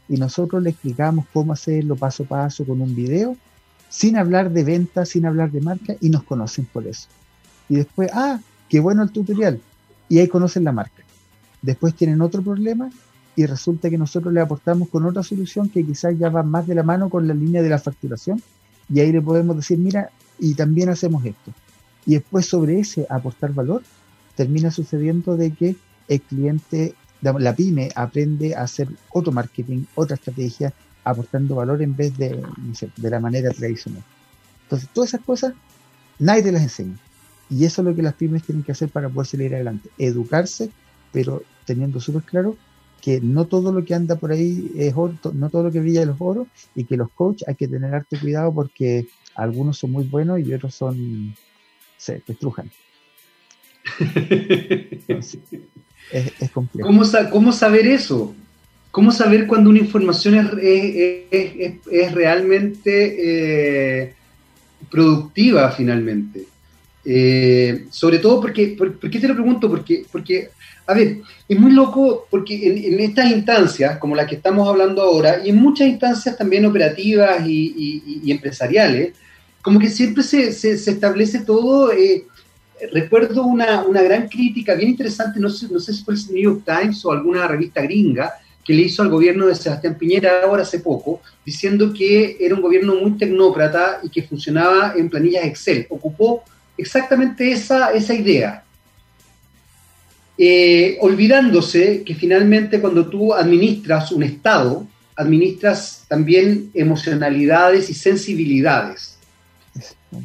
Y 0.09 0.17
nosotros 0.17 0.63
le 0.63 0.71
explicamos 0.71 1.27
cómo 1.33 1.53
hacerlo 1.53 1.95
paso 1.95 2.25
a 2.25 2.27
paso 2.27 2.67
con 2.67 2.81
un 2.81 2.95
video, 2.95 3.37
sin 3.89 4.17
hablar 4.17 4.51
de 4.51 4.65
venta, 4.65 5.05
sin 5.05 5.27
hablar 5.27 5.53
de 5.53 5.61
marca, 5.61 5.95
y 6.01 6.11
nos 6.11 6.25
conocen 6.25 6.65
por 6.65 6.87
eso. 6.87 7.09
Y 7.69 7.77
después, 7.77 8.11
ah, 8.13 8.41
qué 8.69 8.81
bueno 8.81 9.05
el 9.05 9.13
tutorial. 9.13 9.61
Y 10.09 10.19
ahí 10.19 10.27
conocen 10.27 10.65
la 10.65 10.73
marca. 10.73 11.05
Después 11.63 11.95
tienen 11.95 12.21
otro 12.21 12.43
problema 12.43 12.91
y 13.37 13.47
resulta 13.47 13.89
que 13.91 13.99
nosotros 13.99 14.35
le 14.35 14.41
aportamos 14.41 14.89
con 14.89 15.07
otra 15.07 15.23
solución 15.23 15.69
que 15.69 15.85
quizás 15.85 16.19
ya 16.19 16.31
va 16.31 16.43
más 16.43 16.67
de 16.67 16.75
la 16.75 16.83
mano 16.83 17.09
con 17.09 17.29
la 17.29 17.35
línea 17.35 17.63
de 17.63 17.69
la 17.69 17.79
facturación 17.79 18.43
y 18.89 19.01
ahí 19.01 19.13
le 19.13 19.21
podemos 19.21 19.57
decir, 19.57 19.79
mira, 19.79 20.11
y 20.39 20.55
también 20.55 20.89
hacemos 20.89 21.25
esto. 21.25 21.53
Y 22.07 22.15
después 22.15 22.47
sobre 22.47 22.81
ese 22.81 23.07
aportar 23.11 23.53
valor, 23.53 23.83
termina 24.35 24.71
sucediendo 24.71 25.37
de 25.37 25.51
que 25.53 25.77
el 26.09 26.21
cliente, 26.23 26.95
la 27.21 27.55
pyme, 27.55 27.91
aprende 27.95 28.55
a 28.55 28.63
hacer 28.63 28.89
otro 29.11 29.33
marketing, 29.33 29.85
otra 29.95 30.15
estrategia, 30.15 30.73
aportando 31.05 31.57
valor 31.57 31.83
en 31.83 31.97
vez 31.97 32.17
de, 32.17 32.43
de 32.97 33.11
la 33.11 33.21
manera 33.21 33.51
tradicional. 33.51 34.03
Entonces, 34.65 34.89
todas 34.93 35.11
esas 35.11 35.23
cosas, 35.23 35.55
nadie 36.19 36.43
te 36.43 36.53
las 36.53 36.63
enseña. 36.63 36.97
Y 37.51 37.65
eso 37.65 37.83
es 37.83 37.89
lo 37.89 37.95
que 37.95 38.03
las 38.03 38.15
pymes 38.15 38.43
tienen 38.43 38.63
que 38.63 38.73
hacer 38.73 38.91
para 38.91 39.09
poder 39.09 39.27
salir 39.27 39.55
adelante. 39.55 39.89
Educarse, 39.99 40.71
pero 41.13 41.43
teniendo 41.65 42.01
súper 42.01 42.23
claro 42.23 42.57
que 43.01 43.21
no 43.21 43.47
todo 43.47 43.73
lo 43.73 43.85
que 43.85 43.95
anda 43.95 44.17
por 44.17 44.33
ahí 44.33 44.73
es 44.77 44.93
oro, 44.97 45.15
no 45.33 45.51
todo 45.51 45.65
lo 45.65 45.73
que 45.73 45.81
brilla 45.81 46.03
es 46.03 46.09
oro 46.19 46.47
y 46.75 46.85
que 46.85 46.97
los 46.97 47.11
coaches 47.11 47.47
hay 47.49 47.55
que 47.55 47.69
tener 47.69 47.95
harto 47.95 48.19
cuidado 48.21 48.53
porque 48.53 49.07
algunos 49.35 49.79
son 49.79 49.93
muy 49.93 50.05
buenos 50.05 50.41
y 50.41 50.53
otros 50.53 50.75
son 50.75 51.35
se 51.97 52.23
estrujan. 52.27 52.71
es, 56.13 56.51
complejo. 56.53 56.89
¿Cómo, 57.31 57.53
saber 57.53 57.87
eso? 57.87 58.35
¿Cómo 58.91 59.13
saber 59.13 59.47
cuando 59.47 59.71
una 59.71 59.79
información 59.79 60.59
es, 60.61 61.25
es, 61.31 62.13
realmente 62.13 64.03
eh, 64.03 64.15
productiva 64.91 65.71
finalmente? 65.71 66.47
Eh, 67.11 67.87
sobre 67.91 68.19
todo 68.19 68.39
porque, 68.39 68.75
por, 68.77 68.99
te 68.99 69.29
lo 69.29 69.35
pregunto? 69.35 69.71
Porque, 69.71 70.05
porque 70.13 70.51
a 70.87 70.93
ver, 70.93 71.23
es 71.49 71.59
muy 71.59 71.73
loco 71.73 72.27
porque 72.31 72.87
en, 72.87 73.01
estas 73.01 73.31
instancias, 73.31 73.97
como 73.97 74.15
las 74.15 74.29
que 74.29 74.35
estamos 74.35 74.69
hablando 74.69 75.01
ahora, 75.01 75.41
y 75.43 75.49
en 75.49 75.57
muchas 75.57 75.89
instancias 75.89 76.37
también 76.37 76.67
operativas 76.67 77.47
y, 77.47 78.31
empresariales, 78.31 79.15
como 79.63 79.79
que 79.79 79.89
siempre 79.89 80.23
se, 80.23 80.49
establece 80.49 81.41
todo. 81.41 81.93
Eh, 81.93 82.27
recuerdo 82.93 83.43
una, 83.45 83.83
gran 84.03 84.29
crítica 84.29 84.75
bien 84.75 84.91
interesante, 84.91 85.41
no 85.41 85.49
sé, 85.49 85.67
no 85.71 85.81
sé 85.81 85.95
si 85.95 86.05
fue 86.05 86.13
el 86.13 86.21
New 86.31 86.43
York 86.43 86.63
Times 86.67 87.03
o 87.07 87.13
alguna 87.13 87.49
revista 87.49 87.81
gringa, 87.81 88.35
que 88.63 88.75
le 88.75 88.83
hizo 88.83 89.03
al 89.03 89.09
gobierno 89.09 89.47
de 89.47 89.55
Sebastián 89.55 89.97
Piñera 89.99 90.43
ahora 90.43 90.63
hace 90.63 90.81
poco, 90.81 91.23
diciendo 91.43 91.91
que 91.91 92.37
era 92.39 92.55
un 92.55 92.61
gobierno 92.61 92.97
muy 92.97 93.13
tecnócrata 93.13 94.01
y 94.03 94.11
que 94.11 94.25
funcionaba 94.25 94.93
en 94.95 95.09
planillas 95.09 95.47
Excel. 95.47 95.87
Ocupó 95.89 96.45
exactamente 96.79 97.53
esa, 97.53 97.93
esa 97.93 98.15
idea 98.15 98.65
eh, 100.41 100.97
olvidándose 101.01 102.05
que 102.05 102.15
finalmente 102.15 102.81
cuando 102.81 103.09
tú 103.09 103.35
administras 103.35 104.13
un 104.13 104.23
Estado, 104.23 104.87
administras 105.17 106.05
también 106.07 106.71
emocionalidades 106.75 107.91
y 107.91 107.95
sensibilidades. 107.95 109.19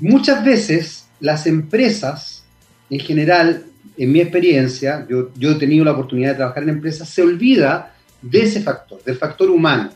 Muchas 0.01 0.45
veces 0.45 1.06
las 1.20 1.47
empresas, 1.47 2.43
en 2.91 2.99
general, 2.99 3.66
en 3.97 4.12
mi 4.12 4.22
experiencia, 4.22 5.04
yo, 5.10 5.32
yo 5.36 5.54
he 5.54 5.56
tenido 5.56 5.84
la 5.84 5.93
oportunidad 5.93 6.30
de 6.30 6.36
trabajar 6.36 6.62
en 6.62 6.70
empresas, 6.70 7.10
se 7.10 7.24
olvida 7.24 7.95
de 8.22 8.43
ese 8.43 8.62
factor, 8.62 9.04
del 9.04 9.18
factor 9.18 9.49
humano, 9.49 9.89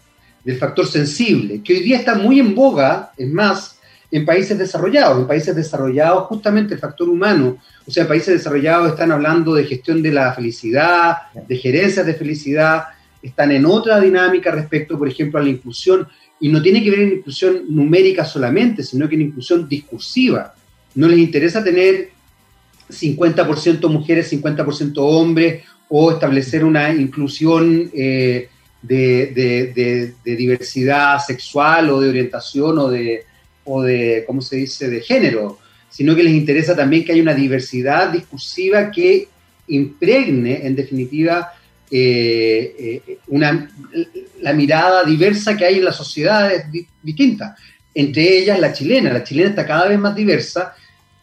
del 0.44 0.58
factor 0.58 0.88
sensible, 0.88 1.62
que 1.64 1.74
hoy 1.74 1.80
día 1.82 1.98
está 1.98 2.16
muy 2.16 2.40
en 2.40 2.56
boga, 2.56 3.12
es 3.16 3.30
más, 3.30 3.77
en 4.12 4.26
países 4.26 4.58
desarrollados. 4.58 5.20
En 5.20 5.28
países 5.28 5.56
desarrollados, 5.56 6.28
justamente 6.28 6.74
el 6.74 6.80
factor 6.80 7.10
humano, 7.10 7.58
o 7.86 7.92
sea, 7.92 8.08
países 8.08 8.36
desarrollados 8.36 8.92
están 8.92 9.12
hablando 9.12 9.54
de 9.54 9.66
gestión 9.66 10.02
de 10.02 10.12
la 10.12 10.34
felicidad, 10.34 11.18
de 11.48 11.58
gerencias 11.58 12.06
de 12.06 12.14
felicidad, 12.14 12.86
están 13.22 13.52
en 13.52 13.66
otra 13.66 14.00
dinámica 14.00 14.52
respecto, 14.52 14.98
por 14.98 15.08
ejemplo, 15.08 15.40
a 15.40 15.44
la 15.44 15.50
inclusión, 15.50 16.08
y 16.40 16.50
no 16.50 16.62
tiene 16.62 16.84
que 16.84 16.92
ver 16.92 17.00
en 17.00 17.14
inclusión 17.14 17.64
numérica 17.70 18.24
solamente, 18.24 18.84
sino 18.84 19.10
que 19.10 19.16
en 19.16 19.24
inclusión 19.24 19.68
discursiva. 19.68 20.54
no 20.96 21.08
les 21.08 21.20
interesa 21.20 21.64
tener 21.64 22.10
50% 22.90 23.88
mujeres, 23.90 24.32
50% 24.32 24.94
hombres, 24.98 25.64
o 25.90 26.12
establecer 26.12 26.64
una 26.64 26.94
inclusión 26.94 27.90
eh, 27.94 28.50
de, 28.82 30.14
diversidad 30.24 31.20
sexual 31.20 31.90
o 31.90 32.02
de 32.02 32.10
orientación 32.10 32.78
o 32.80 32.90
de, 32.90 33.27
o 33.68 33.84
de, 33.84 34.24
¿cómo 34.26 34.42
se 34.42 34.56
dice?, 34.56 34.90
de 34.90 35.02
género, 35.02 35.60
sino 35.90 36.16
que 36.16 36.24
les 36.24 36.34
interesa 36.34 36.76
también 36.76 37.04
que 37.04 37.12
haya 37.12 37.22
una 37.22 37.34
diversidad 37.34 38.12
discursiva 38.12 38.90
que 38.90 39.28
impregne, 39.68 40.66
en 40.66 40.76
definitiva, 40.76 41.52
eh, 41.90 43.02
eh, 43.08 43.20
una, 43.28 43.70
la 44.42 44.54
mirada 44.54 45.04
diversa 45.04 45.56
que 45.56 45.66
hay 45.66 45.76
en 45.76 45.86
las 45.86 45.96
sociedades 45.96 46.66
distintas, 47.02 47.60
entre 47.94 48.38
ellas 48.38 48.60
la 48.60 48.74
chilena. 48.74 49.12
La 49.12 49.24
chilena 49.24 49.50
está 49.50 49.66
cada 49.66 49.88
vez 49.88 50.00
más 50.00 50.16
diversa, 50.16 50.76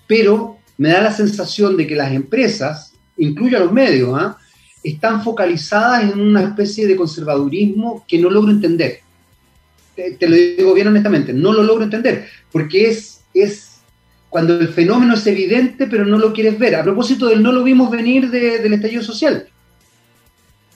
pero 0.06 0.58
me 0.76 0.90
da 0.90 1.00
la 1.00 1.12
sensación 1.12 1.76
de 1.76 1.86
que 1.86 1.94
las 1.94 2.12
empresas, 2.12 2.92
incluyo 3.16 3.56
a 3.56 3.60
los 3.60 3.72
medios, 3.72 4.10
¿ah? 4.18 4.36
están 4.82 5.22
focalizadas 5.22 6.12
en 6.12 6.20
una 6.20 6.42
especie 6.42 6.86
de 6.86 6.96
conservadurismo 6.96 8.04
que 8.06 8.18
no 8.18 8.28
logro 8.28 8.50
entender. 8.50 9.03
Te, 9.94 10.28
lo 10.28 10.34
digo 10.34 10.74
bien 10.74 10.88
honestamente, 10.88 11.32
no 11.32 11.52
lo 11.52 11.62
logro 11.62 11.84
entender, 11.84 12.28
porque 12.50 12.88
es, 12.88 13.20
es 13.32 13.78
cuando 14.28 14.58
el 14.58 14.68
fenómeno 14.68 15.14
es 15.14 15.26
evidente, 15.26 15.86
pero 15.86 16.04
no 16.04 16.18
lo 16.18 16.32
quieres 16.32 16.58
ver. 16.58 16.74
A 16.74 16.82
propósito 16.82 17.28
del 17.28 17.42
no 17.42 17.52
lo 17.52 17.62
vimos 17.62 17.90
venir 17.90 18.30
del 18.30 18.72
estallido 18.72 19.02
social. 19.02 19.46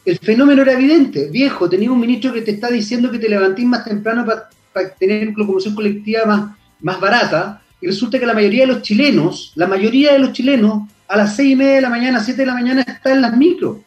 El 0.05 0.19
fenómeno 0.19 0.63
era 0.63 0.73
evidente, 0.73 1.29
viejo, 1.29 1.69
tenía 1.69 1.91
un 1.91 2.01
ministro 2.01 2.33
que 2.33 2.43
te 2.43 2.53
está 2.53 2.71
diciendo 2.71 3.11
que 3.11 3.19
te 3.19 3.29
levantís 3.29 3.67
más 3.67 3.85
temprano 3.85 4.25
para 4.25 4.95
tener 4.95 5.33
locomoción 5.37 5.75
colectiva 5.75 6.25
más, 6.25 6.57
más 6.81 7.01
barata, 7.01 7.63
y 7.81 7.87
resulta 7.87 8.19
que 8.19 8.27
la 8.27 8.35
mayoría 8.35 8.63
de 8.63 8.73
los 8.73 8.83
chilenos, 8.83 9.53
la 9.55 9.67
mayoría 9.67 10.13
de 10.13 10.19
los 10.21 10.33
chilenos, 10.33 10.89
a 11.07 11.17
las 11.17 11.37
seis 11.37 11.53
y 11.53 11.57
media 11.57 11.75
de 11.75 11.81
la 11.81 11.91
mañana, 11.91 12.23
siete 12.23 12.43
de 12.43 12.47
la 12.47 12.55
mañana, 12.55 12.83
está 12.83 13.13
en 13.13 13.23
las 13.23 13.37
micros, 13.37 13.79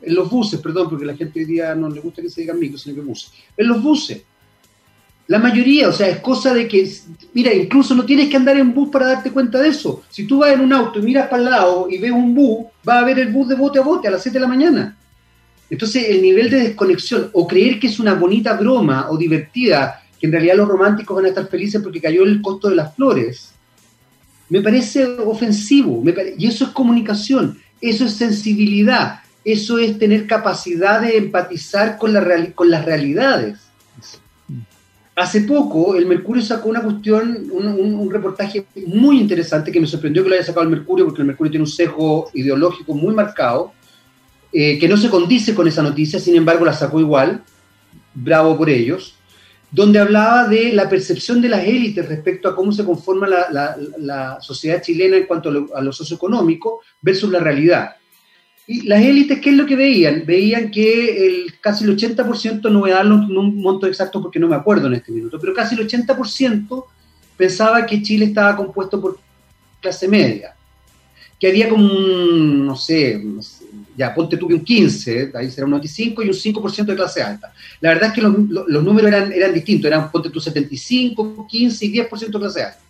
en 0.00 0.14
los 0.14 0.30
buses, 0.30 0.60
perdón, 0.60 0.88
porque 0.88 1.04
la 1.04 1.16
gente 1.16 1.40
hoy 1.40 1.46
día 1.46 1.74
no 1.74 1.88
le 1.88 2.00
gusta 2.00 2.22
que 2.22 2.30
se 2.30 2.42
digan 2.42 2.58
micros, 2.58 2.82
sino 2.82 2.96
que 2.96 3.02
buses, 3.02 3.32
en 3.56 3.68
los 3.68 3.82
buses. 3.82 4.22
La 5.28 5.38
mayoría, 5.38 5.88
o 5.88 5.92
sea, 5.92 6.08
es 6.08 6.18
cosa 6.18 6.52
de 6.52 6.66
que, 6.66 6.90
mira, 7.32 7.54
incluso 7.54 7.94
no 7.94 8.04
tienes 8.04 8.28
que 8.28 8.36
andar 8.36 8.56
en 8.56 8.74
bus 8.74 8.90
para 8.90 9.06
darte 9.06 9.30
cuenta 9.30 9.60
de 9.60 9.68
eso. 9.68 10.02
Si 10.10 10.26
tú 10.26 10.38
vas 10.38 10.52
en 10.52 10.60
un 10.60 10.72
auto 10.72 10.98
y 10.98 11.02
miras 11.02 11.28
para 11.28 11.42
el 11.42 11.50
lado 11.50 11.86
y 11.88 11.98
ves 11.98 12.10
un 12.10 12.34
bus, 12.34 12.66
va 12.86 12.98
a 12.98 13.04
ver 13.04 13.18
el 13.18 13.32
bus 13.32 13.48
de 13.48 13.54
bote 13.54 13.78
a 13.78 13.82
bote 13.82 14.08
a 14.08 14.10
las 14.10 14.22
7 14.22 14.36
de 14.36 14.40
la 14.40 14.48
mañana. 14.48 14.96
Entonces, 15.70 16.06
el 16.08 16.20
nivel 16.20 16.50
de 16.50 16.60
desconexión 16.60 17.30
o 17.32 17.46
creer 17.46 17.80
que 17.80 17.86
es 17.86 17.98
una 17.98 18.14
bonita 18.14 18.54
broma 18.54 19.06
o 19.10 19.16
divertida 19.16 20.02
que 20.20 20.26
en 20.26 20.32
realidad 20.32 20.56
los 20.56 20.68
románticos 20.68 21.16
van 21.16 21.24
a 21.24 21.28
estar 21.28 21.48
felices 21.48 21.80
porque 21.82 22.00
cayó 22.00 22.24
el 22.24 22.42
costo 22.42 22.68
de 22.68 22.76
las 22.76 22.94
flores, 22.94 23.52
me 24.50 24.60
parece 24.60 25.04
ofensivo. 25.04 26.04
y 26.36 26.46
eso 26.46 26.66
es 26.66 26.70
comunicación, 26.72 27.58
eso 27.80 28.04
es 28.04 28.12
sensibilidad, 28.12 29.20
eso 29.44 29.78
es 29.78 29.98
tener 29.98 30.26
capacidad 30.26 31.00
de 31.00 31.16
empatizar 31.16 31.96
con, 31.96 32.12
la 32.12 32.52
con 32.54 32.70
las 32.70 32.84
realidades. 32.84 33.58
Hace 35.14 35.42
poco 35.42 35.94
el 35.94 36.06
Mercurio 36.06 36.42
sacó 36.42 36.70
una 36.70 36.82
cuestión, 36.82 37.50
un, 37.52 38.10
reportaje 38.10 38.66
muy 38.86 39.20
interesante 39.20 39.70
que 39.70 39.80
me 39.80 39.86
sorprendió 39.86 40.22
que 40.22 40.30
lo 40.30 40.34
haya 40.34 40.44
sacado 40.44 40.64
el 40.64 40.70
Mercurio 40.70 41.04
porque 41.04 41.20
el 41.20 41.26
Mercurio 41.26 41.50
tiene 41.50 41.64
un 41.64 41.70
sesgo 41.70 42.30
ideológico 42.32 42.94
muy 42.94 43.14
marcado, 43.14 43.72
eh, 44.52 44.78
que 44.78 44.88
no 44.88 44.96
se 44.96 45.10
condice 45.10 45.54
con 45.54 45.68
esa 45.68 45.82
noticia, 45.82 46.18
sin 46.18 46.36
embargo 46.36 46.64
la 46.64 46.72
sacó 46.72 46.98
igual, 46.98 47.42
bravo 48.14 48.56
por 48.56 48.70
ellos 48.70 49.16
donde 49.72 49.98
hablaba 49.98 50.46
de 50.48 50.70
la 50.74 50.88
percepción 50.88 51.40
de 51.40 51.48
las 51.48 51.64
élites 51.64 52.06
respecto 52.06 52.46
a 52.46 52.54
cómo 52.54 52.70
se 52.72 52.84
conforma 52.84 53.26
la, 53.26 54.38
sociedad 54.40 54.82
chilena 54.82 55.16
en 55.16 55.24
cuanto 55.24 55.48
a 55.74 55.80
lo, 55.80 55.92
socioeconómico 55.92 56.82
versus 57.00 57.32
la 57.32 57.38
realidad. 57.38 57.96
Y 58.72 58.86
las 58.86 59.02
élites, 59.02 59.38
¿qué 59.40 59.50
es 59.50 59.56
lo 59.56 59.66
que 59.66 59.76
veían? 59.76 60.24
Veían 60.24 60.70
que 60.70 61.26
el, 61.26 61.54
casi 61.60 61.84
el 61.84 61.94
80%, 61.94 62.70
no 62.70 62.80
voy 62.80 62.90
a 62.90 62.94
darle 62.94 63.12
un 63.12 63.60
monto 63.60 63.86
exacto 63.86 64.22
porque 64.22 64.38
no 64.38 64.48
me 64.48 64.56
acuerdo 64.56 64.86
en 64.86 64.94
este 64.94 65.12
minuto, 65.12 65.38
pero 65.38 65.52
casi 65.52 65.74
el 65.74 65.86
80% 65.86 66.84
pensaba 67.36 67.84
que 67.84 68.00
Chile 68.00 68.24
estaba 68.24 68.56
compuesto 68.56 68.98
por 68.98 69.18
clase 69.78 70.08
media, 70.08 70.54
que 71.38 71.48
había 71.48 71.68
como 71.68 71.84
un, 71.84 72.64
no 72.64 72.74
sé, 72.74 73.22
ya 73.94 74.14
ponte 74.14 74.38
tú 74.38 74.48
que 74.48 74.54
un 74.54 74.64
15, 74.64 75.32
ahí 75.34 75.50
será 75.50 75.66
un 75.66 75.72
95 75.72 76.22
y 76.22 76.28
un 76.28 76.32
5% 76.32 76.86
de 76.86 76.96
clase 76.96 77.22
alta. 77.22 77.52
La 77.82 77.90
verdad 77.90 78.08
es 78.08 78.14
que 78.14 78.22
los, 78.22 78.82
números 78.82 79.08
eran, 79.08 79.32
eran 79.32 79.52
distintos, 79.52 79.86
eran 79.86 80.10
ponte 80.10 80.30
tú 80.30 80.40
75, 80.40 81.46
15 81.46 81.84
y 81.84 81.92
10% 81.92 82.26
de 82.26 82.38
clase 82.38 82.62
alta. 82.62 82.80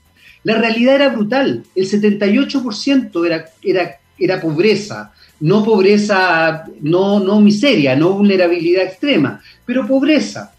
La 0.45 0.55
realidad 0.59 0.95
era 0.95 1.09
brutal, 1.09 1.65
el 1.75 1.91
78% 1.91 3.27
era, 3.27 3.47
era, 3.65 3.99
era 4.17 4.41
pobreza, 4.41 5.13
no 5.43 5.65
pobreza, 5.65 6.65
no, 6.81 7.19
no 7.19 7.41
miseria, 7.41 7.97
no 7.97 8.13
vulnerabilidad 8.13 8.85
extrema, 8.85 9.43
pero 9.67 9.89
pobreza. 9.89 10.55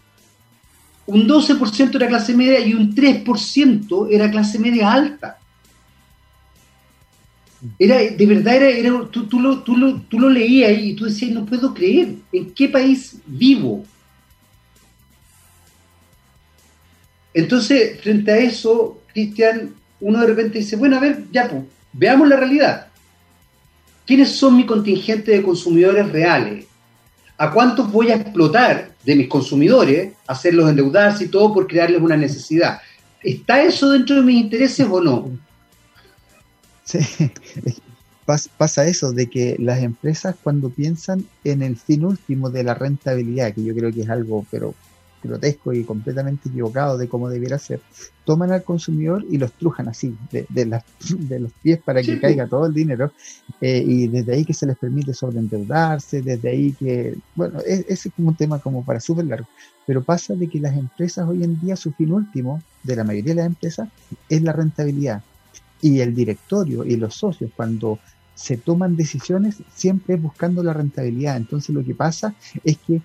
Un 1.06 1.26
12% 1.26 1.96
era 1.96 2.06
clase 2.06 2.34
media 2.34 2.60
y 2.60 2.74
un 2.74 2.94
3% 2.94 4.08
era 4.10 4.30
clase 4.30 4.58
media 4.58 4.92
alta. 4.92 5.38
Era, 7.78 7.96
de 7.96 8.26
verdad, 8.26 8.56
era, 8.56 9.08
tú, 9.10 9.26
tú, 9.26 9.40
lo, 9.40 9.60
tú, 9.60 9.74
lo, 9.74 10.02
tú 10.02 10.18
lo 10.20 10.28
leías 10.28 10.78
y 10.78 10.92
tú 10.92 11.06
decías, 11.06 11.30
no 11.30 11.46
puedo 11.46 11.72
creer, 11.72 12.16
¿en 12.30 12.52
qué 12.52 12.68
país 12.68 13.16
vivo? 13.24 13.86
Entonces, 17.32 17.98
frente 18.02 18.30
a 18.30 18.36
eso, 18.36 19.00
Cristian, 19.14 19.74
uno 20.00 20.20
de 20.20 20.26
repente 20.26 20.58
dice, 20.58 20.76
bueno, 20.76 20.98
a 20.98 21.00
ver, 21.00 21.24
ya, 21.32 21.48
pues, 21.48 21.62
veamos 21.94 22.28
la 22.28 22.36
realidad. 22.36 22.88
¿Quiénes 24.06 24.36
son 24.36 24.56
mi 24.56 24.66
contingente 24.66 25.32
de 25.32 25.42
consumidores 25.42 26.10
reales? 26.12 26.66
¿A 27.38 27.50
cuántos 27.50 27.90
voy 27.90 28.10
a 28.10 28.16
explotar 28.16 28.94
de 29.02 29.16
mis 29.16 29.28
consumidores, 29.28 30.12
hacerlos 30.26 30.68
endeudarse 30.68 31.24
y 31.24 31.28
todo 31.28 31.52
por 31.52 31.66
crearles 31.66 32.00
una 32.00 32.16
necesidad? 32.16 32.80
¿Está 33.22 33.62
eso 33.62 33.90
dentro 33.90 34.16
de 34.16 34.22
mis 34.22 34.40
intereses 34.40 34.86
o 34.88 35.00
no? 35.00 35.30
Sí, 36.84 36.98
pasa 38.58 38.86
eso 38.86 39.12
de 39.12 39.28
que 39.28 39.56
las 39.58 39.82
empresas 39.82 40.36
cuando 40.42 40.68
piensan 40.68 41.24
en 41.42 41.62
el 41.62 41.76
fin 41.76 42.04
último 42.04 42.50
de 42.50 42.62
la 42.62 42.74
rentabilidad, 42.74 43.54
que 43.54 43.64
yo 43.64 43.74
creo 43.74 43.92
que 43.92 44.02
es 44.02 44.10
algo 44.10 44.46
pero 44.50 44.74
grotesco 45.28 45.72
y 45.72 45.84
completamente 45.84 46.48
equivocado 46.48 46.96
de 46.98 47.08
cómo 47.08 47.28
debiera 47.28 47.58
ser, 47.58 47.80
toman 48.24 48.52
al 48.52 48.62
consumidor 48.62 49.24
y 49.30 49.38
lo 49.38 49.46
estrujan 49.46 49.88
así, 49.88 50.16
de, 50.30 50.46
de, 50.48 50.80
de 51.18 51.40
los 51.40 51.52
pies 51.54 51.80
para 51.82 52.02
que 52.02 52.20
caiga 52.20 52.46
todo 52.46 52.66
el 52.66 52.74
dinero, 52.74 53.12
eh, 53.60 53.82
y 53.86 54.08
desde 54.08 54.34
ahí 54.34 54.44
que 54.44 54.54
se 54.54 54.66
les 54.66 54.76
permite 54.78 55.14
sobreendeudarse, 55.14 56.22
desde 56.22 56.48
ahí 56.48 56.72
que, 56.72 57.16
bueno, 57.34 57.58
ese 57.60 58.08
es 58.08 58.14
como 58.14 58.28
un 58.28 58.36
tema 58.36 58.58
como 58.58 58.84
para 58.84 59.00
súper 59.00 59.26
largo, 59.26 59.48
pero 59.86 60.02
pasa 60.02 60.34
de 60.34 60.48
que 60.48 60.60
las 60.60 60.76
empresas 60.76 61.28
hoy 61.28 61.44
en 61.44 61.60
día, 61.60 61.76
su 61.76 61.92
fin 61.92 62.12
último, 62.12 62.62
de 62.82 62.96
la 62.96 63.04
mayoría 63.04 63.34
de 63.34 63.40
las 63.40 63.46
empresas, 63.46 63.88
es 64.28 64.42
la 64.42 64.52
rentabilidad. 64.52 65.22
Y 65.80 66.00
el 66.00 66.14
directorio 66.14 66.84
y 66.84 66.96
los 66.96 67.14
socios, 67.14 67.50
cuando 67.54 67.98
se 68.34 68.56
toman 68.56 68.96
decisiones, 68.96 69.62
siempre 69.74 70.16
buscando 70.16 70.62
la 70.62 70.72
rentabilidad. 70.72 71.36
Entonces 71.36 71.74
lo 71.74 71.84
que 71.84 71.94
pasa 71.94 72.34
es 72.64 72.78
que 72.78 73.02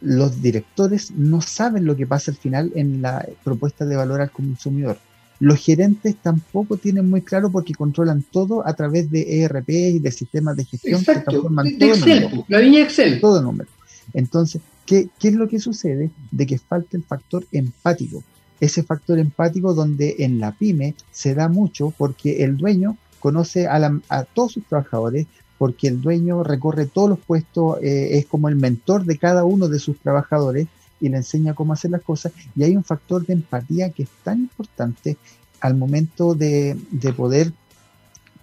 los 0.00 0.42
directores 0.42 1.10
no 1.12 1.40
saben 1.40 1.84
lo 1.84 1.96
que 1.96 2.06
pasa 2.06 2.30
al 2.30 2.36
final 2.36 2.72
en 2.74 3.02
la 3.02 3.26
propuesta 3.44 3.84
de 3.84 3.96
valor 3.96 4.20
al 4.20 4.30
consumidor. 4.30 4.98
Los 5.40 5.58
gerentes 5.64 6.16
tampoco 6.16 6.76
tienen 6.76 7.08
muy 7.08 7.22
claro 7.22 7.50
porque 7.50 7.74
controlan 7.74 8.22
todo 8.22 8.66
a 8.66 8.74
través 8.74 9.10
de 9.10 9.42
ERP 9.42 9.68
y 9.68 9.98
de 10.00 10.10
sistemas 10.10 10.56
de 10.56 10.64
gestión 10.64 11.04
que 11.04 11.14
transforman 11.14 11.78
todo 11.78 11.90
Excel, 11.90 12.44
la 12.48 12.58
línea 12.58 12.82
Excel. 12.82 13.20
Todo 13.20 13.40
número. 13.40 13.70
Entonces, 14.14 14.60
¿qué, 14.84 15.08
¿qué 15.18 15.28
es 15.28 15.34
lo 15.34 15.48
que 15.48 15.60
sucede? 15.60 16.10
De 16.32 16.46
que 16.46 16.58
falta 16.58 16.96
el 16.96 17.04
factor 17.04 17.46
empático. 17.52 18.24
Ese 18.60 18.82
factor 18.82 19.20
empático 19.20 19.74
donde 19.74 20.16
en 20.18 20.40
la 20.40 20.52
pyme 20.52 20.96
se 21.12 21.34
da 21.34 21.48
mucho 21.48 21.92
porque 21.96 22.42
el 22.42 22.56
dueño 22.56 22.96
conoce 23.20 23.68
a, 23.68 24.00
a 24.08 24.24
todos 24.24 24.52
sus 24.52 24.64
trabajadores, 24.64 25.26
porque 25.58 25.88
el 25.88 26.00
dueño 26.00 26.44
recorre 26.44 26.86
todos 26.86 27.10
los 27.10 27.18
puestos, 27.18 27.78
eh, 27.82 28.18
es 28.18 28.26
como 28.26 28.48
el 28.48 28.56
mentor 28.56 29.04
de 29.04 29.18
cada 29.18 29.44
uno 29.44 29.68
de 29.68 29.80
sus 29.80 29.98
trabajadores 29.98 30.68
y 31.00 31.08
le 31.08 31.18
enseña 31.18 31.54
cómo 31.54 31.72
hacer 31.72 31.90
las 31.90 32.02
cosas. 32.02 32.32
Y 32.56 32.62
hay 32.62 32.76
un 32.76 32.84
factor 32.84 33.26
de 33.26 33.34
empatía 33.34 33.90
que 33.90 34.04
es 34.04 34.08
tan 34.22 34.38
importante 34.38 35.16
al 35.60 35.74
momento 35.74 36.34
de, 36.34 36.76
poder 37.16 37.52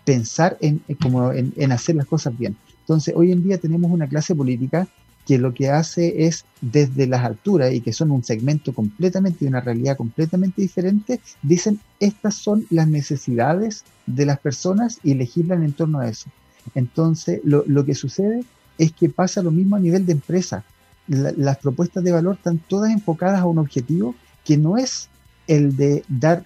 pensar 0.04 0.58
en, 0.60 0.82
como 1.02 1.32
en, 1.32 1.72
hacer 1.72 1.96
las 1.96 2.06
cosas 2.06 2.38
bien. 2.38 2.56
Entonces, 2.82 3.14
hoy 3.16 3.32
en 3.32 3.44
día 3.44 3.58
tenemos 3.58 3.90
una 3.90 4.08
clase 4.08 4.36
política 4.36 4.88
que 5.26 5.40
lo 5.40 5.54
que 5.54 5.70
hace 5.70 6.28
es 6.28 6.46
desde 6.62 7.08
las 7.08 7.26
alturas 7.26 7.74
y 7.74 7.82
que 7.82 7.94
son 7.94 8.12
un 8.12 8.24
segmento 8.24 8.74
completamente 8.74 9.44
y 9.44 9.48
una 9.48 9.62
realidad 9.62 9.98
completamente 9.98 10.62
diferente, 10.62 11.20
dicen 11.42 11.80
estas 12.00 12.36
son 12.36 12.68
las 12.70 12.88
necesidades 12.88 13.86
de 14.06 14.28
las 14.28 14.38
personas 14.38 15.00
y 15.04 15.16
legislan 15.16 15.64
en 15.64 15.74
torno 15.74 16.00
a 16.00 16.10
eso. 16.10 16.30
Entonces, 16.74 17.42
lo, 17.44 17.86
que 17.86 17.96
sucede 17.96 18.44
es 18.78 18.92
que 18.92 19.10
pasa 19.10 19.44
lo 19.44 19.52
mismo 19.52 19.76
a 19.76 19.80
nivel 19.80 20.06
de 20.06 20.14
empresa. 20.14 20.64
las 21.08 21.58
propuestas 21.58 22.04
de 22.04 22.12
valor 22.12 22.36
están 22.36 22.58
todas 22.58 22.92
enfocadas 22.92 23.40
a 23.40 23.46
un 23.46 23.60
objetivo 23.60 24.16
que 24.44 24.58
no 24.58 24.78
es 24.78 25.10
el 25.48 25.76
de 25.76 26.04
dar 26.08 26.44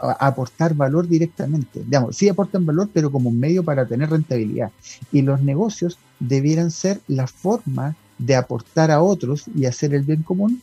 aportar 0.00 0.74
valor 0.74 1.08
directamente. 1.08 1.82
Digamos, 1.84 2.16
sí 2.16 2.28
aportan 2.28 2.66
valor, 2.66 2.88
pero 2.92 3.12
como 3.12 3.30
un 3.30 3.38
medio 3.38 3.62
para 3.62 3.86
tener 3.86 4.10
rentabilidad. 4.10 4.72
Y 5.12 5.22
los 5.22 5.40
negocios 5.40 5.98
debieran 6.18 6.70
ser 6.70 7.00
la 7.06 7.26
forma 7.26 7.96
de 8.18 8.34
aportar 8.34 8.90
a 8.90 9.02
otros 9.02 9.44
y 9.54 9.66
hacer 9.66 9.94
el 9.94 10.02
bien 10.02 10.22
común, 10.22 10.60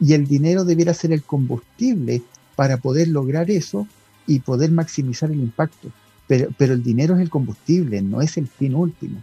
y 0.00 0.14
el 0.14 0.26
dinero 0.26 0.64
debiera 0.64 0.94
ser 0.94 1.12
el 1.12 1.22
combustible 1.22 2.22
para 2.56 2.78
poder 2.78 3.08
lograr 3.08 3.50
eso 3.50 3.86
y 4.26 4.40
poder 4.40 4.70
maximizar 4.70 5.30
el 5.30 5.40
impacto. 5.40 5.90
Pero, 6.26 6.48
pero 6.56 6.72
el 6.72 6.82
dinero 6.82 7.14
es 7.14 7.20
el 7.20 7.30
combustible, 7.30 8.00
no 8.02 8.22
es 8.22 8.36
el 8.36 8.48
fin 8.48 8.74
último. 8.74 9.22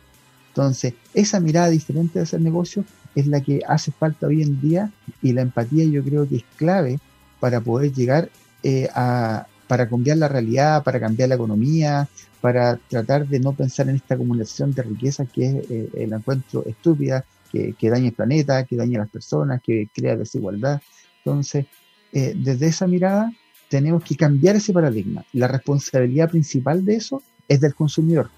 Entonces, 0.50 0.94
esa 1.14 1.40
mirada 1.40 1.70
diferente 1.70 2.20
de 2.20 2.24
hacer 2.24 2.42
negocio 2.42 2.84
es 3.16 3.28
la 3.28 3.42
que 3.42 3.62
hace 3.68 3.92
falta 3.92 4.28
hoy 4.28 4.42
en 4.42 4.60
día 4.60 4.92
y 5.22 5.34
la 5.34 5.42
empatía 5.42 5.86
yo 5.86 6.04
creo 6.04 6.28
que 6.28 6.38
es 6.38 6.44
clave 6.58 7.00
para 7.40 7.62
poder 7.62 7.94
llegar 7.94 8.30
eh, 8.64 8.90
a, 8.94 9.48
para 9.68 9.88
cambiar 9.88 10.18
la 10.18 10.28
realidad, 10.28 10.84
para 10.84 11.00
cambiar 11.00 11.30
la 11.30 11.36
economía, 11.36 12.08
para 12.42 12.76
tratar 12.76 13.28
de 13.28 13.40
no 13.40 13.54
pensar 13.54 13.88
en 13.88 13.96
esta 13.96 14.16
acumulación 14.16 14.74
de 14.74 14.84
riqueza 14.84 15.26
que 15.26 15.46
es 15.46 15.72
eh, 15.72 15.90
el 15.96 16.12
encuentro 16.12 16.66
estúpida, 16.66 17.26
que, 17.52 17.76
daña 17.90 18.08
el 18.08 18.14
planeta, 18.14 18.66
que 18.66 18.76
daña 18.76 19.00
a 19.00 19.04
las 19.04 19.12
personas, 19.12 19.62
que 19.62 19.90
crea 19.94 20.16
desigualdad. 20.16 20.82
Entonces, 21.18 21.66
eh, 22.14 22.34
desde 22.36 22.68
esa 22.68 22.88
mirada 22.88 23.32
tenemos 23.72 24.04
que 24.04 24.16
cambiar 24.16 24.58
ese 24.58 24.72
paradigma. 24.72 25.26
La 25.34 25.48
responsabilidad 25.48 26.30
principal 26.30 26.86
de 26.86 26.96
eso 26.98 27.24
es 27.48 27.60
del 27.60 27.74
consumidor 27.74 28.30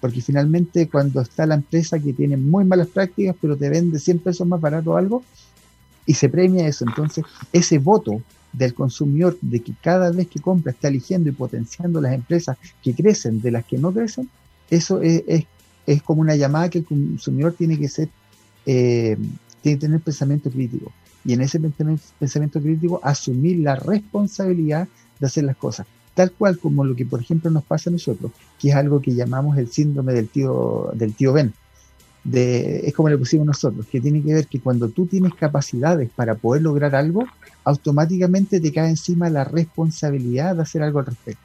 porque 0.00 0.22
finalmente 0.22 0.88
cuando 0.88 1.20
está 1.20 1.46
la 1.46 1.54
empresa 1.54 1.98
que 1.98 2.12
tiene 2.12 2.36
muy 2.36 2.64
malas 2.64 2.88
prácticas, 2.88 3.36
pero 3.40 3.56
te 3.56 3.68
vende 3.68 3.98
100 3.98 4.20
pesos 4.20 4.46
más 4.46 4.60
barato 4.60 4.96
algo, 4.96 5.22
y 6.06 6.14
se 6.14 6.28
premia 6.28 6.66
eso, 6.66 6.84
entonces 6.88 7.24
ese 7.52 7.78
voto 7.78 8.22
del 8.52 8.74
consumidor 8.74 9.38
de 9.42 9.60
que 9.60 9.74
cada 9.80 10.10
vez 10.10 10.26
que 10.26 10.40
compra 10.40 10.72
está 10.72 10.88
eligiendo 10.88 11.28
y 11.28 11.32
potenciando 11.32 12.00
las 12.00 12.14
empresas 12.14 12.56
que 12.82 12.94
crecen 12.94 13.40
de 13.40 13.50
las 13.52 13.64
que 13.64 13.78
no 13.78 13.92
crecen, 13.92 14.28
eso 14.70 15.02
es, 15.02 15.22
es, 15.86 16.02
como 16.02 16.22
una 16.22 16.34
llamada 16.34 16.70
que 16.70 16.78
el 16.78 16.84
consumidor 16.84 17.52
tiene 17.52 17.78
que 17.78 17.88
ser, 17.88 18.08
eh, 18.66 19.16
tiene 19.60 19.78
que 19.78 19.86
tener 19.86 20.00
pensamiento 20.00 20.50
crítico. 20.50 20.92
Y 21.24 21.34
en 21.34 21.42
ese 21.42 21.60
pensamiento 21.60 22.60
crítico 22.60 23.00
asumir 23.02 23.58
la 23.58 23.76
responsabilidad 23.76 24.88
de 25.18 25.26
hacer 25.26 25.44
las 25.44 25.56
cosas 25.56 25.86
tal 26.14 26.32
cual 26.32 26.58
como 26.58 26.84
lo 26.84 26.94
que 26.94 27.06
por 27.06 27.20
ejemplo 27.20 27.50
nos 27.50 27.64
pasa 27.64 27.90
a 27.90 27.92
nosotros, 27.92 28.32
que 28.58 28.68
es 28.68 28.74
algo 28.74 29.00
que 29.00 29.14
llamamos 29.14 29.56
el 29.58 29.70
síndrome 29.70 30.12
del 30.12 30.28
tío, 30.28 30.90
del 30.94 31.14
tío 31.14 31.32
Ben. 31.32 31.54
De, 32.22 32.80
es 32.86 32.92
como 32.92 33.08
le 33.08 33.16
pusimos 33.16 33.46
nosotros, 33.46 33.86
que 33.86 34.02
tiene 34.02 34.22
que 34.22 34.34
ver 34.34 34.46
que 34.46 34.60
cuando 34.60 34.90
tú 34.90 35.06
tienes 35.06 35.32
capacidades 35.32 36.10
para 36.14 36.34
poder 36.34 36.60
lograr 36.60 36.94
algo, 36.94 37.24
automáticamente 37.64 38.60
te 38.60 38.70
cae 38.70 38.90
encima 38.90 39.30
la 39.30 39.44
responsabilidad 39.44 40.56
de 40.56 40.62
hacer 40.62 40.82
algo 40.82 40.98
al 40.98 41.06
respecto. 41.06 41.40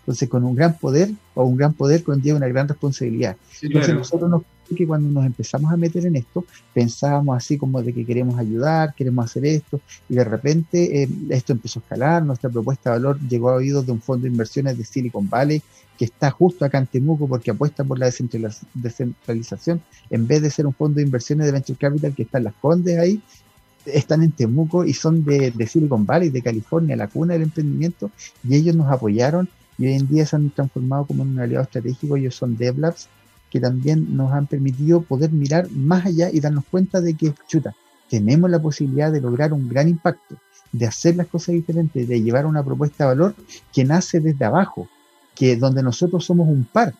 Entonces, 0.00 0.28
con 0.28 0.44
un 0.44 0.54
gran 0.54 0.76
poder 0.76 1.10
o 1.34 1.44
un 1.44 1.56
gran 1.56 1.72
poder 1.72 2.02
conlleva 2.02 2.36
una 2.36 2.48
gran 2.48 2.68
responsabilidad. 2.68 3.36
Entonces, 3.62 3.94
nosotros 3.94 4.28
nos 4.28 4.42
que 4.74 4.86
cuando 4.86 5.10
nos 5.10 5.26
empezamos 5.26 5.72
a 5.72 5.76
meter 5.76 6.06
en 6.06 6.16
esto, 6.16 6.44
pensábamos 6.74 7.36
así 7.36 7.56
como 7.56 7.82
de 7.82 7.92
que 7.92 8.04
queremos 8.04 8.38
ayudar, 8.38 8.94
queremos 8.94 9.24
hacer 9.24 9.46
esto, 9.46 9.80
y 10.08 10.14
de 10.14 10.24
repente 10.24 11.02
eh, 11.02 11.08
esto 11.30 11.52
empezó 11.52 11.80
a 11.80 11.82
escalar, 11.82 12.24
nuestra 12.24 12.50
propuesta 12.50 12.90
de 12.90 12.96
valor 12.96 13.20
llegó 13.28 13.50
a 13.50 13.54
oídos 13.54 13.86
de 13.86 13.92
un 13.92 14.00
fondo 14.00 14.24
de 14.24 14.30
inversiones 14.30 14.76
de 14.76 14.84
Silicon 14.84 15.28
Valley, 15.28 15.62
que 15.98 16.04
está 16.04 16.30
justo 16.30 16.64
acá 16.64 16.78
en 16.78 16.86
Temuco 16.86 17.26
porque 17.26 17.50
apuesta 17.50 17.82
por 17.82 17.98
la 17.98 18.10
descentralización, 18.74 19.80
en 20.10 20.26
vez 20.26 20.42
de 20.42 20.50
ser 20.50 20.66
un 20.66 20.74
fondo 20.74 20.96
de 20.96 21.02
inversiones 21.02 21.46
de 21.46 21.52
Venture 21.52 21.78
Capital 21.78 22.14
que 22.14 22.22
está 22.22 22.38
en 22.38 22.44
las 22.44 22.54
Condes 22.54 22.98
ahí, 22.98 23.20
están 23.84 24.22
en 24.22 24.32
Temuco 24.32 24.84
y 24.84 24.92
son 24.92 25.24
de, 25.24 25.50
de 25.50 25.66
Silicon 25.66 26.06
Valley, 26.06 26.30
de 26.30 26.42
California, 26.42 26.94
la 26.94 27.08
cuna 27.08 27.32
del 27.32 27.42
emprendimiento, 27.42 28.10
y 28.48 28.54
ellos 28.54 28.76
nos 28.76 28.90
apoyaron 28.92 29.48
y 29.78 29.86
hoy 29.86 29.94
en 29.94 30.08
día 30.08 30.26
se 30.26 30.36
han 30.36 30.50
transformado 30.50 31.06
como 31.06 31.22
un 31.22 31.38
aliado 31.38 31.62
estratégico, 31.62 32.16
ellos 32.16 32.34
son 32.34 32.56
DevLabs, 32.56 33.08
que 33.50 33.60
también 33.60 34.16
nos 34.16 34.32
han 34.32 34.46
permitido 34.46 35.02
poder 35.02 35.30
mirar 35.32 35.70
más 35.70 36.06
allá 36.06 36.30
y 36.30 36.40
darnos 36.40 36.64
cuenta 36.70 37.00
de 37.00 37.14
que, 37.14 37.34
chuta, 37.46 37.74
tenemos 38.08 38.50
la 38.50 38.60
posibilidad 38.60 39.12
de 39.12 39.20
lograr 39.20 39.52
un 39.52 39.68
gran 39.68 39.88
impacto, 39.88 40.36
de 40.72 40.86
hacer 40.86 41.16
las 41.16 41.26
cosas 41.26 41.54
diferentes, 41.54 42.06
de 42.06 42.22
llevar 42.22 42.46
una 42.46 42.64
propuesta 42.64 43.04
de 43.04 43.08
valor 43.08 43.34
que 43.72 43.84
nace 43.84 44.20
desde 44.20 44.44
abajo, 44.44 44.88
que 45.34 45.56
donde 45.56 45.82
nosotros 45.82 46.24
somos 46.24 46.48
un 46.48 46.64
par, 46.64 46.94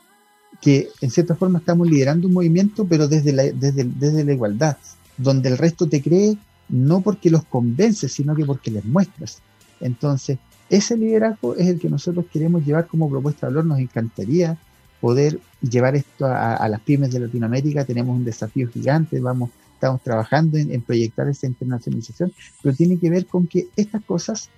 que 0.60 0.88
en 1.00 1.10
cierta 1.10 1.34
forma 1.34 1.58
estamos 1.58 1.88
liderando 1.88 2.28
un 2.28 2.34
movimiento, 2.34 2.86
pero 2.86 3.08
desde 3.08 3.32
la, 3.32 3.44
desde, 3.44 3.84
desde 3.84 4.24
la 4.24 4.32
igualdad, 4.32 4.76
donde 5.16 5.48
el 5.50 5.58
resto 5.58 5.88
te 5.88 6.02
cree 6.02 6.38
no 6.68 7.00
porque 7.00 7.30
los 7.30 7.44
convences, 7.44 8.12
sino 8.12 8.34
que 8.34 8.44
porque 8.44 8.70
les 8.70 8.84
muestras. 8.84 9.40
Entonces, 9.80 10.38
ese 10.68 10.96
liderazgo 10.96 11.54
es 11.56 11.68
el 11.68 11.78
que 11.78 11.88
nosotros 11.88 12.26
queremos 12.32 12.64
llevar 12.64 12.86
como 12.86 13.08
propuesta 13.08 13.46
de 13.46 13.54
valor. 13.54 13.66
Nos 13.66 13.78
encantaría 13.78 14.58
poder 15.00 15.40
llevar 15.60 15.96
esto 15.96 16.26
a, 16.26 16.68
las 16.68 16.80
pymes 16.80 17.12
de 17.12 17.20
Latinoamérica. 17.20 17.84
Tenemos 17.84 18.16
un 18.16 18.24
desafío 18.24 18.68
gigante, 18.68 19.20
vamos, 19.20 19.50
estamos 19.74 20.02
trabajando 20.02 20.58
en, 20.58 20.80
proyectar 20.82 21.28
esa 21.28 21.46
internacionalización, 21.46 22.32
pero 22.62 22.74
tiene 22.74 22.98
que 22.98 23.10
ver 23.10 23.26
con 23.26 23.46
que 23.46 23.68
estas 23.76 24.02
cosas 24.04 24.48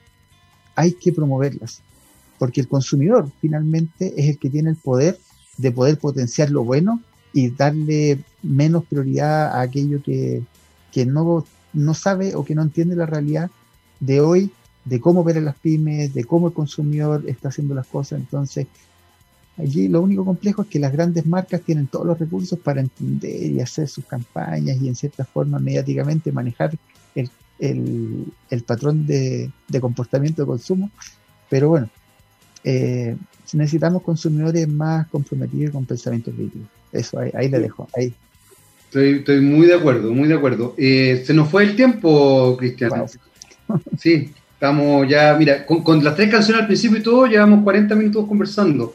hay 0.74 0.92
que 0.92 1.12
promoverlas, 1.12 1.82
porque 2.38 2.60
el 2.60 2.68
consumidor 2.68 3.30
finalmente 3.40 4.14
es 4.16 4.28
el 4.28 4.38
que 4.38 4.50
tiene 4.50 4.70
el 4.70 4.76
poder 4.76 5.18
de 5.58 5.72
poder 5.72 5.98
potenciar 5.98 6.50
lo 6.50 6.64
bueno 6.64 7.02
y 7.34 7.50
darle 7.50 8.20
menos 8.42 8.84
prioridad 8.86 9.54
a 9.54 9.60
aquello 9.60 10.02
que, 10.02 10.42
que 10.90 11.04
no, 11.04 11.44
no 11.74 11.94
sabe 11.94 12.34
o 12.34 12.44
que 12.44 12.54
no 12.54 12.62
entiende 12.62 12.96
la 12.96 13.06
realidad 13.06 13.50
de 14.00 14.20
hoy, 14.20 14.50
de 14.84 15.00
cómo 15.00 15.22
ver 15.22 15.42
las 15.42 15.56
pymes, 15.56 16.14
de 16.14 16.24
cómo 16.24 16.48
el 16.48 16.54
consumidor 16.54 17.24
está 17.26 17.48
haciendo 17.48 17.74
las 17.74 17.86
cosas. 17.86 18.18
Entonces, 18.18 18.66
Allí 19.60 19.88
lo 19.88 20.00
único 20.00 20.24
complejo 20.24 20.62
es 20.62 20.68
que 20.68 20.78
las 20.78 20.92
grandes 20.92 21.26
marcas 21.26 21.60
tienen 21.60 21.86
todos 21.86 22.06
los 22.06 22.18
recursos 22.18 22.58
para 22.58 22.80
entender 22.80 23.52
y 23.52 23.60
hacer 23.60 23.88
sus 23.88 24.04
campañas 24.06 24.80
y 24.80 24.88
en 24.88 24.94
cierta 24.94 25.24
forma 25.24 25.58
mediáticamente 25.58 26.32
manejar 26.32 26.72
el, 27.14 27.30
el, 28.50 28.62
patrón 28.62 29.06
de, 29.06 29.50
comportamiento 29.80 30.42
de 30.42 30.46
consumo. 30.46 30.90
Pero 31.48 31.68
bueno, 31.68 31.90
eh, 32.64 33.16
necesitamos 33.52 34.02
consumidores 34.02 34.66
más 34.66 35.06
comprometidos 35.08 35.72
con 35.72 35.84
pensamiento 35.84 36.30
crítico. 36.30 36.64
Eso, 36.92 37.18
ahí, 37.18 37.30
ahí 37.34 37.48
le 37.48 37.60
dejo. 37.60 37.88
Ahí. 37.94 38.14
Estoy, 38.86 39.18
estoy 39.18 39.40
muy 39.40 39.66
de 39.66 39.74
acuerdo, 39.74 40.10
muy 40.12 40.26
de 40.26 40.34
acuerdo. 40.34 40.74
Eh, 40.78 41.22
se 41.24 41.34
nos 41.34 41.48
fue 41.48 41.64
el 41.64 41.76
tiempo, 41.76 42.56
Cristian. 42.58 43.04
Sí, 43.98 44.32
estamos 44.54 45.08
ya, 45.08 45.36
mira, 45.38 45.64
con, 45.64 45.84
con, 45.84 46.02
las 46.02 46.16
tres 46.16 46.28
canciones 46.30 46.62
al 46.62 46.66
principio 46.66 46.98
y 46.98 47.02
todo, 47.02 47.26
llevamos 47.26 47.62
40 47.62 47.94
minutos 47.94 48.26
conversando. 48.26 48.94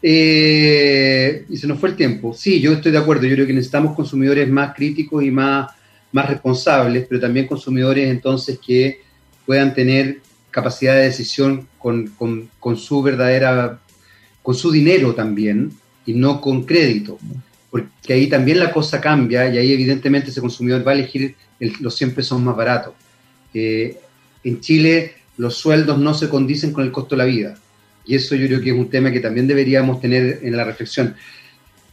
Eh, 0.00 1.44
y 1.48 1.56
se 1.56 1.66
nos 1.66 1.78
fue 1.78 1.90
el 1.90 1.96
tiempo. 1.96 2.32
Sí, 2.34 2.60
yo 2.60 2.72
estoy 2.72 2.92
de 2.92 2.98
acuerdo. 2.98 3.26
Yo 3.26 3.34
creo 3.34 3.46
que 3.46 3.52
necesitamos 3.52 3.96
consumidores 3.96 4.48
más 4.48 4.74
críticos 4.74 5.24
y 5.24 5.30
más, 5.30 5.70
más 6.12 6.28
responsables, 6.28 7.06
pero 7.08 7.20
también 7.20 7.46
consumidores 7.46 8.08
entonces 8.08 8.58
que 8.64 9.00
puedan 9.44 9.74
tener 9.74 10.20
capacidad 10.50 10.94
de 10.94 11.02
decisión 11.02 11.68
con, 11.78 12.08
con, 12.16 12.76
su 12.76 13.02
verdadera, 13.02 13.80
con 14.42 14.54
su 14.54 14.70
dinero 14.70 15.14
también 15.14 15.72
y 16.06 16.14
no 16.14 16.40
con 16.40 16.64
crédito. 16.64 17.18
Porque 17.70 18.12
ahí 18.12 18.28
también 18.28 18.60
la 18.60 18.72
cosa 18.72 19.00
cambia 19.00 19.52
y 19.52 19.58
ahí 19.58 19.72
evidentemente 19.72 20.30
ese 20.30 20.40
consumidor 20.40 20.86
va 20.86 20.92
a 20.92 20.94
elegir 20.94 21.34
los 21.80 21.96
100 21.96 22.14
pesos 22.14 22.40
más 22.40 22.56
baratos. 22.56 22.94
Eh, 23.52 23.98
en 24.44 24.60
Chile 24.60 25.14
los 25.36 25.56
sueldos 25.56 25.98
no 25.98 26.14
se 26.14 26.28
condicen 26.28 26.72
con 26.72 26.84
el 26.84 26.92
costo 26.92 27.14
de 27.14 27.18
la 27.18 27.24
vida 27.24 27.54
y 28.08 28.14
eso 28.14 28.34
yo 28.34 28.46
creo 28.46 28.62
que 28.62 28.70
es 28.70 28.76
un 28.76 28.88
tema 28.88 29.12
que 29.12 29.20
también 29.20 29.46
deberíamos 29.46 30.00
tener 30.00 30.40
en 30.42 30.56
la 30.56 30.64
reflexión. 30.64 31.14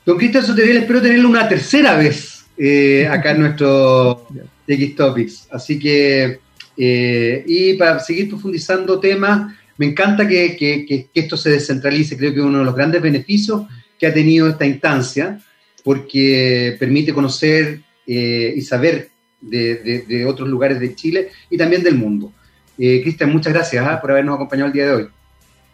Don 0.06 0.18
Cristian 0.18 0.46
Soteriel, 0.46 0.78
espero 0.78 1.02
tenerlo 1.02 1.28
una 1.28 1.50
tercera 1.50 1.98
vez 1.98 2.46
eh, 2.58 3.06
acá 3.06 3.32
en 3.32 3.42
nuestro 3.42 4.26
X 4.68 4.96
Topics. 4.96 5.48
Así 5.52 5.78
que, 5.78 6.40
eh, 6.78 7.44
y 7.46 7.74
para 7.74 8.00
seguir 8.00 8.30
profundizando 8.30 8.98
temas, 8.98 9.54
me 9.78 9.88
encanta 9.88 10.26
que, 10.26 11.10
esto 11.14 11.36
se 11.36 11.50
descentralice. 11.50 12.16
Creo 12.16 12.34
que 12.34 12.40
es 12.40 12.46
uno 12.46 12.60
de 12.60 12.66
los 12.66 12.76
grandes 12.76 13.02
beneficios 13.02 13.64
que 14.00 14.08
ha 14.08 14.14
tenido 14.14 14.48
esta 14.48 14.66
instancia, 14.66 15.42
porque 15.84 16.78
permite 16.80 17.14
conocer 17.14 17.82
eh, 18.08 18.54
y 18.56 18.62
saber 18.62 19.10
de, 19.42 20.26
otros 20.26 20.48
lugares 20.48 20.80
de 20.80 20.96
Chile 20.96 21.28
y 21.50 21.58
también 21.58 21.84
del 21.84 21.96
mundo. 21.96 22.32
Cristian, 22.78 23.34
muchas 23.34 23.52
gracias 23.52 23.86
¿ah? 23.86 24.00
por 24.00 24.12
habernos 24.12 24.36
acompañado 24.36 24.68
el 24.68 24.74
día 24.74 24.86
de 24.86 24.94
hoy. 24.94 25.08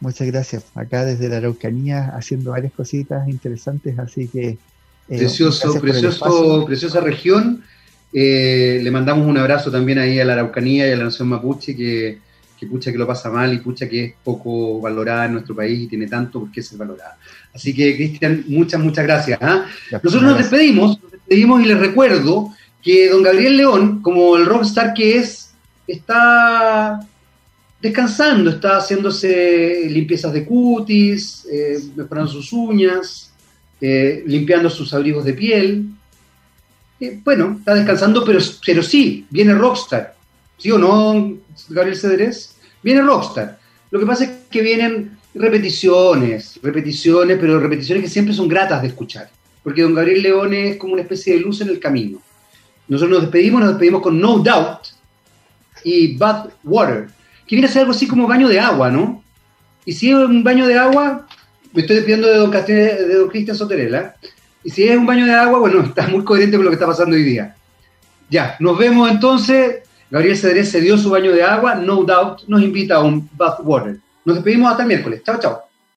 Muchas 0.01 0.27
gracias. 0.27 0.65
Acá 0.73 1.05
desde 1.05 1.29
la 1.29 1.37
Araucanía 1.37 2.11
haciendo 2.15 2.51
varias 2.51 2.73
cositas 2.73 3.29
interesantes, 3.29 3.97
así 3.99 4.27
que... 4.27 4.57
Eh, 5.09 5.17
precioso, 5.17 5.79
precioso, 5.79 6.65
preciosa 6.65 7.01
región. 7.01 7.63
Eh, 8.11 8.81
le 8.83 8.91
mandamos 8.91 9.27
un 9.27 9.37
abrazo 9.37 9.71
también 9.71 9.99
ahí 9.99 10.19
a 10.19 10.25
la 10.25 10.33
Araucanía 10.33 10.87
y 10.87 10.91
a 10.91 10.97
la 10.97 11.05
Nación 11.05 11.27
Mapuche, 11.27 11.75
que, 11.75 12.17
que 12.59 12.65
pucha 12.65 12.91
que 12.91 12.97
lo 12.97 13.05
pasa 13.05 13.29
mal 13.29 13.53
y 13.53 13.59
pucha 13.59 13.87
que 13.87 14.05
es 14.05 14.13
poco 14.23 14.81
valorada 14.81 15.25
en 15.25 15.33
nuestro 15.33 15.55
país 15.55 15.81
y 15.81 15.87
tiene 15.87 16.07
tanto 16.07 16.39
por 16.39 16.51
qué 16.51 16.63
ser 16.63 16.79
valorada. 16.79 17.17
Así 17.53 17.71
que, 17.71 17.95
Cristian, 17.95 18.43
muchas, 18.47 18.81
muchas 18.81 19.05
gracias. 19.05 19.37
¿ah? 19.39 19.65
Nosotros 19.91 20.23
nos 20.23 20.37
despedimos, 20.39 20.99
nos 20.99 21.11
despedimos 21.11 21.61
y 21.61 21.65
les 21.65 21.79
recuerdo 21.79 22.51
que 22.81 23.07
don 23.09 23.21
Gabriel 23.21 23.57
León, 23.57 24.01
como 24.01 24.35
el 24.35 24.47
rockstar 24.47 24.95
que 24.95 25.17
es, 25.17 25.51
está 25.85 27.07
descansando, 27.81 28.51
está 28.51 28.77
haciéndose 28.77 29.87
limpiezas 29.89 30.31
de 30.33 30.45
cutis, 30.45 31.47
eh, 31.51 31.79
sus 32.27 32.53
uñas, 32.53 33.33
eh, 33.79 34.23
limpiando 34.27 34.69
sus 34.69 34.93
abrigos 34.93 35.25
de 35.25 35.33
piel. 35.33 35.85
Eh, 36.99 37.19
bueno, 37.23 37.55
está 37.59 37.73
descansando, 37.73 38.23
pero, 38.23 38.39
pero 38.65 38.83
sí, 38.83 39.25
viene 39.29 39.55
Rockstar. 39.55 40.15
¿Sí 40.57 40.69
o 40.71 40.77
no, 40.77 41.37
Gabriel 41.69 41.97
Cederés? 41.97 42.55
Viene 42.83 43.01
Rockstar. 43.01 43.59
Lo 43.89 43.99
que 43.99 44.05
pasa 44.05 44.25
es 44.25 44.31
que 44.49 44.61
vienen 44.61 45.17
repeticiones, 45.33 46.59
repeticiones, 46.61 47.37
pero 47.39 47.59
repeticiones 47.59 48.03
que 48.03 48.09
siempre 48.09 48.35
son 48.35 48.47
gratas 48.47 48.81
de 48.83 48.89
escuchar. 48.89 49.29
Porque 49.63 49.81
don 49.81 49.95
Gabriel 49.95 50.21
León 50.21 50.53
es 50.53 50.77
como 50.77 50.93
una 50.93 51.01
especie 51.01 51.33
de 51.33 51.39
luz 51.39 51.61
en 51.61 51.69
el 51.69 51.79
camino. 51.79 52.21
Nosotros 52.87 53.11
nos 53.11 53.21
despedimos, 53.23 53.61
nos 53.61 53.69
despedimos 53.71 54.01
con 54.01 54.19
No 54.19 54.39
Doubt 54.39 54.87
y 55.83 56.15
Bad 56.17 56.49
Water, 56.63 57.07
que 57.51 57.57
viene 57.57 57.67
ser 57.67 57.81
algo 57.81 57.91
así 57.91 58.07
como 58.07 58.29
baño 58.29 58.47
de 58.47 58.61
agua, 58.61 58.89
¿no? 58.89 59.21
Y 59.83 59.91
si 59.91 60.09
es 60.09 60.15
un 60.15 60.41
baño 60.41 60.65
de 60.67 60.79
agua, 60.79 61.27
me 61.73 61.81
estoy 61.81 61.97
despidiendo 61.97 62.29
de 62.29 62.37
don, 62.37 62.49
de 62.49 63.13
don 63.13 63.27
Cristian 63.27 63.57
Soterela, 63.57 64.15
y 64.63 64.69
si 64.69 64.85
es 64.85 64.97
un 64.97 65.05
baño 65.05 65.25
de 65.25 65.33
agua, 65.33 65.59
bueno, 65.59 65.81
está 65.85 66.07
muy 66.07 66.23
coherente 66.23 66.55
con 66.55 66.63
lo 66.63 66.71
que 66.71 66.75
está 66.75 66.87
pasando 66.87 67.13
hoy 67.13 67.23
día. 67.23 67.53
Ya, 68.29 68.55
nos 68.61 68.77
vemos 68.77 69.11
entonces. 69.11 69.81
Gabriel 70.09 70.37
Cedrés 70.37 70.71
se 70.71 70.79
dio 70.79 70.97
su 70.97 71.09
baño 71.09 71.33
de 71.33 71.43
agua, 71.43 71.75
no 71.75 72.05
doubt, 72.05 72.43
nos 72.47 72.61
invita 72.61 72.95
a 72.95 72.99
un 73.01 73.29
bath 73.33 73.59
water. 73.63 73.97
Nos 74.23 74.37
despedimos 74.37 74.71
hasta 74.71 74.83
el 74.83 74.87
miércoles. 74.87 75.21
Chao, 75.25 75.37
chao. 75.37 75.70